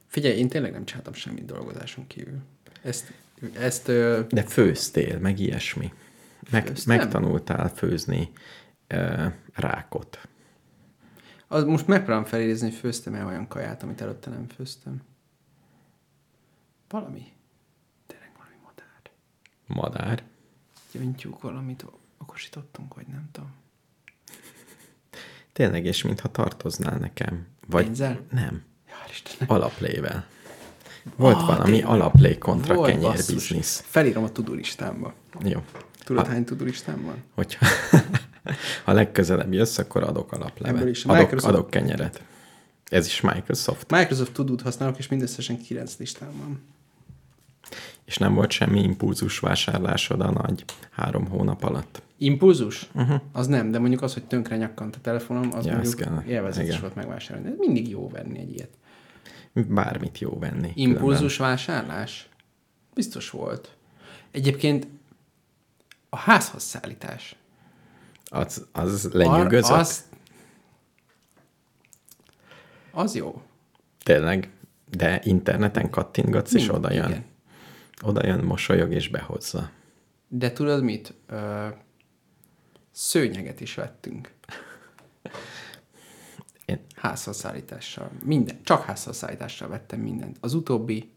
Figyelj, 0.08 0.38
én 0.38 0.48
tényleg 0.48 0.72
nem 0.72 0.86
csináltam 0.86 1.14
semmit 1.14 1.46
dolgozáson 1.46 2.08
kívül. 2.08 2.40
Ezt, 2.82 3.14
ezt 3.60 3.88
ö, 3.88 4.22
De 4.30 4.44
főztél, 4.44 5.20
meg 5.20 5.40
ilyesmi. 5.40 5.94
Meg, 6.52 6.68
Főztem? 6.68 6.98
megtanultál 6.98 7.70
főzni 7.70 8.32
rákot. 9.54 10.28
az, 11.48 11.64
most 11.64 11.88
megpróbálom 11.88 12.26
felidézni, 12.26 12.70
hogy 12.70 12.78
főztem-e 12.78 13.26
olyan 13.26 13.48
kaját, 13.48 13.84
amit 13.84 14.02
előtte 14.02 14.30
nem 14.30 14.48
főztem. 14.48 15.02
Valami. 16.90 17.32
Tényleg 18.08 18.32
valami 18.38 18.56
madár. 18.64 19.12
Madár. 19.68 20.24
Gyöngytyúk 20.92 21.42
valamit 21.42 21.86
okosítottunk, 22.18 22.94
vagy 22.96 23.08
nem 23.08 23.30
tudom. 23.32 23.52
Tényleg, 25.54 25.86
és 25.86 26.04
mintha 26.04 26.28
tartoznál 26.32 26.98
nekem. 26.98 27.48
Vagy 27.68 27.84
Pénzzel? 27.86 28.20
nem. 28.32 28.64
Istenem. 29.10 29.56
Alaplével. 29.56 30.26
Volt 31.16 31.36
Ah, 31.36 31.46
valami 31.48 31.72
tényleg. 31.72 31.90
alaplé 31.90 32.38
kontra 32.38 32.76
Volt, 32.76 32.90
kenyér 32.92 33.08
basszus. 33.12 33.34
biznisz. 33.48 33.84
Felírom 33.88 34.24
a 34.24 34.32
tudulistámba. 34.32 35.14
Jó. 35.44 35.64
Tudod, 36.04 36.26
Ha- 36.26 36.32
hány 36.32 36.44
tudulistám 36.46 37.04
van? 37.04 37.24
Hogyha 37.34 37.66
ha 38.84 38.92
legközelebb 38.92 39.54
jössz, 39.54 39.78
akkor 39.78 40.04
adok 40.04 40.32
alaplevet. 40.32 40.76
Ebből 40.78 40.90
is. 40.90 41.06
Adok, 41.06 41.18
Microsoft- 41.18 41.54
adok 41.54 41.70
kenyeret. 41.70 42.24
Ez 42.90 43.06
is 43.06 43.22
Microsoft. 43.22 43.92
Microsoft 43.92 44.32
tudót 44.34 44.62
használok, 44.62 44.98
és 44.98 45.08
mindösszesen 45.08 45.58
9 45.58 45.98
listám 45.98 46.32
van. 46.40 46.62
És 48.06 48.18
nem 48.18 48.34
volt 48.34 48.52
semmi 48.52 48.82
impulzus 48.84 49.40
vásárlásod 49.40 50.22
a 50.22 50.32
nagy 50.32 50.64
három 50.92 51.28
hónap 51.28 51.64
alatt. 51.64 52.02
Impulzus? 52.18 52.90
Uh-huh. 52.94 53.22
Az 53.32 53.48
nem, 53.48 53.72
de 53.72 53.80
mondjuk 53.80 54.02
az, 54.02 54.14
hogy 54.14 54.24
tönkre 54.24 54.58
nyakkant 54.58 54.96
a 54.96 55.00
telefonom, 55.02 55.50
az 55.54 55.66
Ja, 55.66 55.74
mondjuk 55.74 56.24
élvezetes 56.28 56.80
volt 56.80 56.96
megvásárolni. 56.96 57.50
De 57.50 57.56
mindig 57.58 57.90
jó 57.90 58.10
venni 58.10 58.40
egy 58.40 58.54
ilyet. 58.54 58.70
Bármit 59.68 60.20
jó 60.20 60.40
venni. 60.40 60.72
Impulzus 60.76 61.38
vásárlás? 61.38 62.30
Biztos 62.94 63.30
volt. 63.30 63.76
Egyébként 64.32 64.88
a 66.10 66.18
házhoz 66.18 66.64
szállítás. 66.64 67.36
Az, 68.30 68.66
az 68.72 69.10
lenyűgözött? 69.14 69.72
Ar- 69.72 69.80
Az, 69.80 70.06
az 72.92 73.16
jó. 73.16 73.42
Tényleg. 74.04 74.50
De 74.90 75.22
interneten 75.24 75.90
kattintgatsz, 75.90 76.54
és 76.54 76.62
Mind- 76.62 76.76
oda 76.76 76.94
jön. 76.94 77.10
igen. 77.10 77.26
Oda 78.02 78.26
jön, 78.26 78.44
mosolyog, 78.44 78.94
és 78.94 79.10
behozza. 79.10 79.70
De 80.28 80.52
tudod 80.52 80.84
mit? 80.84 81.14
Ö, 81.28 81.68
szőnyeget 82.92 83.62
is 83.62 83.76
vettünk. 83.76 84.32
Én, 86.66 86.80
Házhozszállítással. 86.96 88.12
Minden. 88.24 88.64
Csak 88.64 88.84
házhozszállítással 88.84 89.68
vettem 89.68 90.00
mindent. 90.00 90.38
Az 90.40 90.54
utóbbi, 90.54 91.12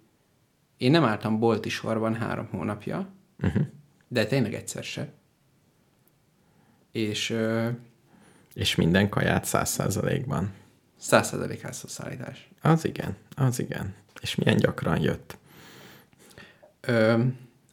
én 0.76 0.90
nem 0.90 1.04
álltam 1.04 1.38
bolti 1.38 1.68
sorban 1.68 2.14
három 2.14 2.48
hónapja, 2.50 3.08
uh-huh. 3.42 3.62
de 4.08 4.26
tényleg 4.26 4.54
egyszer 4.54 4.84
se. 4.84 5.12
És 6.92 7.36
és 8.54 8.74
minden 8.74 9.08
kaját 9.08 9.44
száz 9.44 9.70
százalékban. 9.70 10.52
100% 11.02 11.58
házhozszállítás. 11.62 12.48
Az 12.62 12.84
igen, 12.84 13.16
az 13.36 13.58
igen. 13.58 13.94
És 14.20 14.34
milyen 14.34 14.56
gyakran 14.56 15.00
jött? 15.00 15.38
Ö, 16.80 17.22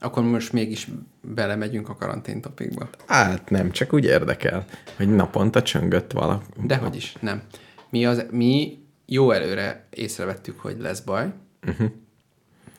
akkor 0.00 0.22
most 0.22 0.52
mégis 0.52 0.88
belemegyünk 1.20 1.88
a 1.88 1.96
karantén 1.96 2.40
topikba. 2.40 2.88
Hát 3.06 3.50
nem, 3.50 3.70
csak 3.70 3.92
úgy 3.92 4.04
érdekel, 4.04 4.64
hogy 4.96 5.08
naponta 5.08 5.62
csöngött 5.62 6.12
valaki. 6.12 6.44
Dehogy 6.62 6.96
is, 6.96 7.16
nem. 7.20 7.42
Mi, 7.90 8.06
az, 8.06 8.24
mi 8.30 8.78
jó 9.06 9.30
előre 9.30 9.86
észrevettük, 9.90 10.60
hogy 10.60 10.78
lesz 10.78 11.00
baj, 11.00 11.32
uh-huh. 11.66 11.90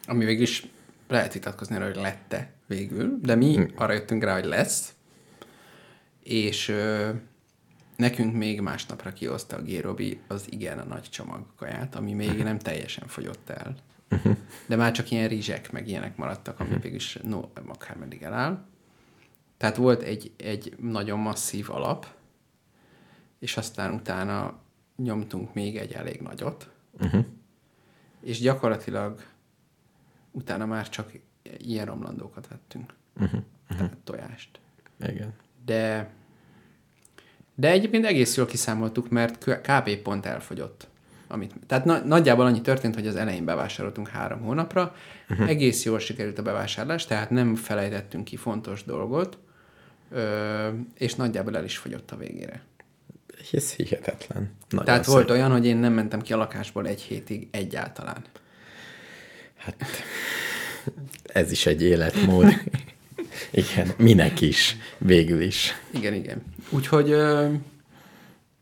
ami 0.05 0.25
végül 0.25 0.43
is 0.43 0.67
lehet 1.07 1.33
vitatkozni 1.33 1.75
arra, 1.75 1.85
hogy 1.85 1.95
lette 1.95 2.51
végül, 2.67 3.19
de 3.21 3.35
mi 3.35 3.67
arra 3.75 3.93
jöttünk 3.93 4.23
rá, 4.23 4.33
hogy 4.33 4.45
lesz, 4.45 4.93
és 6.29 6.67
ö, 6.67 7.09
nekünk 7.95 8.35
még 8.35 8.61
másnapra 8.61 9.13
kihozta 9.13 9.55
a 9.55 9.61
Gérobi 9.61 10.21
az 10.27 10.51
igen 10.51 10.79
a 10.79 10.83
nagy 10.83 11.09
csomag 11.09 11.45
kaját, 11.55 11.95
ami 11.95 12.13
még 12.13 12.43
nem 12.43 12.59
teljesen 12.59 13.07
fogyott 13.07 13.49
el. 13.49 13.75
Uh-huh. 14.11 14.37
De 14.65 14.75
már 14.75 14.91
csak 14.91 15.11
ilyen 15.11 15.27
rizsek, 15.27 15.71
meg 15.71 15.87
ilyenek 15.87 16.17
maradtak, 16.17 16.59
ami 16.59 16.69
végül 16.69 16.95
is 16.95 17.19
no, 17.23 17.41
akármeddig 17.67 18.21
eláll. 18.21 18.65
Tehát 19.57 19.75
volt 19.75 20.01
egy, 20.01 20.31
egy 20.37 20.75
nagyon 20.79 21.19
masszív 21.19 21.71
alap, 21.71 22.07
és 23.39 23.57
aztán 23.57 23.93
utána 23.93 24.59
nyomtunk 24.95 25.53
még 25.53 25.77
egy 25.77 25.91
elég 25.91 26.21
nagyot, 26.21 26.71
uh-huh. 26.91 27.25
és 28.21 28.39
gyakorlatilag 28.39 29.23
utána 30.31 30.65
már 30.65 30.89
csak 30.89 31.11
ilyen 31.57 31.85
romlandókat 31.85 32.47
vettünk. 32.47 32.93
Uh-huh. 33.19 33.41
Tehát 33.67 33.97
tojást. 34.03 34.59
Igen. 34.99 35.33
De, 35.65 36.09
de 37.59 37.69
egyébként 37.69 38.05
egész 38.05 38.37
jól 38.37 38.45
kiszámoltuk, 38.45 39.09
mert 39.09 39.61
kb. 39.61 39.95
pont 39.95 40.25
elfogyott. 40.25 40.87
Amit, 41.27 41.53
tehát 41.67 41.85
na, 41.85 41.99
nagyjából 42.05 42.45
annyi 42.45 42.61
történt, 42.61 42.95
hogy 42.95 43.07
az 43.07 43.15
elején 43.15 43.45
bevásároltunk 43.45 44.07
három 44.07 44.41
hónapra, 44.41 44.95
uh-huh. 45.29 45.49
egész 45.49 45.85
jól 45.85 45.99
sikerült 45.99 46.39
a 46.39 46.41
bevásárlás, 46.41 47.05
tehát 47.05 47.29
nem 47.29 47.55
felejtettünk 47.55 48.23
ki 48.23 48.35
fontos 48.35 48.83
dolgot, 48.83 49.37
ö, 50.11 50.67
és 50.97 51.15
nagyjából 51.15 51.57
el 51.57 51.63
is 51.63 51.77
fogyott 51.77 52.11
a 52.11 52.17
végére. 52.17 52.61
Ez 53.51 53.73
hihetetlen. 53.73 54.51
Nagyon 54.69 54.85
Tehát 54.85 55.03
szép. 55.03 55.13
volt 55.13 55.29
olyan, 55.29 55.51
hogy 55.51 55.65
én 55.65 55.77
nem 55.77 55.93
mentem 55.93 56.21
ki 56.21 56.33
a 56.33 56.37
lakásból 56.37 56.87
egy 56.87 57.01
hétig 57.01 57.47
egyáltalán. 57.51 58.23
Ez 61.23 61.51
is 61.51 61.65
egy 61.65 61.83
életmód. 61.83 62.53
igen, 63.51 63.91
minek 63.97 64.41
is, 64.41 64.77
végül 64.97 65.41
is. 65.41 65.71
Igen, 65.89 66.13
igen. 66.13 66.43
Úgyhogy 66.69 67.09
ö, 67.11 67.53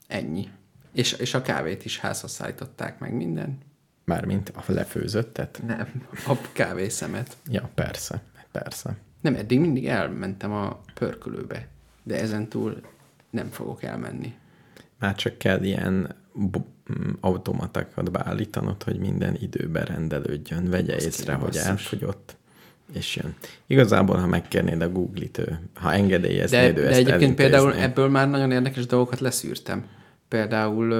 ennyi. 0.07 0.49
És, 0.93 1.11
és 1.11 1.33
a 1.33 1.41
kávét 1.41 1.85
is 1.85 1.99
házhoz 1.99 2.31
szállították 2.31 2.99
meg 2.99 3.13
minden. 3.13 3.57
Mármint 4.05 4.49
a 4.49 4.63
lefőzöttet. 4.65 5.61
Nem, 5.67 6.03
a 6.27 6.33
kávészemet. 6.51 7.37
Ja, 7.49 7.69
persze, 7.75 8.21
persze. 8.51 8.97
Nem, 9.21 9.35
eddig 9.35 9.59
mindig 9.59 9.87
elmentem 9.87 10.51
a 10.51 10.81
pörkölőbe, 10.93 11.67
de 12.03 12.19
ezen 12.19 12.47
túl 12.47 12.81
nem 13.29 13.49
fogok 13.49 13.83
elmenni. 13.83 14.33
Már 14.99 15.15
csak 15.15 15.37
kell 15.37 15.63
ilyen 15.63 16.15
mm, 16.39 17.11
automatákat 17.19 18.11
beállítanod, 18.11 18.83
hogy 18.83 18.99
minden 18.99 19.35
időben 19.35 19.85
rendelődjön, 19.85 20.69
vegye 20.69 20.95
Azt 20.95 21.05
észre, 21.05 21.33
hogy 21.33 21.55
elfogyott, 21.55 22.35
és 22.93 23.15
jön. 23.15 23.35
Igazából, 23.67 24.15
ha 24.17 24.27
megkérnéd 24.27 24.81
a 24.81 24.89
Google-it, 24.89 25.41
ha 25.73 25.93
engedélyeznéd, 25.93 26.73
De, 26.73 26.79
ő 26.79 26.83
de 26.83 26.89
ezt 26.89 26.99
egyébként 26.99 27.35
például 27.35 27.63
elintézné. 27.63 27.91
ebből 27.91 28.09
már 28.09 28.29
nagyon 28.29 28.51
érdekes 28.51 28.85
dolgokat 28.85 29.19
leszűrtem. 29.19 29.85
Például 30.27 30.93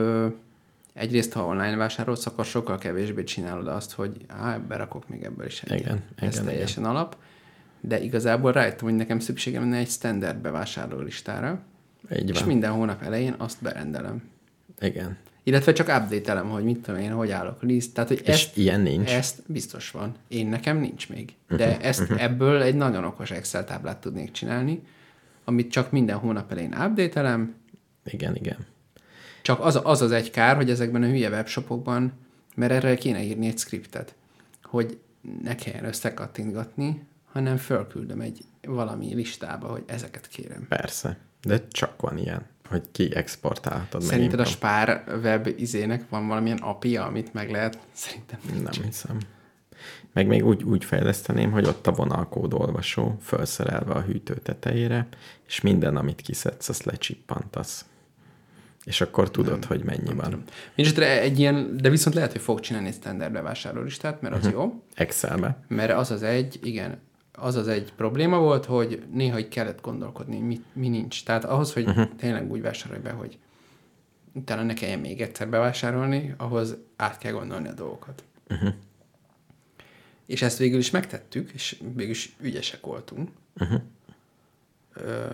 egyrészt, 0.93 1.33
ha 1.33 1.45
online 1.45 1.75
vásárolsz, 1.75 2.25
akkor 2.25 2.45
sokkal 2.45 2.77
kevésbé 2.77 3.23
csinálod 3.23 3.67
azt, 3.67 3.91
hogy 3.93 4.11
á, 4.27 4.57
berakok 4.57 5.09
még 5.09 5.23
ebből 5.23 5.45
is 5.45 5.61
egyet. 5.61 5.79
Igen, 5.79 6.03
Ez 6.15 6.33
igen, 6.33 6.45
teljesen 6.45 6.85
alap. 6.85 7.15
de 7.81 7.99
igazából 8.01 8.51
rájöttem, 8.51 8.87
hogy 8.87 8.95
nekem 8.97 9.19
szükségem 9.19 9.61
lenne 9.61 9.77
egy 9.77 9.89
standard 9.89 10.37
bevásárló 10.37 10.99
listára, 10.99 11.59
Így 12.19 12.29
és 12.29 12.39
van. 12.39 12.47
minden 12.47 12.71
hónap 12.71 13.01
elején 13.03 13.35
azt 13.37 13.61
berendelem. 13.61 14.23
Igen. 14.81 15.17
Illetve 15.47 15.73
csak 15.73 15.87
update-elem, 15.87 16.49
hogy 16.49 16.63
mit 16.63 16.79
tudom 16.79 17.01
én, 17.01 17.11
hogy 17.11 17.31
állok 17.31 17.61
list. 17.61 17.93
Tehát, 17.93 18.09
hogy 18.09 18.21
És 18.23 18.27
ezt, 18.27 18.57
ilyen 18.57 18.81
nincs. 18.81 19.09
ezt 19.09 19.41
biztos 19.45 19.91
van. 19.91 20.15
Én 20.27 20.47
nekem 20.47 20.77
nincs 20.77 21.09
még. 21.09 21.33
De 21.49 21.79
ezt 21.79 22.11
ebből 22.17 22.61
egy 22.61 22.75
nagyon 22.75 23.03
okos 23.03 23.31
Excel 23.31 23.65
táblát 23.65 23.97
tudnék 23.97 24.31
csinálni, 24.31 24.81
amit 25.43 25.71
csak 25.71 25.91
minden 25.91 26.17
hónap 26.17 26.51
elején 26.51 26.73
update-elem, 26.73 27.55
Igen, 28.05 28.35
igen. 28.35 28.57
csak 29.41 29.59
az, 29.59 29.79
az 29.83 30.01
az 30.01 30.11
egy 30.11 30.29
kár, 30.31 30.55
hogy 30.55 30.69
ezekben 30.69 31.03
a 31.03 31.07
hülye 31.07 31.29
webshopokban, 31.29 32.13
mert 32.55 32.71
erre 32.71 32.95
kéne 32.95 33.23
írni 33.23 33.47
egy 33.47 33.57
scriptet, 33.57 34.15
hogy 34.63 34.97
ne 35.43 35.55
kelljen 35.55 35.85
összekattintgatni, 35.85 37.03
hanem 37.31 37.57
fölküldöm 37.57 38.21
egy 38.21 38.43
valami 38.61 39.13
listába, 39.13 39.67
hogy 39.67 39.83
ezeket 39.85 40.27
kérem. 40.27 40.65
Persze. 40.67 41.17
De 41.41 41.67
csak 41.67 42.01
van 42.01 42.17
ilyen, 42.17 42.45
hogy 42.69 42.83
ki 42.91 43.15
exportálhatod 43.15 44.01
Szerinted 44.01 44.39
a. 44.39 44.45
Spár 44.45 45.03
web 45.23 45.47
izének 45.57 46.03
van 46.09 46.27
valamilyen 46.27 46.57
API, 46.57 46.97
amit 46.97 47.33
meg 47.33 47.51
lehet? 47.51 47.79
Szerintem 47.91 48.39
nincs. 48.53 48.77
Nem 48.77 48.85
hiszem. 48.85 49.17
Meg 50.13 50.27
még 50.27 50.45
úgy, 50.45 50.63
úgy 50.63 50.85
fejleszteném, 50.85 51.51
hogy 51.51 51.65
ott 51.65 51.87
a 51.87 51.91
vonalkód 51.91 52.53
olvasó 52.53 53.17
felszerelve 53.21 53.93
a 53.93 54.01
hűtő 54.01 54.33
tetejére, 54.35 55.07
és 55.47 55.61
minden, 55.61 55.95
amit 55.97 56.21
kiszedsz, 56.21 56.69
azt 56.69 56.83
lecsippantasz. 56.83 57.85
És 58.83 59.01
akkor 59.01 59.31
tudod, 59.31 59.65
hogy 59.65 59.83
mennyi 59.83 60.13
van. 60.13 60.43
Mindesetre 60.75 61.21
egy 61.21 61.39
ilyen, 61.39 61.77
de 61.77 61.89
viszont 61.89 62.15
lehet, 62.15 62.31
hogy 62.31 62.41
fog 62.41 62.59
csinálni 62.59 62.87
egy 62.87 62.93
standard 62.93 63.31
bevásárlólistát, 63.31 64.21
mert 64.21 64.35
az 64.35 64.43
Mhm. 64.43 64.53
jó, 64.53 64.83
Excelbe. 64.93 65.59
mert 65.67 65.91
az 65.91 66.11
az 66.11 66.23
egy, 66.23 66.59
igen, 66.63 66.99
az 67.39 67.55
az 67.55 67.67
egy 67.67 67.93
probléma 67.95 68.39
volt, 68.39 68.65
hogy 68.65 69.03
néha 69.11 69.39
így 69.39 69.47
kellett 69.47 69.81
gondolkodni, 69.81 70.39
mi, 70.39 70.61
mi 70.73 70.87
nincs. 70.87 71.23
Tehát 71.23 71.45
ahhoz, 71.45 71.73
hogy 71.73 71.87
uh-huh. 71.87 72.15
tényleg 72.15 72.51
úgy 72.51 72.61
vásárolj 72.61 73.01
be, 73.01 73.11
hogy 73.11 73.37
utána 74.33 74.63
ne 74.63 74.73
kelljen 74.73 74.99
még 74.99 75.21
egyszer 75.21 75.49
bevásárolni, 75.49 76.33
ahhoz 76.37 76.77
át 76.95 77.17
kell 77.17 77.31
gondolni 77.31 77.67
a 77.67 77.73
dolgokat. 77.73 78.23
Uh-huh. 78.49 78.73
És 80.25 80.41
ezt 80.41 80.57
végül 80.57 80.79
is 80.79 80.91
megtettük, 80.91 81.51
és 81.51 81.81
végül 81.93 82.11
is 82.11 82.35
ügyesek 82.39 82.85
voltunk. 82.85 83.29
Uh-huh. 83.59 83.81
Ö, 84.93 85.25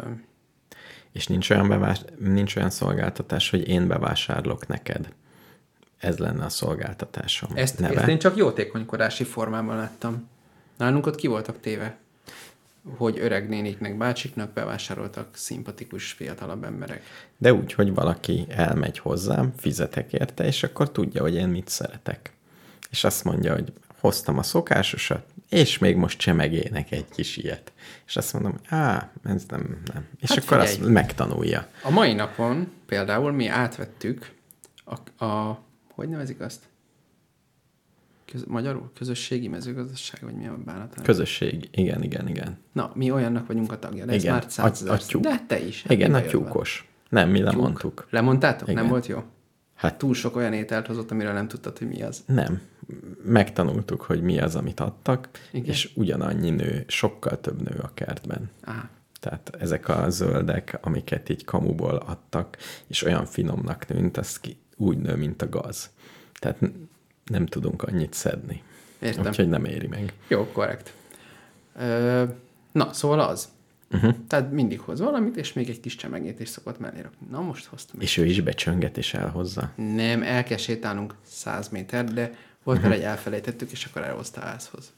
És 1.12 1.28
nincs 1.28 1.50
olyan, 1.50 1.68
bevás... 1.68 2.02
nincs 2.20 2.56
olyan 2.56 2.70
szolgáltatás, 2.70 3.50
hogy 3.50 3.68
én 3.68 3.88
bevásárlok 3.88 4.68
neked. 4.68 5.14
Ez 5.98 6.18
lenne 6.18 6.46
a 6.46 6.50
szolgáltatásom 6.50 7.50
ezt, 7.54 7.80
neve. 7.80 8.00
ezt 8.00 8.08
én 8.08 8.20
csak 8.20 8.38
jótékonykodási 8.38 9.24
formában 9.24 9.76
láttam. 9.76 10.32
Nálunk 10.78 11.06
ott 11.06 11.16
ki 11.16 11.28
voltak 11.28 11.60
téve, 11.60 11.98
hogy 12.98 13.20
öreg 13.20 13.50
néniknek, 13.50 13.98
bácsiknak 13.98 14.54
bevásároltak 14.54 15.28
szimpatikus 15.36 16.12
fiatalabb 16.12 16.64
emberek. 16.64 17.04
De 17.38 17.54
úgy, 17.54 17.74
hogy 17.74 17.94
valaki 17.94 18.46
elmegy 18.50 19.00
hozzám, 19.00 19.54
fizetek 19.58 20.14
érte, 20.14 20.46
és 20.46 20.64
akkor 20.64 20.92
tudja, 20.92 21.22
hogy 21.22 21.36
én 21.36 21.48
mit 21.48 21.68
szeretek. 21.68 22.32
És 22.90 23.04
azt 23.04 23.24
mondja, 23.24 23.54
hogy 23.54 23.74
hoztam 24.00 24.38
a 24.38 24.44
szokásosat, 24.44 25.26
és 25.50 25.78
még 25.78 25.96
most 25.96 26.18
csemegének 26.20 26.92
egy 26.92 27.06
kis 27.10 27.38
ilyet. 27.38 27.72
És 28.08 28.16
azt 28.16 28.34
mondom, 28.34 28.56
á, 28.70 29.12
ez 29.24 29.44
nem, 29.48 29.82
nem. 29.94 30.08
És 30.20 30.30
Hát 30.30 30.38
akkor 30.38 30.58
figyelj. 30.60 30.78
azt 30.80 30.88
megtanulja. 30.90 31.68
A 31.84 31.90
mai 31.90 32.14
napon 32.14 32.72
például 32.86 33.32
mi 33.32 33.48
átvettük 33.48 34.32
a, 34.86 35.26
a 35.26 35.60
hogy 35.94 36.10
nevezik 36.10 36.40
azt? 36.42 36.60
Köz, 38.34 38.44
magyarul? 38.48 38.92
Közösségi 38.94 39.48
mezőgazdaság, 39.48 40.20
vagy 40.24 40.34
mi 40.36 40.48
a 40.48 40.58
bánat? 40.66 41.02
Közösség, 41.04 41.70
igen, 41.72 42.04
igen, 42.04 42.28
igen. 42.28 42.58
Na, 42.72 42.92
mi 42.96 43.12
olyannak 43.12 43.48
vagyunk 43.48 43.72
a 43.72 43.80
tagja, 43.80 44.06
de 44.06 44.14
ez 44.14 44.22
Igen, 44.22 44.34
már 44.34 44.44
a- 44.46 44.50
százezer. 44.50 45.04
tyúk. 45.04 45.22
De 45.22 45.44
te 45.48 45.60
is. 45.66 45.82
hát 45.82 45.92
igen, 45.92 46.14
a 46.14 46.22
tyúkos. 46.22 46.88
Nem, 47.10 47.30
mi 47.30 47.42
lemondtuk. 47.42 48.08
Lemondtátok? 48.10 48.68
Igen. 48.68 48.82
Nem 48.82 48.92
volt 48.92 49.08
jó? 49.08 49.24
Hát 49.76 49.98
Túl 49.98 50.14
sok 50.14 50.36
olyan 50.36 50.54
ételt 50.54 50.88
hozott, 50.88 51.12
amiről 51.12 51.34
nem 51.34 51.48
tudtad, 51.48 51.78
hogy 51.78 51.88
mi 51.88 52.02
az. 52.02 52.24
nem. 52.26 52.62
Megtanultuk, 53.26 54.02
hogy 54.02 54.22
mi 54.22 54.40
az, 54.40 54.56
amit 54.56 54.80
adtak, 54.80 55.30
Igen. 55.52 55.66
és 55.70 55.92
ugyanannyi 55.96 56.50
nő, 56.50 56.84
sokkal 56.88 57.40
több 57.42 57.62
nő 57.62 57.80
a 57.82 57.92
kertben. 57.94 58.50
Á, 58.62 58.90
Tehát 59.20 59.56
ezek 59.60 59.88
a 59.90 60.10
zöldek, 60.10 60.80
amiket 60.82 61.30
így 61.30 61.46
kamuból 61.46 61.96
adtak, 61.96 62.58
és 62.88 63.04
olyan 63.04 63.26
finomnak 63.26 63.84
tűnt, 63.86 64.18
az 64.18 64.40
ki 64.40 64.58
úgy 64.78 64.98
nő, 64.98 65.16
mint 65.16 65.42
a 65.42 65.50
gaz. 65.50 65.90
Tehát 66.40 66.58
nem 67.26 67.46
tudunk 67.46 67.84
annyit 67.84 68.14
szedni. 68.14 68.64
Értem. 69.00 69.26
Úgyhogy 69.26 69.50
nem 69.50 69.66
éri 69.66 69.88
meg. 69.88 70.14
jó, 70.28 70.48
korrekt. 70.52 70.94
Ö, 71.76 72.24
na, 72.72 72.94
szóval 72.94 73.20
az. 73.20 73.50
Uh-huh. 73.92 74.16
Tehát 74.28 74.52
mindig 74.52 74.80
hoz 74.80 75.00
valamit, 75.00 75.38
és 75.38 75.54
még 75.54 75.70
egy 75.70 75.80
kis 75.80 75.96
csemegét 75.96 76.40
is 76.40 76.50
szokott 76.50 76.80
mellé 76.80 77.02
rakni. 77.02 77.28
Na, 77.30 77.42
most 77.42 77.66
hoztam. 77.66 78.02
És 78.02 78.18
ő 78.18 78.26
is 78.26 78.42
becsönget 78.42 78.98
és 78.98 79.14
elhozza. 79.14 79.72
Nem, 79.76 80.24
el 80.24 80.44
kell 80.44 80.58
sétálnunk 80.58 81.16
100 81.26 81.70
méter, 81.70 82.06
de 82.06 82.32
volt 82.64 82.78
uh-huh. 82.78 82.94
egy 82.94 83.02
elfelejtettük, 83.02 83.72
és 83.72 83.86
akkor 83.86 84.02
elhozta 84.02 84.42
házhoz. 84.42 84.92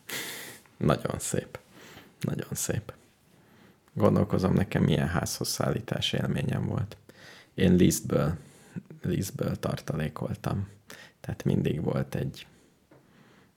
Nagyon 0.78 1.20
szép. 1.20 1.60
Nagyon 2.20 2.50
szép. 2.52 2.94
Gondolkozom, 3.94 4.54
nekem 4.54 4.84
milyen 4.84 5.08
házhoz 5.08 5.48
szállítás 5.48 6.14
élményem 6.14 6.66
volt. 6.66 6.98
Én 7.54 7.76
lisztből, 7.76 8.36
lisztből 9.02 9.56
tartalékoltam. 9.60 10.68
Tehát 11.26 11.44
mindig 11.44 11.84
volt 11.84 12.16
egy, 12.16 12.48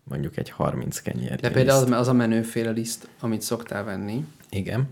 mondjuk 0.03 0.37
egy 0.37 0.51
30 0.51 1.01
kenyér. 1.01 1.41
De 1.41 1.51
például 1.51 1.83
az, 1.85 1.91
az 2.01 2.09
a 2.09 2.13
menőféle 2.13 2.71
liszt, 2.71 3.09
amit 3.21 3.43
szoktál 3.43 3.85
venni, 3.85 4.25
Igen. 4.51 4.91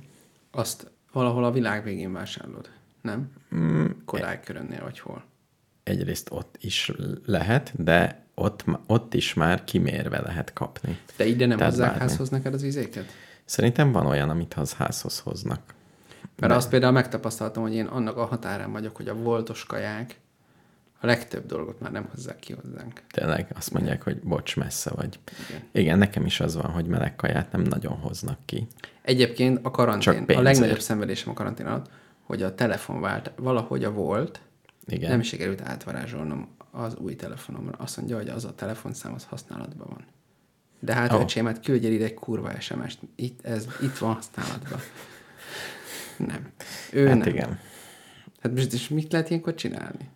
azt 0.51 0.91
valahol 1.13 1.45
a 1.45 1.51
világ 1.51 1.85
végén 1.85 2.13
vásárolod, 2.13 2.71
nem? 3.01 3.31
Mm, 3.55 3.87
Kodály 4.05 4.41
körönnél, 4.45 4.83
vagy 4.83 4.99
hol. 5.01 5.25
egyrészt 5.83 6.29
ott 6.31 6.57
is 6.61 6.93
lehet, 7.25 7.83
de 7.83 8.25
ott, 8.35 8.65
ott 8.87 9.15
is 9.15 9.35
már 9.35 9.65
kimérve 9.65 10.21
lehet 10.21 10.53
kapni. 10.53 10.99
De 11.17 11.25
ide 11.27 11.47
nem 11.47 11.57
Tehát 11.57 11.73
hozzák 11.73 11.91
bármi. 11.91 12.09
házhoz 12.09 12.29
neked 12.29 12.55
az 12.55 12.63
izéket? 12.63 13.05
Szerintem 13.45 13.93
van 13.93 14.07
olyan, 14.07 14.31
amit 14.31 14.55
az 14.55 14.73
házhoz 14.75 15.19
hoznak. 15.19 15.75
Mert 16.37 16.53
azt 16.53 16.69
például 16.69 16.93
megtapasztaltam, 16.93 17.63
hogy 17.63 17.75
én 17.75 17.87
annak 17.87 18.17
a 18.17 18.25
határán 18.25 18.73
vagyok, 18.73 18.97
hogy 18.97 19.09
a 19.09 19.15
voltos 19.15 19.65
kaják 19.65 20.17
a 21.01 21.07
legtöbb 21.07 21.47
dolgot 21.47 21.81
már 21.81 21.93
nem 21.93 22.09
hozzák 22.15 22.39
ki 22.39 22.53
hozzánk. 22.53 23.03
Tényleg 23.11 23.53
azt 23.57 23.73
mondják, 23.73 24.03
hogy 24.03 24.21
bocs, 24.21 24.57
messze 24.57 24.91
vagy. 24.95 25.19
Igen. 25.49 25.63
Igen, 25.73 25.99
nekem 25.99 26.27
is 26.27 26.41
az 26.41 26.55
van, 26.55 26.71
hogy 26.71 26.87
meleg 26.87 27.17
kaját 27.17 27.53
nem 27.53 27.63
nagyon 27.63 27.97
hoznak 27.97 28.39
ki. 28.45 28.67
Egyébként 29.03 29.59
a 29.63 29.71
karantén, 29.71 30.25
a 30.25 30.41
legnagyobb 30.41 30.81
szenvedésem 30.81 31.31
a 31.31 31.35
karantén 31.35 31.67
alatt, 31.67 31.91
hogy 32.23 32.43
a 32.43 32.55
telefon 32.55 33.01
vált, 33.01 33.33
valahogy 33.37 33.85
a 33.85 33.93
volt, 33.93 34.41
Igen. 34.87 35.11
nem 35.11 35.23
sikerült 35.23 35.61
átvarázsolnom 35.61 36.49
az 36.71 36.97
új 36.97 37.17
telefonomra. 37.17 37.77
Azt 37.79 37.97
mondja, 37.97 38.17
hogy 38.17 38.29
az 38.29 38.45
a 38.45 38.55
telefonszám 38.55 39.15
az 39.15 39.25
használatban 39.25 39.87
van. 39.91 40.05
De 40.81 40.95
hát, 40.95 41.13
oh. 41.13 41.21
öcsém, 41.21 41.45
hát 41.47 41.61
küldjél 41.61 41.93
ide 41.93 42.05
egy 42.05 42.15
kurva 42.15 42.61
SMS-t. 42.61 42.99
Itt, 43.15 43.47
ez, 43.47 43.67
itt 43.83 43.99
van 43.99 44.15
használatban. 44.15 44.81
Nem. 46.17 46.53
Ő 46.93 47.07
Hát 47.07 47.19
nem. 47.19 47.29
igen. 47.29 47.59
Hát 48.41 48.53
most 48.53 48.73
és 48.73 48.89
mit 48.89 49.13
lehet 49.13 49.29
ilyenkor 49.29 49.55
csinálni? 49.55 50.09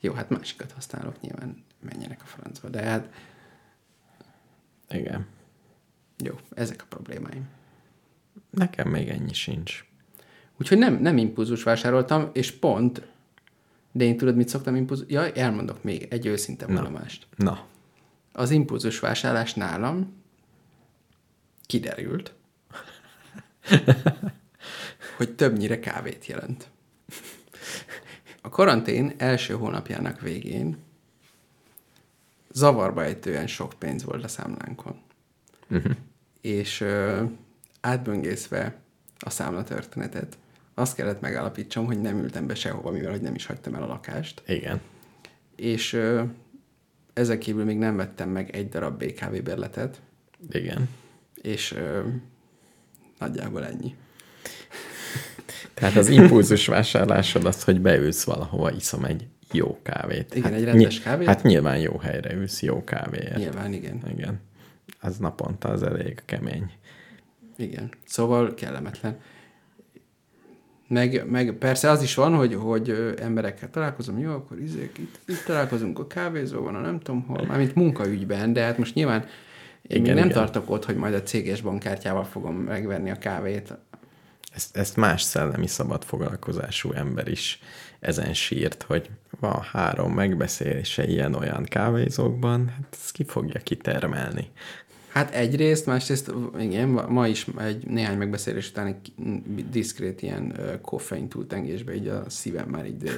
Jó, 0.00 0.12
hát 0.12 0.30
másikat 0.30 0.72
használok 0.72 1.20
nyilván, 1.20 1.64
menjenek 1.80 2.22
a 2.22 2.26
francba, 2.26 2.68
de 2.68 2.82
hát 2.82 3.14
Igen. 4.90 5.26
jó, 6.24 6.34
ezek 6.54 6.82
a 6.82 6.86
problémáim. 6.88 7.48
Nekem 8.50 8.88
még 8.88 9.08
ennyi 9.08 9.32
sincs. 9.32 9.84
Úgyhogy 10.60 10.78
nem, 10.78 10.94
nem 10.94 11.16
impulzus 11.16 11.62
vásároltam, 11.62 12.30
és 12.32 12.50
pont, 12.50 13.02
de 13.92 14.04
én 14.04 14.16
tudod, 14.16 14.36
mit 14.36 14.48
szoktam 14.48 14.74
impulzus... 14.76 15.06
Ja, 15.08 15.32
elmondok 15.32 15.82
még 15.82 16.06
egy 16.10 16.26
őszinte 16.26 16.66
vallomást. 16.66 17.26
Na, 17.36 17.66
Az 18.32 18.50
impulzus 18.50 18.98
vásárlás 18.98 19.54
nálam 19.54 20.22
kiderült, 21.66 22.34
hogy 25.16 25.34
többnyire 25.34 25.80
kávét 25.80 26.26
jelent. 26.26 26.70
A 28.48 28.50
karantén 28.50 29.12
első 29.16 29.54
hónapjának 29.54 30.20
végén 30.20 30.76
zavarba 32.52 33.04
ejtően 33.04 33.46
sok 33.46 33.74
pénz 33.78 34.04
volt 34.04 34.24
a 34.24 34.28
számlánkon. 34.28 35.00
Uh-huh. 35.70 35.92
És 36.40 36.80
ö, 36.80 37.24
átböngészve 37.80 38.76
a 39.18 39.30
számlatörténetet, 39.30 40.38
azt 40.74 40.94
kellett 40.94 41.20
megállapítsam, 41.20 41.86
hogy 41.86 42.00
nem 42.00 42.18
ültem 42.18 42.46
be 42.46 42.54
sehova, 42.54 42.90
mivel 42.90 43.10
hogy 43.10 43.20
nem 43.20 43.34
is 43.34 43.46
hagytam 43.46 43.74
el 43.74 43.82
a 43.82 43.86
lakást. 43.86 44.42
igen. 44.46 44.80
És 45.56 45.92
ö, 45.92 46.22
ezek 47.12 47.38
kívül 47.38 47.64
még 47.64 47.78
nem 47.78 47.96
vettem 47.96 48.28
meg 48.28 48.50
egy 48.50 48.68
darab 48.68 49.04
BKV 49.04 49.42
bérletet, 49.42 50.00
Igen. 50.50 50.88
és 51.34 51.72
ö, 51.72 52.08
nagyjából 53.18 53.64
ennyi. 53.64 53.96
Tehát 55.78 55.96
az 55.96 56.08
impulzus 56.08 56.66
vásárlásod 56.66 57.44
az, 57.44 57.64
hogy 57.64 57.80
beülsz 57.80 58.24
valahova, 58.24 58.72
iszom 58.72 59.04
egy 59.04 59.26
jó 59.52 59.78
kávét. 59.82 60.34
Igen, 60.34 60.50
hát 60.50 60.60
egy 60.60 60.64
rendes 60.64 60.96
ny- 60.96 61.02
kávét. 61.02 61.26
Hát 61.26 61.42
nyilván 61.42 61.78
jó 61.78 61.98
helyre 61.98 62.34
ülsz 62.34 62.62
jó 62.62 62.84
kávéért. 62.84 63.36
Nyilván 63.36 63.72
igen. 63.72 64.02
Igen. 64.16 64.40
Az 65.00 65.16
naponta 65.16 65.68
az 65.68 65.82
elég 65.82 66.22
kemény. 66.24 66.70
Igen. 67.56 67.88
Szóval 68.04 68.54
kellemetlen. 68.54 69.16
Meg, 70.88 71.30
meg 71.30 71.52
persze 71.52 71.90
az 71.90 72.02
is 72.02 72.14
van, 72.14 72.34
hogy, 72.34 72.54
hogy 72.54 73.14
emberekkel 73.20 73.70
találkozom, 73.70 74.18
jó, 74.18 74.32
akkor 74.32 74.60
izék, 74.60 74.98
itt, 74.98 75.18
itt 75.26 75.44
találkozunk 75.46 75.98
a 75.98 76.06
kávézóban, 76.06 76.74
a 76.74 76.80
nem 76.80 77.00
tudom 77.00 77.22
hol, 77.22 77.46
mármint 77.46 77.74
munkaügyben, 77.74 78.52
de 78.52 78.62
hát 78.62 78.78
most 78.78 78.94
nyilván 78.94 79.20
én 79.20 79.28
igen, 79.82 80.02
még 80.02 80.14
nem 80.14 80.24
igen. 80.24 80.38
tartok 80.38 80.70
ott, 80.70 80.84
hogy 80.84 80.96
majd 80.96 81.14
a 81.14 81.22
céges 81.22 81.60
bankkártyával 81.60 82.24
fogom 82.24 82.54
megvenni 82.54 83.10
a 83.10 83.18
kávét. 83.18 83.78
Ezt, 84.58 84.76
ezt 84.76 84.96
más 84.96 85.22
szellemi 85.22 85.66
szabad 85.66 86.04
foglalkozású 86.04 86.92
ember 86.92 87.28
is 87.28 87.60
ezen 88.00 88.34
sírt, 88.34 88.82
hogy 88.82 89.10
van 89.40 89.60
három 89.60 90.12
megbeszélése 90.12 91.06
ilyen-olyan 91.06 91.64
kávézókban, 91.64 92.68
hát 92.68 92.86
ezt 92.90 93.12
ki 93.12 93.24
fogja 93.24 93.60
kitermelni. 93.60 94.50
Hát 95.08 95.34
egyrészt, 95.34 95.86
másrészt 95.86 96.32
igen, 96.58 96.88
ma- 96.88 97.26
is 97.26 97.46
egy 97.58 97.86
néhány 97.86 98.16
megbeszélés 98.16 98.70
után 98.70 98.86
egy 98.86 99.12
diszkrét 99.70 100.22
ilyen 100.22 100.60
koffein 100.82 101.28
túltengésbe, 101.28 101.94
így 101.94 102.08
a 102.08 102.30
szívem 102.30 102.68
már 102.68 102.86
így... 102.86 103.10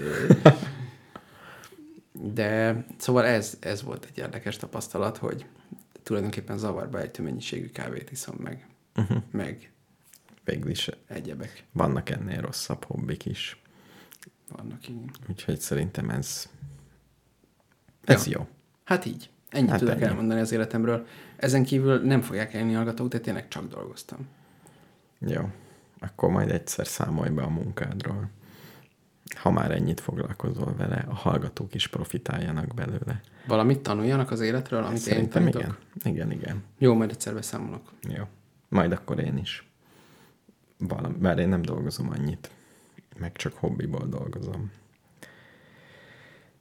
De 2.34 2.84
szóval 2.97 3.24
ez, 3.24 3.57
ez 3.61 3.82
volt 3.82 4.07
egy 4.11 4.18
érdekes 4.18 4.57
tapasztalat, 4.57 5.16
hogy 5.16 5.45
tulajdonképpen 6.03 6.59
zavarba 6.59 7.01
egy 7.01 7.18
mennyiségű 7.18 7.70
kávét 7.70 8.11
iszom 8.11 8.36
meg, 8.38 8.66
uh-huh. 8.97 9.22
meg 9.30 9.70
Végül 10.45 10.70
is 10.70 10.91
egyebek 11.07 11.64
vannak 11.72 12.11
ennél 12.11 12.41
rosszabb 12.41 12.84
hobbik 12.84 13.24
is. 13.26 13.62
vannak. 14.57 14.88
Igen. 14.88 15.11
Úgyhogy 15.28 15.61
szerintem 15.61 16.11
ez, 16.11 16.51
ez 18.05 18.26
Ja. 18.26 18.38
jó. 18.38 18.47
Hát 18.84 19.05
így. 19.05 19.30
Ennyit 19.49 19.70
Hát 19.70 19.78
tudok 19.78 19.95
ennyi. 19.95 20.05
elmondani 20.05 20.41
az 20.41 20.53
életemről. 20.53 21.07
Ezen 21.36 21.64
kívül 21.64 22.01
nem 22.01 22.20
fogják 22.20 22.55
elni 22.55 22.72
hallgatók, 22.72 23.09
de 23.09 23.18
tényleg 23.20 23.49
csak 23.49 23.68
dolgoztam. 23.68 24.28
Jó. 25.18 25.51
Akkor 26.01 26.30
majd 26.30 26.51
egyszer 26.51 26.86
számolj 26.86 27.30
be 27.30 27.43
a 27.43 27.49
munkádról. 27.49 28.28
Ha 29.34 29.51
már 29.51 29.70
ennyit 29.70 30.01
foglalkozol 30.01 30.74
vele, 30.76 31.05
a 31.09 31.14
hallgatók 31.14 31.74
is 31.74 31.86
profitáljanak 31.86 32.74
belőle. 32.74 33.20
Valamit 33.47 33.80
tanuljanak 33.80 34.30
az 34.30 34.41
életről, 34.41 34.82
amit 34.84 34.97
én 34.97 35.03
Szerintem 35.03 35.51
tanítok? 35.51 35.61
igen. 36.03 36.14
Igen, 36.14 36.30
igen. 36.32 36.62
Jó, 36.78 36.95
majd 36.95 37.11
egyszer 37.11 37.34
beszámolok. 37.34 37.93
Jó. 38.09 38.24
Majd 38.68 38.93
akkor 38.93 39.18
én 39.18 39.36
is. 39.36 39.69
Valami, 40.89 41.14
bár 41.18 41.39
én 41.39 41.49
nem 41.49 41.62
dolgozom 41.62 42.11
annyit. 42.18 42.51
Meg 43.18 43.33
csak 43.37 43.53
hobbiból 43.55 44.07
dolgozom. 44.11 44.70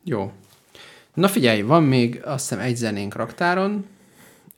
Jó. 0.04 0.32
Na 1.14 1.28
figyelj, 1.28 1.62
van 1.62 1.84
még 1.84 2.22
azt 2.24 2.50
hiszem 2.50 2.64
egy 2.66 2.76
zenénk 2.76 3.16
raktáron, 3.16 3.86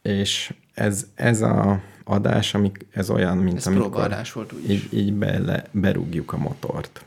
És 0.01 0.53
ez, 0.74 1.07
ez 1.16 1.41
a 1.41 1.82
adás, 2.03 2.53
amik, 2.53 2.86
ez 2.91 3.09
olyan, 3.09 3.38
mint 3.38 3.57
ez 3.57 3.68
amikor 3.68 3.89
próbaadás 3.89 4.32
volt 4.34 4.53
úgyis. 4.53 4.70
így, 4.84 4.93
így 4.93 5.14
bele, 5.14 5.66
berúgjuk 5.72 6.34
a 6.34 6.38
motort. 6.38 7.05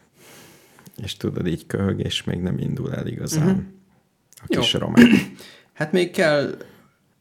És 1.03 1.17
tudod, 1.17 1.47
így 1.47 1.67
köhög, 1.67 2.01
és 2.01 2.25
még 2.25 2.41
nem 2.41 2.59
indul 2.59 2.95
el 2.95 3.07
igazán 3.07 3.47
uh-huh. 3.49 3.63
a 4.43 4.47
kis 4.47 4.73
Jó. 4.73 4.79
román. 4.79 5.07
Hát 5.75 5.93
még 5.93 6.11
kell 6.11 6.57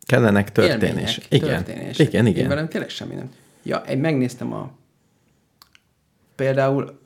Kellenek 0.06 0.52
történés. 0.52 0.90
élmények, 0.90 1.26
Igen. 1.30 1.50
történések. 1.50 2.08
igen, 2.08 2.26
Én 2.26 2.32
igen. 2.34 2.48
velem 2.48 2.70
tényleg 2.70 2.90
semmi 2.90 3.16
nem. 3.16 3.32
Ja, 3.64 3.78
én 3.78 3.98
megnéztem 3.98 4.54
a... 4.54 4.72
Például 6.44 7.00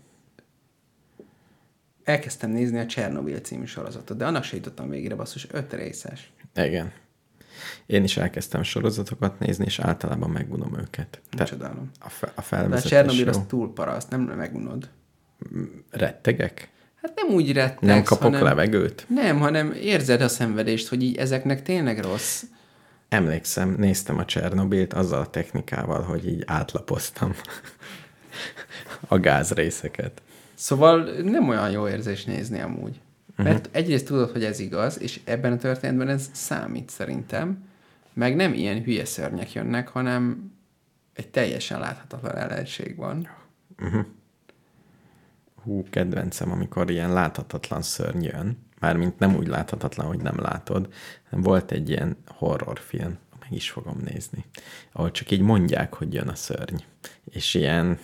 elkezdtem 2.04 2.50
nézni 2.50 2.80
a 2.80 2.86
Csernobyl 2.86 3.40
című 3.40 3.66
sorozatot, 3.66 4.18
de 4.18 4.26
annak 4.26 4.44
se 4.44 4.56
jutottam 4.56 4.90
végére, 4.90 5.16
basszus, 5.16 5.48
öt 5.52 5.74
részes. 5.74 6.32
Igen. 6.56 6.92
Én 7.86 8.04
is 8.04 8.18
elkezdtem 8.18 8.64
sorozatokat 8.64 9.40
nézni, 9.40 9.66
és 9.66 9.80
általában 9.80 10.30
megunom 10.30 10.80
őket. 10.80 11.22
Nem 11.32 11.46
csodálom. 11.46 11.92
a, 12.00 12.10
fe, 12.10 12.28
a 12.28 12.30
De 12.30 12.34
a 12.36 12.42
felvezetés 12.42 13.20
jó. 13.20 13.28
az 13.28 13.42
túl 13.48 13.74
para, 13.74 13.92
azt 13.92 14.10
nem 14.10 14.22
megunod. 14.22 14.90
Rettegek? 15.90 16.70
Hát 17.02 17.16
nem 17.16 17.36
úgy 17.36 17.54
rettegsz, 17.54 17.82
Nem 17.82 18.04
kapok 18.04 18.24
hanem... 18.24 18.44
levegőt? 18.44 19.06
Nem, 19.10 19.40
hanem 19.40 19.72
érzed 19.72 20.22
a 20.22 20.28
szenvedést, 20.28 20.88
hogy 20.88 21.04
így 21.04 21.18
ezeknek 21.18 21.62
tényleg 21.64 22.00
rossz. 22.00 22.44
Emlékszem, 23.10 23.76
néztem 23.78 24.18
a 24.18 24.26
Csernobilt 24.26 24.94
azzal 24.94 25.22
a 25.22 25.30
technikával, 25.30 26.02
hogy 26.02 26.28
így 26.28 26.44
átlapoztam 26.46 27.34
a 29.08 29.18
gázrészeket. 29.18 30.22
Szóval 30.54 31.04
nem 31.22 31.50
olyan 31.50 31.70
jó 31.70 31.88
érzés 31.88 32.26
nézni 32.26 32.60
amúgy. 32.60 33.00
Mert 33.36 33.66
uh-huh. 33.66 33.76
egyrészt 33.76 34.06
tudod, 34.06 34.32
hogy 34.32 34.44
ez 34.44 34.60
igaz, 34.60 35.02
és 35.02 35.20
ebben 35.24 35.52
a 35.52 35.58
történetben 35.58 36.10
ez 36.10 36.30
számít 36.34 36.90
szerintem, 36.90 37.66
meg 38.14 38.36
nem 38.36 38.54
ilyen 38.54 38.84
hülye 38.84 39.06
szörnyek 39.06 39.54
jönnek, 39.54 39.88
hanem 39.88 40.52
egy 41.14 41.28
teljesen 41.28 41.80
láthatatlan 41.80 42.36
ellenség 42.36 42.96
van. 42.96 43.30
Hú, 45.64 45.86
kedvencem, 45.90 46.52
amikor 46.52 46.90
ilyen 46.90 47.14
láthatatlan 47.14 47.82
szörny 47.82 48.24
jön. 48.24 48.58
Mármint 48.80 49.20
nem 49.20 49.36
úgy 49.36 49.48
láthatatlan, 49.48 50.08
hogy 50.08 50.22
nem 50.22 50.40
látod. 50.40 50.94
Volt 51.30 51.72
egy 51.72 51.90
ilyen 51.90 52.18
horrorfilm, 52.28 53.18
meg 53.50 53.58
is 53.60 53.70
fogom 53.70 53.98
nézni, 54.12 54.46
ahol 54.92 55.12
csak 55.12 55.32
így 55.32 55.42
mondják, 55.42 55.94
hogy 55.94 56.14
jön 56.14 56.28
a 56.28 56.36
szörny. 56.36 56.76
És 57.30 57.54
ilyen 57.54 58.00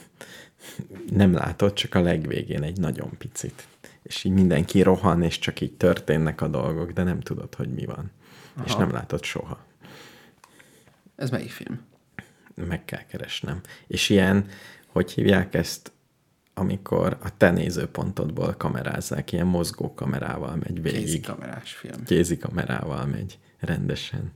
nem 1.10 1.34
látod, 1.34 1.74
csak 1.74 1.96
a 1.96 2.02
legvégén 2.02 2.64
egy 2.64 2.80
nagyon 2.80 3.18
picit. 3.18 3.68
És 4.04 4.24
így 4.24 4.32
mindenki 4.32 4.82
rohan, 4.82 5.22
és 5.22 5.39
csak 5.39 5.62
így 5.62 5.74
történnek 5.74 6.41
a 6.41 6.48
dolgok, 6.48 6.91
de 6.91 7.04
nem 7.04 7.20
tudod, 7.20 7.56
hogy 7.56 7.70
mi 7.70 7.86
van. 7.86 8.12
Aha. 8.56 8.66
És 8.66 8.76
nem 8.76 8.91
látod 8.91 9.24
soha. 9.24 9.66
Ez 11.16 11.30
melyik 11.30 11.52
film? 11.52 11.91
meg 12.56 12.86
kell 12.86 13.06
keresnem. 13.06 13.62
És 13.88 14.10
ilyen, 14.10 14.46
hogy 14.88 15.12
hívják 15.12 15.54
ezt, 15.54 15.91
amikor 16.54 17.18
a 17.24 17.38
te 17.38 17.52
nézőpontodból 17.52 18.54
kamerázzák, 18.58 19.32
ilyen 19.32 19.46
mozgó 19.46 19.94
kamerával 19.94 20.56
megy 20.56 20.82
végig. 20.82 21.00
Kézikamerás 21.00 21.74
film. 21.74 22.04
Kézi 22.04 22.38
kamerával 22.38 23.06
megy 23.06 23.39
rendesen. 23.60 24.32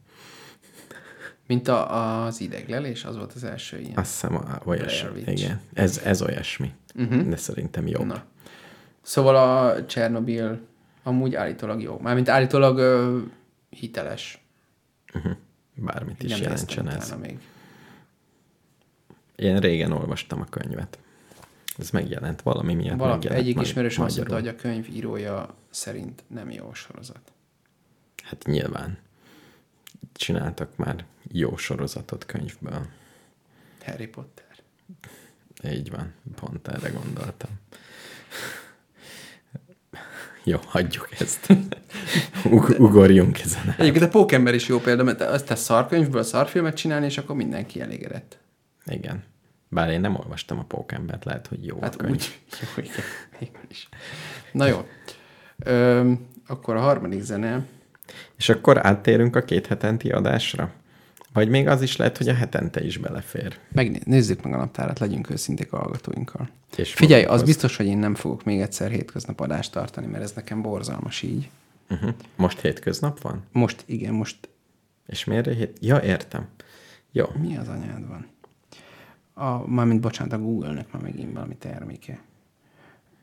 Mint 1.48 1.68
a, 1.68 2.24
az 2.26 2.42
ideglelés, 2.42 3.04
az 3.04 3.16
volt 3.16 3.34
az 3.34 3.44
első 3.44 3.80
ilyen. 3.80 3.98
Azt 3.98 4.12
hiszem, 4.12 4.60
olyasmi. 4.66 5.22
Igen, 5.26 5.62
ez, 5.74 6.02
ez 6.04 6.22
olyasmi. 6.22 6.72
Uh-huh. 6.96 7.28
De 7.28 7.36
szerintem 7.36 7.88
jobb. 7.88 8.06
Na. 8.06 8.24
Szóval 9.02 9.36
a 9.36 9.86
Csernobyl 9.86 10.60
amúgy 11.04 11.36
állítólag 11.36 11.82
jó. 11.82 12.00
Mármint 12.02 12.30
állítólag 12.30 12.78
ö, 12.78 13.20
hiteles. 13.70 14.46
Bármit 15.76 16.24
is 16.24 16.32
Nem 16.32 16.42
jelentsen 16.42 16.90
ez. 16.90 17.16
még. 17.22 17.40
Én 19.36 19.60
régen 19.60 19.92
olvastam 19.92 20.42
a 20.42 20.46
könyvet. 20.46 21.00
Ez 21.78 21.90
megjelent 21.90 22.42
valami 22.42 22.74
miatt. 22.74 22.98
Valaki, 22.98 23.28
megjelent 23.28 23.48
egyik 23.48 23.62
ismerős 23.62 23.98
azt 23.98 24.16
mondta, 24.16 24.36
hogy 24.36 24.48
a 24.48 24.56
könyv 24.56 24.88
írója 24.90 25.56
szerint 25.70 26.24
nem 26.28 26.52
jó 26.52 26.68
a 26.70 26.74
sorozat. 26.74 27.32
Hát 28.24 28.44
nyilván. 28.46 28.98
Csináltak 30.14 30.76
már 30.76 31.06
jó 31.32 31.58
sorozatot 31.58 32.26
könyvből. 32.26 32.86
Harry 33.86 34.08
Potter. 34.08 34.46
Így 35.64 35.90
van, 35.92 36.14
pont 36.36 36.68
erre 36.68 36.90
gondoltam. 36.90 37.50
Jó, 40.44 40.60
hagyjuk 40.66 41.10
ezt. 41.20 41.54
Ug- 42.46 42.80
ugorjunk 42.80 43.40
ezen. 43.40 43.70
át. 43.70 43.80
Egyébként 43.80 44.04
a 44.06 44.10
Pókember 44.10 44.54
is 44.54 44.68
jó 44.68 44.80
példa, 44.80 45.04
mert 45.04 45.22
azt 45.22 45.46
te 45.46 45.56
szarkönyvből 45.56 46.24
szarfilmet 46.24 46.76
csinálni, 46.76 47.06
és 47.06 47.18
akkor 47.18 47.36
mindenki 47.36 47.82
elégedett. 47.82 48.38
Igen. 48.86 49.24
Bár 49.70 49.90
én 49.90 50.02
nem 50.02 50.16
olvastam 50.16 50.60
a 50.60 50.64
pókembert, 50.64 51.26
lehet, 51.26 51.48
hogy 51.48 51.66
jó 51.66 51.78
Hát 51.82 51.94
a 51.96 51.98
könyv. 51.98 52.12
úgy. 52.14 52.40
Jó, 52.62 52.84
igen. 52.84 53.04
Na 54.52 54.66
jó. 54.66 54.88
Ö, 55.58 56.12
akkor 56.48 56.76
a 56.76 56.80
harmadik 56.80 57.22
zene. 57.22 57.66
És 58.38 58.50
akkor 58.50 58.86
áttérünk 58.86 59.36
a 59.36 59.44
két 59.44 59.68
hetenti 59.68 60.10
adásra? 60.10 60.72
Vagy 61.34 61.50
még 61.50 61.68
az 61.68 61.82
is 61.82 61.96
lehet, 61.96 62.18
hogy 62.18 62.28
a 62.28 62.34
hetente 62.34 62.84
is 62.84 62.98
belefér. 62.98 63.58
Megné- 63.72 64.06
nézzük 64.06 64.44
meg 64.44 64.54
a 64.54 64.58
naptárat, 64.58 65.00
legyünk 65.00 65.30
őszinték 65.30 65.74
a 65.74 65.78
hallgatóinkkal. 65.78 66.50
És 66.76 66.94
Figyelj, 66.94 67.24
az 67.24 67.44
biztos, 67.44 67.78
hogy 67.78 67.86
én 67.86 67.98
nem 67.98 68.16
fogok 68.16 68.44
még 68.44 68.62
egyszer 68.62 68.92
hétköznap 68.92 69.40
adást 69.40 69.72
tartani, 69.72 70.08
mert 70.08 70.24
ez 70.24 70.32
nekem 70.32 70.62
borzalmas 70.62 71.22
így. 71.22 71.50
Uh-huh. 71.90 72.14
Most 72.36 72.60
hétköznap 72.60 73.22
van? 73.22 73.44
Most, 73.52 73.84
igen, 73.86 74.14
most 74.14 74.50
És 75.08 75.24
miért 75.24 75.54
hét? 75.54 75.78
Ja, 75.82 75.98
értem. 75.98 76.48
Jó. 77.12 77.26
mi 77.42 77.58
az 77.58 77.68
anyád 77.68 78.08
van? 78.08 78.28
A, 79.34 79.68
mármint 79.68 80.02
bocsánat, 80.02 80.34
a 80.34 80.40
Google-nek 80.40 80.92
már 80.92 81.02
megint 81.02 81.34
valami 81.34 81.56
terméke 81.56 82.20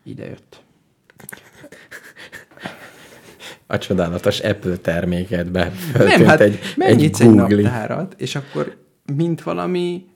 ide 0.03 0.25
jött. 0.25 0.63
A 3.67 3.79
csodálatos 3.79 4.41
Apple 4.41 4.77
termékedbe 4.77 5.73
Nem, 5.99 6.25
hát 6.25 6.41
egy, 6.41 6.59
megnyitsz 6.77 7.21
egy 7.21 7.27
egy, 7.27 7.35
naptárat, 7.35 8.15
és 8.19 8.35
akkor 8.35 8.77
mint 9.17 9.43
valami 9.43 10.07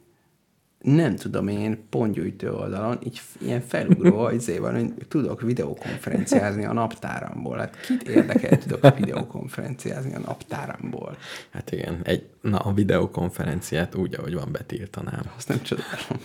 nem 0.79 1.17
tudom 1.17 1.49
én, 1.49 1.87
pontgyújtó 1.91 2.57
oldalon, 2.57 2.99
így 3.05 3.21
ilyen 3.41 3.61
felugró 3.61 4.29
izé 4.39 4.59
van, 4.59 4.75
hogy 4.75 4.93
tudok 5.09 5.41
videokonferenciázni 5.41 6.65
a 6.65 6.73
naptáramból. 6.73 7.57
Hát 7.57 7.81
kit 7.81 8.09
érdekel, 8.09 8.59
tudok 8.59 8.97
videokonferenciázni 8.97 10.15
a 10.15 10.19
naptáramból? 10.19 11.17
Hát 11.51 11.73
igen, 11.73 12.01
egy, 12.03 12.27
na 12.41 12.59
a 12.59 12.73
videokonferenciát 12.73 13.95
úgy, 13.95 14.15
ahogy 14.15 14.35
van, 14.35 14.49
betiltanám. 14.53 15.23
Azt 15.37 15.49
nem 15.49 15.63
csodálom. 15.63 16.19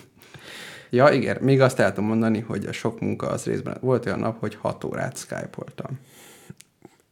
Ja, 0.89 1.09
igen, 1.09 1.37
még 1.41 1.61
azt 1.61 1.79
el 1.79 1.93
tudom 1.93 2.09
mondani, 2.09 2.39
hogy 2.39 2.65
a 2.65 2.71
sok 2.71 2.99
munka 2.99 3.27
az 3.27 3.45
részben 3.45 3.77
volt 3.81 4.05
olyan 4.05 4.19
nap, 4.19 4.39
hogy 4.39 4.55
6 4.55 4.83
órát 4.83 5.17
skype-oltam. 5.17 5.99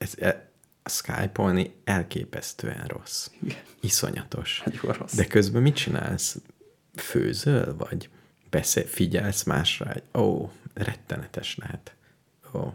Ez, 0.02 0.14
e, 0.20 0.50
a 0.84 0.90
Skype-olni 0.90 1.76
elképesztően 1.84 2.86
rossz. 2.88 3.30
Igen. 3.42 3.58
Iszonyatos. 3.80 4.62
Nagyon 4.66 4.94
rossz. 4.94 5.16
De 5.16 5.26
közben 5.26 5.62
mit 5.62 5.76
csinálsz? 5.76 6.38
Főzöl, 6.96 7.76
vagy 7.76 8.10
beszél, 8.50 8.86
figyelsz 8.86 9.44
másra? 9.44 9.92
Egy, 9.92 10.04
ó, 10.14 10.52
rettenetes 10.74 11.58
lehet. 11.58 11.96
Ó, 12.54 12.74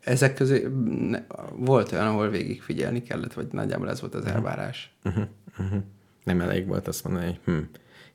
Ezek 0.00 0.34
közé 0.34 0.66
ne, 0.98 1.22
volt 1.52 1.92
olyan, 1.92 2.06
ahol 2.06 2.28
végigfigyelni 2.28 3.02
kellett, 3.02 3.32
vagy 3.32 3.46
nagyjából 3.52 3.90
ez 3.90 4.00
volt 4.00 4.14
az 4.14 4.24
elvárás. 4.24 4.94
uh-huh, 5.04 5.24
uh-huh. 5.58 5.82
Nem 6.24 6.40
elég 6.40 6.66
volt 6.66 6.88
azt 6.88 7.04
mondani, 7.04 7.26
hogy 7.26 7.40
hm. 7.44 7.60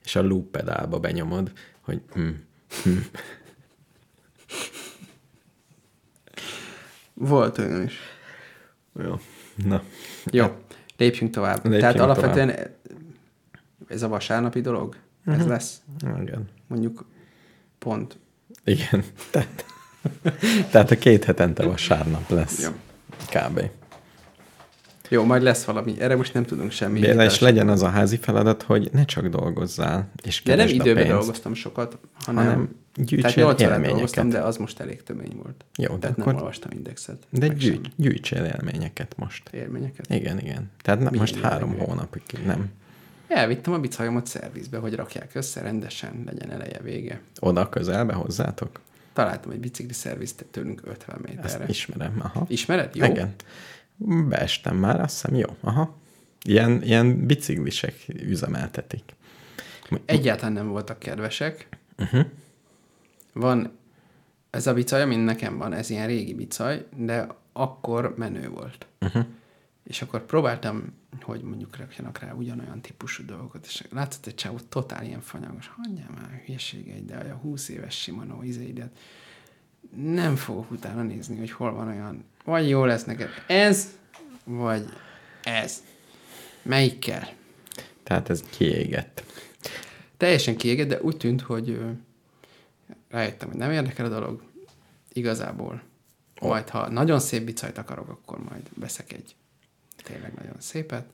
És 0.03 0.15
a 0.15 0.21
loop 0.21 0.51
pedálba 0.51 0.99
benyomod, 0.99 1.51
hogy 1.81 2.01
hm, 2.13 2.29
hm. 2.83 2.97
Volt 7.13 7.57
olyan 7.57 7.83
is. 7.83 7.97
Jó. 9.03 9.19
Na. 9.65 9.83
Jó, 10.31 10.55
lépjünk 10.97 11.31
tovább. 11.33 11.55
Lépjünk 11.55 11.79
Tehát 11.79 11.95
tovább. 11.95 12.09
alapvetően 12.17 12.55
ez 13.87 14.01
a 14.01 14.07
vasárnapi 14.07 14.61
dolog? 14.61 14.95
Ez 15.25 15.37
Mhm. 15.39 15.49
lesz? 15.49 15.81
Igen. 16.21 16.49
Mondjuk 16.67 17.05
pont. 17.79 18.17
Igen. 18.63 19.03
Tehát, 19.31 19.65
tehát 20.71 20.91
a 20.91 20.95
két 20.97 21.23
hetente 21.23 21.65
vasárnap 21.65 22.29
lesz. 22.29 22.63
Jó. 22.63 22.69
Kb. 23.29 23.61
Jó, 25.13 25.23
majd 25.23 25.41
lesz 25.41 25.63
valami. 25.63 25.95
Erre 25.99 26.15
most 26.15 26.33
nem 26.33 26.43
tudunk 26.45 26.71
semmi. 26.71 26.99
Béla, 26.99 27.23
és 27.23 27.39
legyen 27.39 27.69
az 27.69 27.81
a 27.81 27.87
házi 27.89 28.17
feladat, 28.17 28.61
hogy 28.63 28.89
ne 28.91 29.05
csak 29.05 29.27
dolgozzál, 29.27 30.09
és 30.23 30.41
De 30.43 30.55
nem 30.55 30.67
időben 30.67 31.07
dolgoztam 31.07 31.53
sokat, 31.53 31.97
hanem, 32.13 32.43
hanem 32.43 32.75
gyűjtsél 32.95 33.21
tehát 33.21 33.35
8 33.35 33.47
órát 33.47 33.59
élményeket. 33.61 33.91
dolgoztam, 33.91 34.29
de 34.29 34.39
az 34.39 34.57
most 34.57 34.79
elég 34.79 35.03
tömény 35.03 35.31
volt. 35.43 35.65
Jó, 35.77 35.93
de 35.93 35.99
tehát 35.99 36.17
akkor- 36.17 36.25
nem 36.33 36.41
olvastam 36.41 36.71
indexet. 36.71 37.17
De 37.29 37.45
sem 37.59 37.81
gyűjtsél 37.95 38.43
élményeket 38.43 39.13
most. 39.17 39.49
élményeket. 39.53 40.05
Igen, 40.09 40.39
igen. 40.39 40.71
Tehát 40.81 40.99
Milyen 40.99 41.13
most 41.17 41.39
három 41.39 41.69
jellegű? 41.69 41.87
hónapig 41.89 42.21
nem. 42.45 42.69
Elvittem 43.27 43.73
a 43.73 43.79
bicajomat 43.79 44.27
szervizbe, 44.27 44.77
hogy 44.77 44.93
rakják 44.93 45.29
össze 45.33 45.61
rendesen, 45.61 46.23
legyen 46.25 46.51
eleje 46.51 46.79
vége. 46.83 47.21
Oda 47.39 47.69
közelbe 47.69 48.13
hozzátok? 48.13 48.79
Találtam 49.13 49.51
egy 49.51 49.59
bicikli 49.59 49.93
szervizt 49.93 50.45
tőlünk 50.51 50.81
50 50.85 51.15
Ezt 51.15 51.35
méterre. 51.35 51.65
ismerem. 51.67 52.13
Aha. 52.19 52.45
Ismered? 52.47 52.95
Jó? 52.95 53.05
Igen. 53.05 53.33
Beestem 53.97 54.75
már, 54.75 55.01
azt 55.01 55.21
hiszem, 55.21 55.35
jó. 55.35 55.55
Aha. 55.61 55.97
Ilyen, 56.41 56.83
ilyen 56.83 57.25
biciklisek 57.25 57.93
üzemeltetik. 58.07 59.03
Egyáltalán 60.05 60.53
nem 60.53 60.67
voltak 60.67 60.99
kedvesek. 60.99 61.67
Uh-huh. 61.97 62.25
Van 63.33 63.71
ez 64.49 64.67
a 64.67 64.73
bicaj, 64.73 65.01
ami 65.01 65.15
nekem 65.15 65.57
van, 65.57 65.73
ez 65.73 65.89
ilyen 65.89 66.07
régi 66.07 66.33
bicaj, 66.33 66.85
de 66.95 67.27
akkor 67.53 68.13
menő 68.17 68.49
volt. 68.49 68.87
Uh-huh. 69.01 69.25
És 69.83 70.01
akkor 70.01 70.25
próbáltam, 70.25 70.93
hogy 71.21 71.41
mondjuk 71.41 71.77
rakjanak 71.77 72.19
rá 72.19 72.33
ugyanolyan 72.33 72.81
típusú 72.81 73.25
dolgokat, 73.25 73.65
és 73.65 73.83
látszott 73.91 74.25
egy 74.25 74.35
csávó 74.35 74.57
totál 74.69 75.05
ilyen 75.05 75.21
fanyagos, 75.21 75.71
hagyjál 75.75 76.09
már 76.15 76.41
hülyeségeid, 76.45 77.05
de 77.05 77.15
a 77.15 77.35
20 77.35 77.69
éves 77.69 78.01
Shimano 78.01 78.43
izéidet. 78.43 78.97
Nem 79.95 80.35
fogok 80.35 80.71
utána 80.71 81.03
nézni, 81.03 81.37
hogy 81.37 81.51
hol 81.51 81.73
van 81.73 81.87
olyan, 81.87 82.23
vagy 82.43 82.69
jó 82.69 82.85
lesz 82.85 83.03
neked 83.03 83.29
ez, 83.47 83.87
vagy 84.43 84.85
ez. 85.43 85.83
Melyikkel? 86.61 87.29
Tehát 88.03 88.29
ez 88.29 88.41
kiégett. 88.41 89.23
Teljesen 90.17 90.55
kiégett, 90.55 90.87
de 90.87 91.01
úgy 91.01 91.17
tűnt, 91.17 91.41
hogy 91.41 91.79
rájöttem, 93.09 93.47
hogy 93.47 93.57
nem 93.57 93.71
érdekel 93.71 94.05
a 94.05 94.09
dolog. 94.09 94.43
Igazából. 95.13 95.81
Majd, 96.41 96.69
ha 96.69 96.89
nagyon 96.89 97.19
szép 97.19 97.43
bicajt 97.43 97.77
akarok, 97.77 98.09
akkor 98.09 98.43
majd 98.43 98.69
veszek 98.73 99.13
egy 99.13 99.35
tényleg 100.03 100.33
nagyon 100.33 100.55
szépet, 100.59 101.05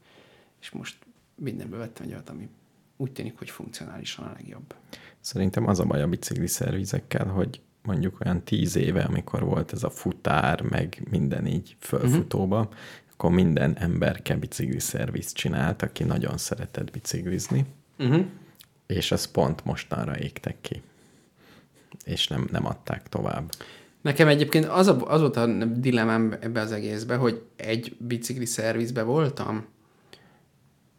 és 0.62 0.70
most 0.70 0.98
mindenből 1.36 1.80
vettem 1.80 2.06
egy 2.06 2.12
olyat, 2.12 2.30
ami 2.30 2.50
úgy 2.98 3.12
tűnik, 3.12 3.38
hogy 3.38 3.50
funkcionálisan 3.50 4.26
a 4.26 4.32
legjobb. 4.32 4.76
Szerintem 5.20 5.68
az 5.68 5.80
a 5.80 5.86
baj 5.86 6.02
a 6.02 6.08
bicikli 6.08 6.48
szervizekkel, 6.48 7.26
hogy 7.26 7.62
mondjuk 7.84 8.20
olyan 8.26 8.44
tíz 8.44 8.76
éve, 8.76 9.04
amikor 9.04 9.44
volt 9.44 9.74
ez 9.74 9.84
a 9.84 9.90
futár, 9.90 10.62
meg 10.62 11.08
minden 11.10 11.46
így 11.48 11.76
fölfutóba, 11.80 12.60
uh-huh. 12.60 12.74
akkor 13.14 13.32
minden 13.32 13.78
emberke 13.78 14.36
bicikli 14.36 14.80
szervizt 14.80 15.36
csinált, 15.36 15.82
aki 15.82 16.04
nagyon 16.04 16.38
szeretett 16.38 16.92
biciklizni, 16.92 17.66
Uh-huh. 18.00 18.26
és 18.88 19.12
ez 19.12 19.26
pont 19.26 19.66
mostanra 19.66 20.18
égtek 20.18 20.56
ki. 20.62 20.82
És 22.04 22.28
nem, 22.28 22.48
nem 22.52 22.66
adták 22.66 23.10
tovább. 23.10 23.50
Nekem 24.02 24.28
egyébként 24.28 24.66
az, 24.66 24.88
a, 24.88 25.12
az 25.12 25.20
volt 25.20 25.36
a 25.36 25.66
dilemmám 25.66 26.36
ebbe 26.40 26.62
az 26.62 26.72
egészbe, 26.72 27.16
hogy 27.16 27.44
egy 27.56 27.96
bicikli 28.00 28.46
szervizbe 28.46 29.04
voltam 29.04 29.66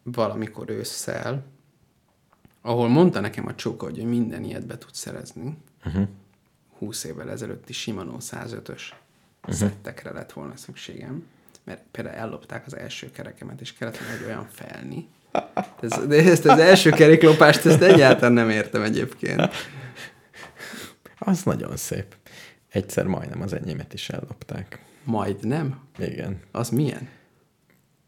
valamikor 0.02 0.70
ősszel, 0.70 1.44
ahol 2.62 2.88
mondta 2.88 3.20
nekem 3.20 3.46
a 3.46 3.54
csóka, 3.54 3.84
hogy 3.84 4.04
minden 4.04 4.44
ilyet 4.44 4.66
be 4.66 4.78
tud 4.78 4.94
szerezni. 4.94 5.56
Uh-huh. 5.84 6.08
20 6.80 7.04
évvel 7.04 7.30
ezelőtti 7.30 7.72
Shimano 7.72 8.16
105-ös 8.20 8.82
uh-huh. 9.40 9.54
szettekre 9.54 10.12
lett 10.12 10.32
volna 10.32 10.56
szükségem, 10.56 11.26
mert 11.64 11.82
például 11.90 12.16
ellopták 12.16 12.66
az 12.66 12.76
első 12.76 13.10
kerekemet, 13.10 13.60
és 13.60 13.72
kellett 13.72 13.98
volna 13.98 14.14
egy 14.14 14.24
olyan 14.24 14.48
felni. 14.50 15.08
Ez, 15.80 16.06
de 16.06 16.30
ezt 16.30 16.44
az 16.44 16.58
első 16.58 16.90
keréklopást, 16.90 17.66
ezt 17.66 17.82
egyáltalán 17.82 18.32
nem 18.32 18.50
értem 18.50 18.82
egyébként. 18.82 19.48
Az 21.18 21.42
nagyon 21.42 21.76
szép. 21.76 22.16
Egyszer 22.68 23.06
majdnem 23.06 23.42
az 23.42 23.52
enyémet 23.52 23.92
is 23.92 24.08
ellopták. 24.08 24.84
Majd 25.04 25.46
nem? 25.46 25.80
Igen. 25.98 26.40
Az 26.50 26.68
milyen? 26.68 27.08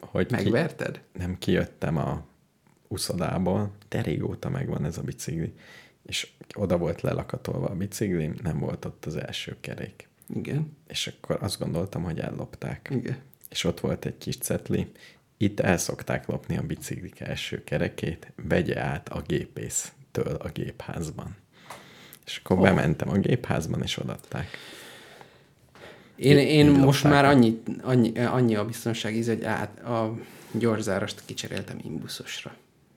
Hogy 0.01 0.27
ki, 0.27 0.35
Megverted? 0.35 1.01
nem 1.13 1.39
kijöttem 1.39 1.97
a 1.97 2.25
uszodából, 2.89 3.73
de 3.89 4.03
régóta 4.03 4.49
megvan 4.49 4.85
ez 4.85 4.99
a 4.99 5.03
bicikli, 5.03 5.55
és 6.07 6.31
oda 6.55 6.79
volt 6.79 7.01
lelakatolva 7.01 7.67
a 7.67 7.75
biciklim, 7.75 8.35
nem 8.43 8.59
volt 8.59 8.85
ott 8.85 9.07
az 9.07 9.17
első 9.17 9.57
kerék. 9.61 10.09
Igen. 10.35 10.77
És 10.89 11.07
akkor 11.07 11.39
azt 11.41 11.59
gondoltam, 11.59 12.03
hogy 12.03 12.19
ellopták. 12.19 12.89
Igen. 12.93 13.17
És 13.51 13.65
ott 13.65 13.81
volt 13.81 14.05
egy 14.05 14.19
kis 14.19 14.37
cetli, 14.37 14.93
itt 15.37 15.61
el 15.61 15.77
szokták 15.77 16.27
lopni 16.27 16.57
a 16.57 16.63
biciklik 16.63 17.21
első 17.21 17.65
kerekét, 17.65 18.33
vegye 18.37 18.81
át 18.81 19.09
a 19.09 19.23
gépésztől 19.27 20.35
a 20.35 20.49
gépházban. 20.49 21.37
És 22.27 22.41
akkor 22.45 22.57
oh. 22.57 22.63
bementem 22.63 23.09
a 23.09 23.17
gépházban, 23.19 23.83
és 23.83 23.99
odaadták. 23.99 24.47
Én, 26.17 26.39
Így- 26.39 26.49
én 26.49 26.69
így 26.69 26.77
most 26.77 27.05
már 27.05 27.25
annyi, 27.25 27.63
annyi, 27.83 28.19
annyi 28.19 28.55
a 28.55 28.65
biztonság 28.65 29.17
íz, 29.17 29.27
hogy 29.27 29.45
át, 29.45 29.81
a 29.81 30.19
gyorzárast 30.53 31.23
kicseréltem 31.25 31.79
imbuszosra. 31.85 32.57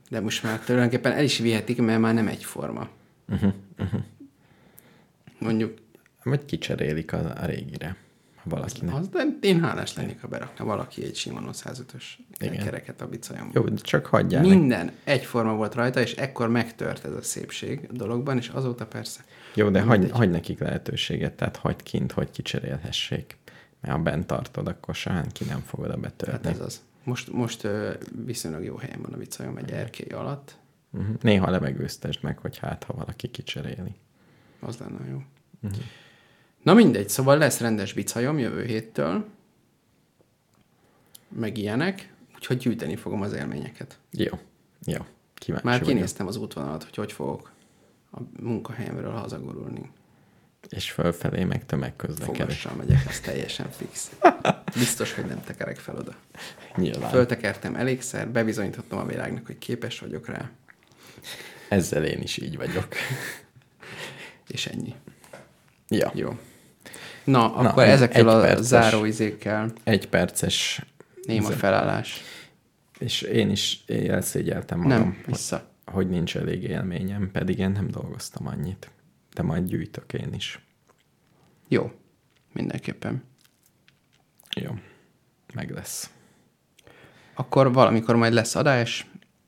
De 0.10 0.20
most 0.20 0.43
már 0.43 0.60
tulajdonképpen 0.60 1.12
el 1.12 1.24
is 1.24 1.38
vihetik, 1.38 1.82
mert 1.82 1.99
már 1.99 2.14
nem 2.14 2.28
egyforma. 2.28 2.89
Uh-huh, 3.30 3.53
uh-huh. 3.80 4.01
Mondjuk, 5.39 5.78
Vagy 6.24 6.45
kicserélik 6.45 7.14
a, 7.14 7.34
a 7.41 7.45
régire, 7.45 7.95
ha 8.36 8.49
valakinek. 8.49 8.95
az, 8.95 9.08
de 9.08 9.24
én 9.41 9.62
hálás 9.62 9.95
lennék, 9.95 10.22
ha 10.22 10.28
berakna 10.28 10.66
valaki 10.66 11.03
egy 11.03 11.16
Shimano 11.16 11.49
105-ös 11.53 12.03
Igen. 12.39 12.64
kereket 12.64 13.01
a 13.01 13.08
bicajomba. 13.08 13.51
Jó, 13.60 13.64
de 13.70 13.82
csak 13.82 14.06
hagyjál. 14.06 14.41
Minden 14.41 14.91
egyforma 15.03 15.53
volt 15.53 15.74
rajta, 15.76 15.99
és 16.01 16.14
ekkor 16.14 16.49
megtört 16.49 17.06
ez 17.06 17.12
a 17.12 17.22
szépség 17.22 17.88
a 17.89 17.93
dologban, 17.93 18.38
és 18.38 18.47
azóta 18.47 18.86
persze. 18.86 19.20
Jó, 19.53 19.70
de 19.70 19.82
hagy, 19.82 20.12
hagy 20.12 20.30
nekik 20.30 20.60
lehetőséget, 20.60 21.34
tehát 21.34 21.56
hagyd 21.56 21.84
kint, 21.84 22.12
hogy 22.12 22.32
kicserélhessék. 22.32 23.38
Mert 23.82 23.95
ha 23.95 24.01
bent 24.01 24.28
tartod, 24.28 24.68
akkor 24.68 24.95
senki 24.95 25.43
nem 25.43 25.60
fog 25.66 25.80
oda 25.80 25.89
Hát 25.91 25.99
betörni. 25.99 26.49
ez 26.49 26.60
az. 26.60 26.82
Most, 27.06 27.32
most 27.32 27.68
viszonylag 28.26 28.64
jó 28.64 28.76
helyen 28.76 29.01
van 29.01 29.14
a 29.14 29.18
bicajom 29.18 29.58
egy 29.58 29.72
erkély 29.72 30.08
alatt. 30.08 30.58
Uh-huh. 30.91 31.16
Néha 31.22 31.49
levegőztesd 31.49 32.24
meg, 32.24 32.38
hogy 32.38 32.58
hát, 32.58 32.84
ha 32.84 32.93
valaki 32.93 33.28
kicseréli. 33.28 33.95
Az 34.60 34.78
lenne 34.78 35.08
jó. 35.10 35.22
Uh-huh. 35.62 35.80
Na 36.64 36.74
mindegy, 36.74 37.10
szóval 37.10 37.38
lesz 37.38 37.60
rendes 37.60 37.93
bicajom 37.93 38.38
jövő 38.39 38.64
héttől, 38.64 39.26
meg 41.28 41.58
ilyenek, 41.58 42.14
úgyhogy 42.36 42.58
gyűjteni 42.58 42.95
fogom 42.95 43.22
az 43.22 43.34
élményeket. 43.34 43.99
Jó, 44.12 44.39
jó. 44.86 45.06
Kíváncsi 45.34 45.66
Már 45.68 45.80
vagyok. 45.80 45.93
kinéztem 45.93 46.28
az 46.28 46.36
útvonalat, 46.36 46.84
hogy 46.84 46.95
hogy 46.95 47.12
fogok 47.12 47.51
a 48.12 48.20
munkahelyemről 48.41 49.12
hazagurulni. 49.12 49.91
És 50.76 50.91
fölfelé 50.91 51.43
meg 51.43 51.65
tömegközlekedés. 51.65 52.38
Fogassal 52.38 52.73
megyek, 52.73 53.05
ez 53.09 53.19
teljesen 53.19 53.69
fix. 53.71 54.11
Biztos, 54.73 55.13
hogy 55.13 55.26
nem 55.26 55.41
tekerek 55.43 55.78
fel 55.78 55.95
oda. 55.95 56.15
Nyilván. 56.76 57.09
Föltekertem 57.09 57.76
elégszer, 57.76 58.30
bebizonyítottam 58.30 58.99
a 58.99 59.05
világnak, 59.05 59.45
hogy 59.45 59.57
képes 59.57 59.99
vagyok 59.99 60.28
rá. 60.28 60.49
Ezzel 61.69 62.05
én 62.05 62.21
is 62.21 62.38
így 62.38 62.57
vagyok. 62.57 62.88
És 64.47 64.65
ennyi. 64.67 64.93
Ja. 65.88 66.11
Jó. 66.15 66.38
Na, 67.23 67.47
Na, 67.47 67.53
akkor 67.55 67.84
ezekkel 67.84 68.28
a 68.28 68.41
perces. 68.41 68.65
záróizékkel 68.65 69.71
Egy 69.84 70.09
perces, 70.09 70.82
néma 71.23 71.49
felállás. 71.49 72.21
és 72.99 73.21
én 73.21 73.49
is 73.49 73.84
elszégyeltem 73.88 74.80
magam, 74.80 74.97
Nem, 74.99 75.15
hogy, 75.26 75.34
vissza. 75.34 75.69
hogy 75.86 76.09
nincs 76.09 76.38
elég 76.38 76.63
élményem, 76.63 77.32
pedig 77.32 77.57
én 77.59 77.69
nem 77.69 77.88
dolgoztam 77.88 78.47
annyit. 78.47 78.89
De 79.34 79.41
majd 79.41 79.65
gyűjtök 79.65 80.13
én 80.13 80.34
is. 80.34 80.64
Jó. 81.68 81.91
Mindenképpen. 82.53 83.24
Jó. 84.55 84.72
Meg 85.53 85.70
lesz. 85.72 86.09
Akkor 87.36 87.74
valamikor 87.74 88.16
majd 88.16 88.34
lesz 88.34 88.55
adás, 88.55 89.05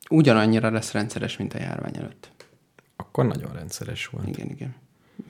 ugyanannyira 0.09 0.71
lesz 0.71 0.91
rendszeres, 0.91 1.37
mint 1.37 1.53
a 1.53 1.59
járvány 1.59 1.97
előtt. 1.97 2.31
Akkor 2.95 3.25
nagyon 3.25 3.53
rendszeres 3.53 4.05
volt. 4.07 4.27
Igen, 4.27 4.47
igen. 4.49 4.75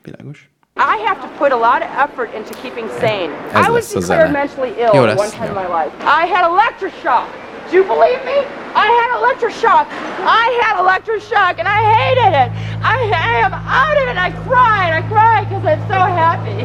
Világos. 0.04 0.50
I 0.76 1.04
have 1.06 1.20
to 1.22 1.28
put 1.38 1.52
a 1.52 1.58
lot 1.58 1.82
of 1.82 1.90
effort 1.98 2.34
into 2.36 2.54
keeping 2.62 2.90
sane. 2.90 3.32
Ez 3.54 3.66
I 3.66 3.70
was 3.70 3.96
a 3.96 4.00
declared 4.00 4.32
mentally 4.32 4.70
ill 4.80 4.94
Jó 4.94 5.04
lesz. 5.06 5.20
one 5.20 5.30
time 5.30 5.46
in 5.48 5.54
my 5.54 5.68
life. 5.78 5.94
I 6.04 6.28
had 6.28 6.44
electroshock. 6.52 7.47
Do 7.70 7.76
you 7.76 7.84
believe 7.84 8.24
me? 8.24 8.40
I 8.78 8.88
had 8.88 9.10
electroshock. 9.20 9.88
I 10.24 10.48
had 10.64 10.80
electroshock 10.80 11.60
and 11.60 11.68
I 11.68 11.84
hated 11.84 12.32
it. 12.32 12.50
I, 12.82 13.12
I 13.12 13.40
am 13.44 13.54
out 13.54 13.98
of 13.98 14.08
it. 14.08 14.16
I 14.16 14.32
cried. 14.48 14.94
I 14.94 15.02
cried 15.10 15.50
because 15.50 15.66
I'm 15.66 15.82
so 15.90 16.00
happy. 16.00 16.64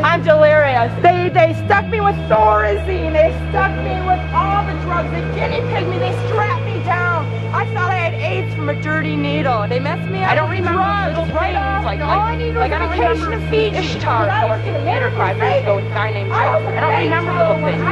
I'm 0.02 0.22
delirious. 0.22 0.90
They 1.02 1.28
they 1.28 1.52
stuck 1.66 1.88
me 1.88 2.00
with 2.00 2.16
Thorazine. 2.24 3.12
They 3.12 3.36
stuck 3.50 3.72
me 3.84 4.00
with 4.08 4.22
all 4.32 4.64
the 4.64 4.72
drugs. 4.80 5.10
They 5.10 5.20
guinea 5.36 5.60
pig 5.68 5.86
me. 5.88 5.98
They 5.98 6.12
strapped. 6.28 6.61
I 7.52 7.64
thought 7.74 7.90
I 7.90 7.94
had 7.94 8.14
AIDS 8.14 8.54
from 8.54 8.68
a 8.68 8.74
dirty 8.80 9.14
needle. 9.16 9.66
They 9.68 9.78
messed 9.78 10.08
me 10.10 10.22
up. 10.22 10.30
I 10.30 10.34
don't 10.34 10.50
remember 10.50 10.72
drugs, 10.80 11.18
little 11.18 11.34
right 11.36 11.52
things. 11.52 11.58
off. 11.60 11.84
Like, 11.84 12.00
All 12.00 12.08
like, 12.08 12.32
I 12.32 12.36
need 12.36 12.54
like 12.54 12.72
was 12.72 12.80
I 12.80 12.84
a 12.84 12.90
remember 12.90 13.36
vacation 13.36 13.40
to 13.40 13.50
Fiji. 13.50 13.96
Ishtar. 13.96 14.28
I 14.30 14.44
in 14.56 15.12
five 15.16 15.36
years 15.36 15.62
ago 15.62 15.76
with 15.76 15.84
a 15.86 15.88
guy 15.90 16.10
named 16.12 16.30
Charles. 16.30 16.64
I 16.64 16.80
don't 16.80 16.96
remember 17.04 17.32
little 17.32 17.60
things. 17.60 17.82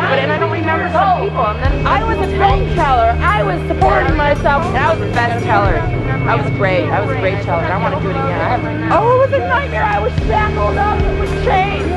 But 0.00 0.16
and 0.18 0.32
I 0.32 0.38
don't 0.38 0.50
remember 0.52 0.88
some 0.92 1.20
people. 1.20 1.46
And 1.46 1.60
then 1.60 1.86
I 1.86 2.00
was 2.04 2.16
a 2.16 2.30
film 2.32 2.60
teller. 2.74 3.12
I 3.20 3.42
was 3.44 3.60
supporting 3.68 4.16
myself. 4.16 4.64
And 4.64 4.78
I 4.78 4.88
was 4.90 5.00
the 5.04 5.12
best 5.12 5.44
teller. 5.44 5.76
I 6.24 6.34
was 6.40 6.48
great. 6.56 6.84
I 6.88 7.00
was 7.04 7.10
a 7.14 7.20
great 7.20 7.44
teller. 7.44 7.64
I 7.64 7.76
want 7.76 7.94
to 7.96 8.00
do 8.00 8.08
it 8.08 8.16
again. 8.16 8.40
I 8.40 8.48
have, 8.56 8.64
oh, 8.92 9.20
it 9.20 9.30
was 9.30 9.32
a 9.36 9.44
nightmare. 9.44 9.84
I 9.84 10.00
was 10.00 10.12
shackled 10.24 10.76
up 10.80 10.96
with 11.20 11.30
chains. 11.44 11.92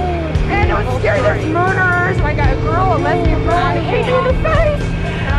And 0.51 0.69
it 0.69 0.73
was 0.75 0.87
scary. 0.99 1.21
There's 1.21 1.45
murderers. 1.47 2.17
And 2.19 2.27
I 2.27 2.33
got 2.35 2.51
a 2.51 2.59
girl, 2.61 2.97
a 2.97 2.99
lesbian 2.99 3.39
girl, 3.43 3.53
and 3.55 3.79
hit 3.87 4.05
me 4.05 4.13
in 4.13 4.23
the 4.27 4.35
face. 4.43 4.82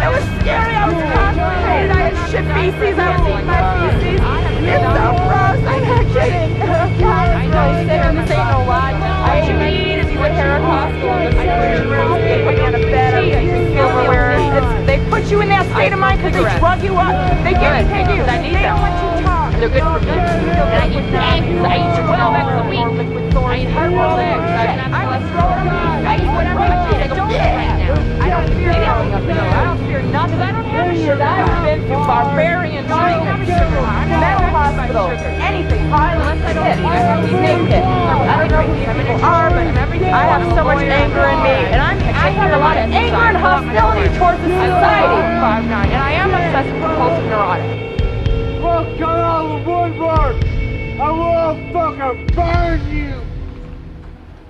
It 0.04 0.10
was 0.12 0.24
scary. 0.44 0.74
I 0.76 0.84
was 0.84 1.00
constipated. 1.00 1.90
I 1.90 2.00
had 2.04 2.14
shit 2.28 2.44
feces. 2.52 2.98
I 3.00 3.08
was 3.16 3.24
eating 3.24 3.48
my 3.48 3.60
feces. 3.72 4.20
It's 4.68 4.84
so 4.84 5.06
gross. 5.24 5.60
I'm 5.64 5.82
not 5.88 6.04
kidding. 6.12 6.52
I 6.60 7.46
know. 7.48 7.72
This 8.20 8.30
ain't 8.30 8.48
no 8.52 8.60
lie. 8.68 8.92
I 8.92 9.40
need 9.48 10.02
to 10.02 10.06
put 10.20 10.30
Heracostal 10.36 11.08
in 11.24 11.32
the 11.32 11.40
surgery 11.40 11.88
room. 11.88 12.20
They 12.20 12.44
put 12.44 12.54
you 12.58 12.64
on 12.64 12.74
a 12.74 12.78
bed. 12.78 13.14
I 13.14 13.16
drink 13.32 13.76
silverware. 13.76 14.30
It's- 14.32 14.86
They 14.86 14.98
put 15.10 15.24
you 15.30 15.40
in 15.40 15.48
that 15.48 15.64
state 15.72 15.92
of 15.92 15.98
mind 15.98 16.20
because 16.20 16.34
they 16.36 16.58
drug 16.60 16.82
you 16.84 16.94
up. 16.96 17.14
They 17.44 17.54
guinea 17.56 17.84
pig 17.88 18.06
you. 18.12 18.22
They 18.28 18.60
don't 18.60 18.80
let 18.84 18.92
you 19.00 19.33
They're 19.60 19.70
for 19.70 20.00
me. 20.00 20.10
And 20.10 20.78
I 20.78 20.90
eat 20.90 21.08
eggs. 21.14 21.46
I 21.62 21.78
eat 21.78 21.94
12 22.04 22.34
eggs 22.34 22.54
a 22.58 22.66
week. 22.68 22.90
I 23.38 23.62
eat 23.62 23.70
hard-boiled 23.70 24.18
eggs. 24.18 24.50
I. 24.50 24.84
I 26.04 26.16
eat 26.18 26.30
whatever 26.30 26.60
I 26.60 26.90
can. 26.90 27.00
I 27.00 27.14
don't 27.14 27.30
now. 27.30 28.20
I 28.20 28.28
don't 28.30 28.48
fear 28.54 28.72
the. 28.72 28.86
I 28.86 29.64
don't 29.64 29.78
fear 29.86 30.02
nothing. 30.02 30.40
I 30.40 30.52
don't 30.52 30.64
have 30.64 30.96
sugar. 30.96 31.22
I've 31.22 31.64
been 31.64 31.80
through 31.86 32.04
barbarian 32.04 32.84
treatment. 32.84 33.48
Mental 33.48 34.50
hospital. 34.50 35.06
Anything. 35.38 35.88
Violence. 35.88 36.42
I 36.44 36.52
don't 36.52 37.24
He's 37.24 37.32
naked. 37.32 37.84
I 37.84 38.34
don't 38.38 38.50
know 38.50 38.62
who 38.62 38.74
these 38.74 38.90
people 38.90 39.24
are, 39.24 39.50
but 39.50 39.66
I 39.70 40.24
have 40.34 40.44
so 40.54 40.64
much 40.64 40.82
anger 40.82 41.24
in 41.30 41.38
me. 41.46 41.58
And 41.70 41.80
I'm, 41.80 41.98
I 41.98 42.30
have 42.30 42.52
a 42.52 42.58
lot 42.58 42.76
of 42.76 42.90
anger 42.90 43.16
and 43.16 43.36
hostility 43.36 44.06
towards 44.18 44.40
the 44.42 44.50
society. 44.50 45.20
And 45.24 46.02
I 46.02 46.12
am 46.12 46.30
obsessive 46.34 46.80
compulsive 46.82 47.24
neurotic 47.30 47.93
will 48.74 48.98
come 48.98 49.08
out 49.08 49.44
of 49.44 49.64
the 49.64 49.70
woodwork. 49.70 50.36
I 50.98 51.10
will 51.10 51.72
fucking 51.72 52.34
burn 52.34 52.80
you. 52.96 53.20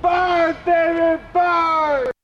Burn, 0.00 0.56
David, 0.64 1.20
burn! 1.32 2.23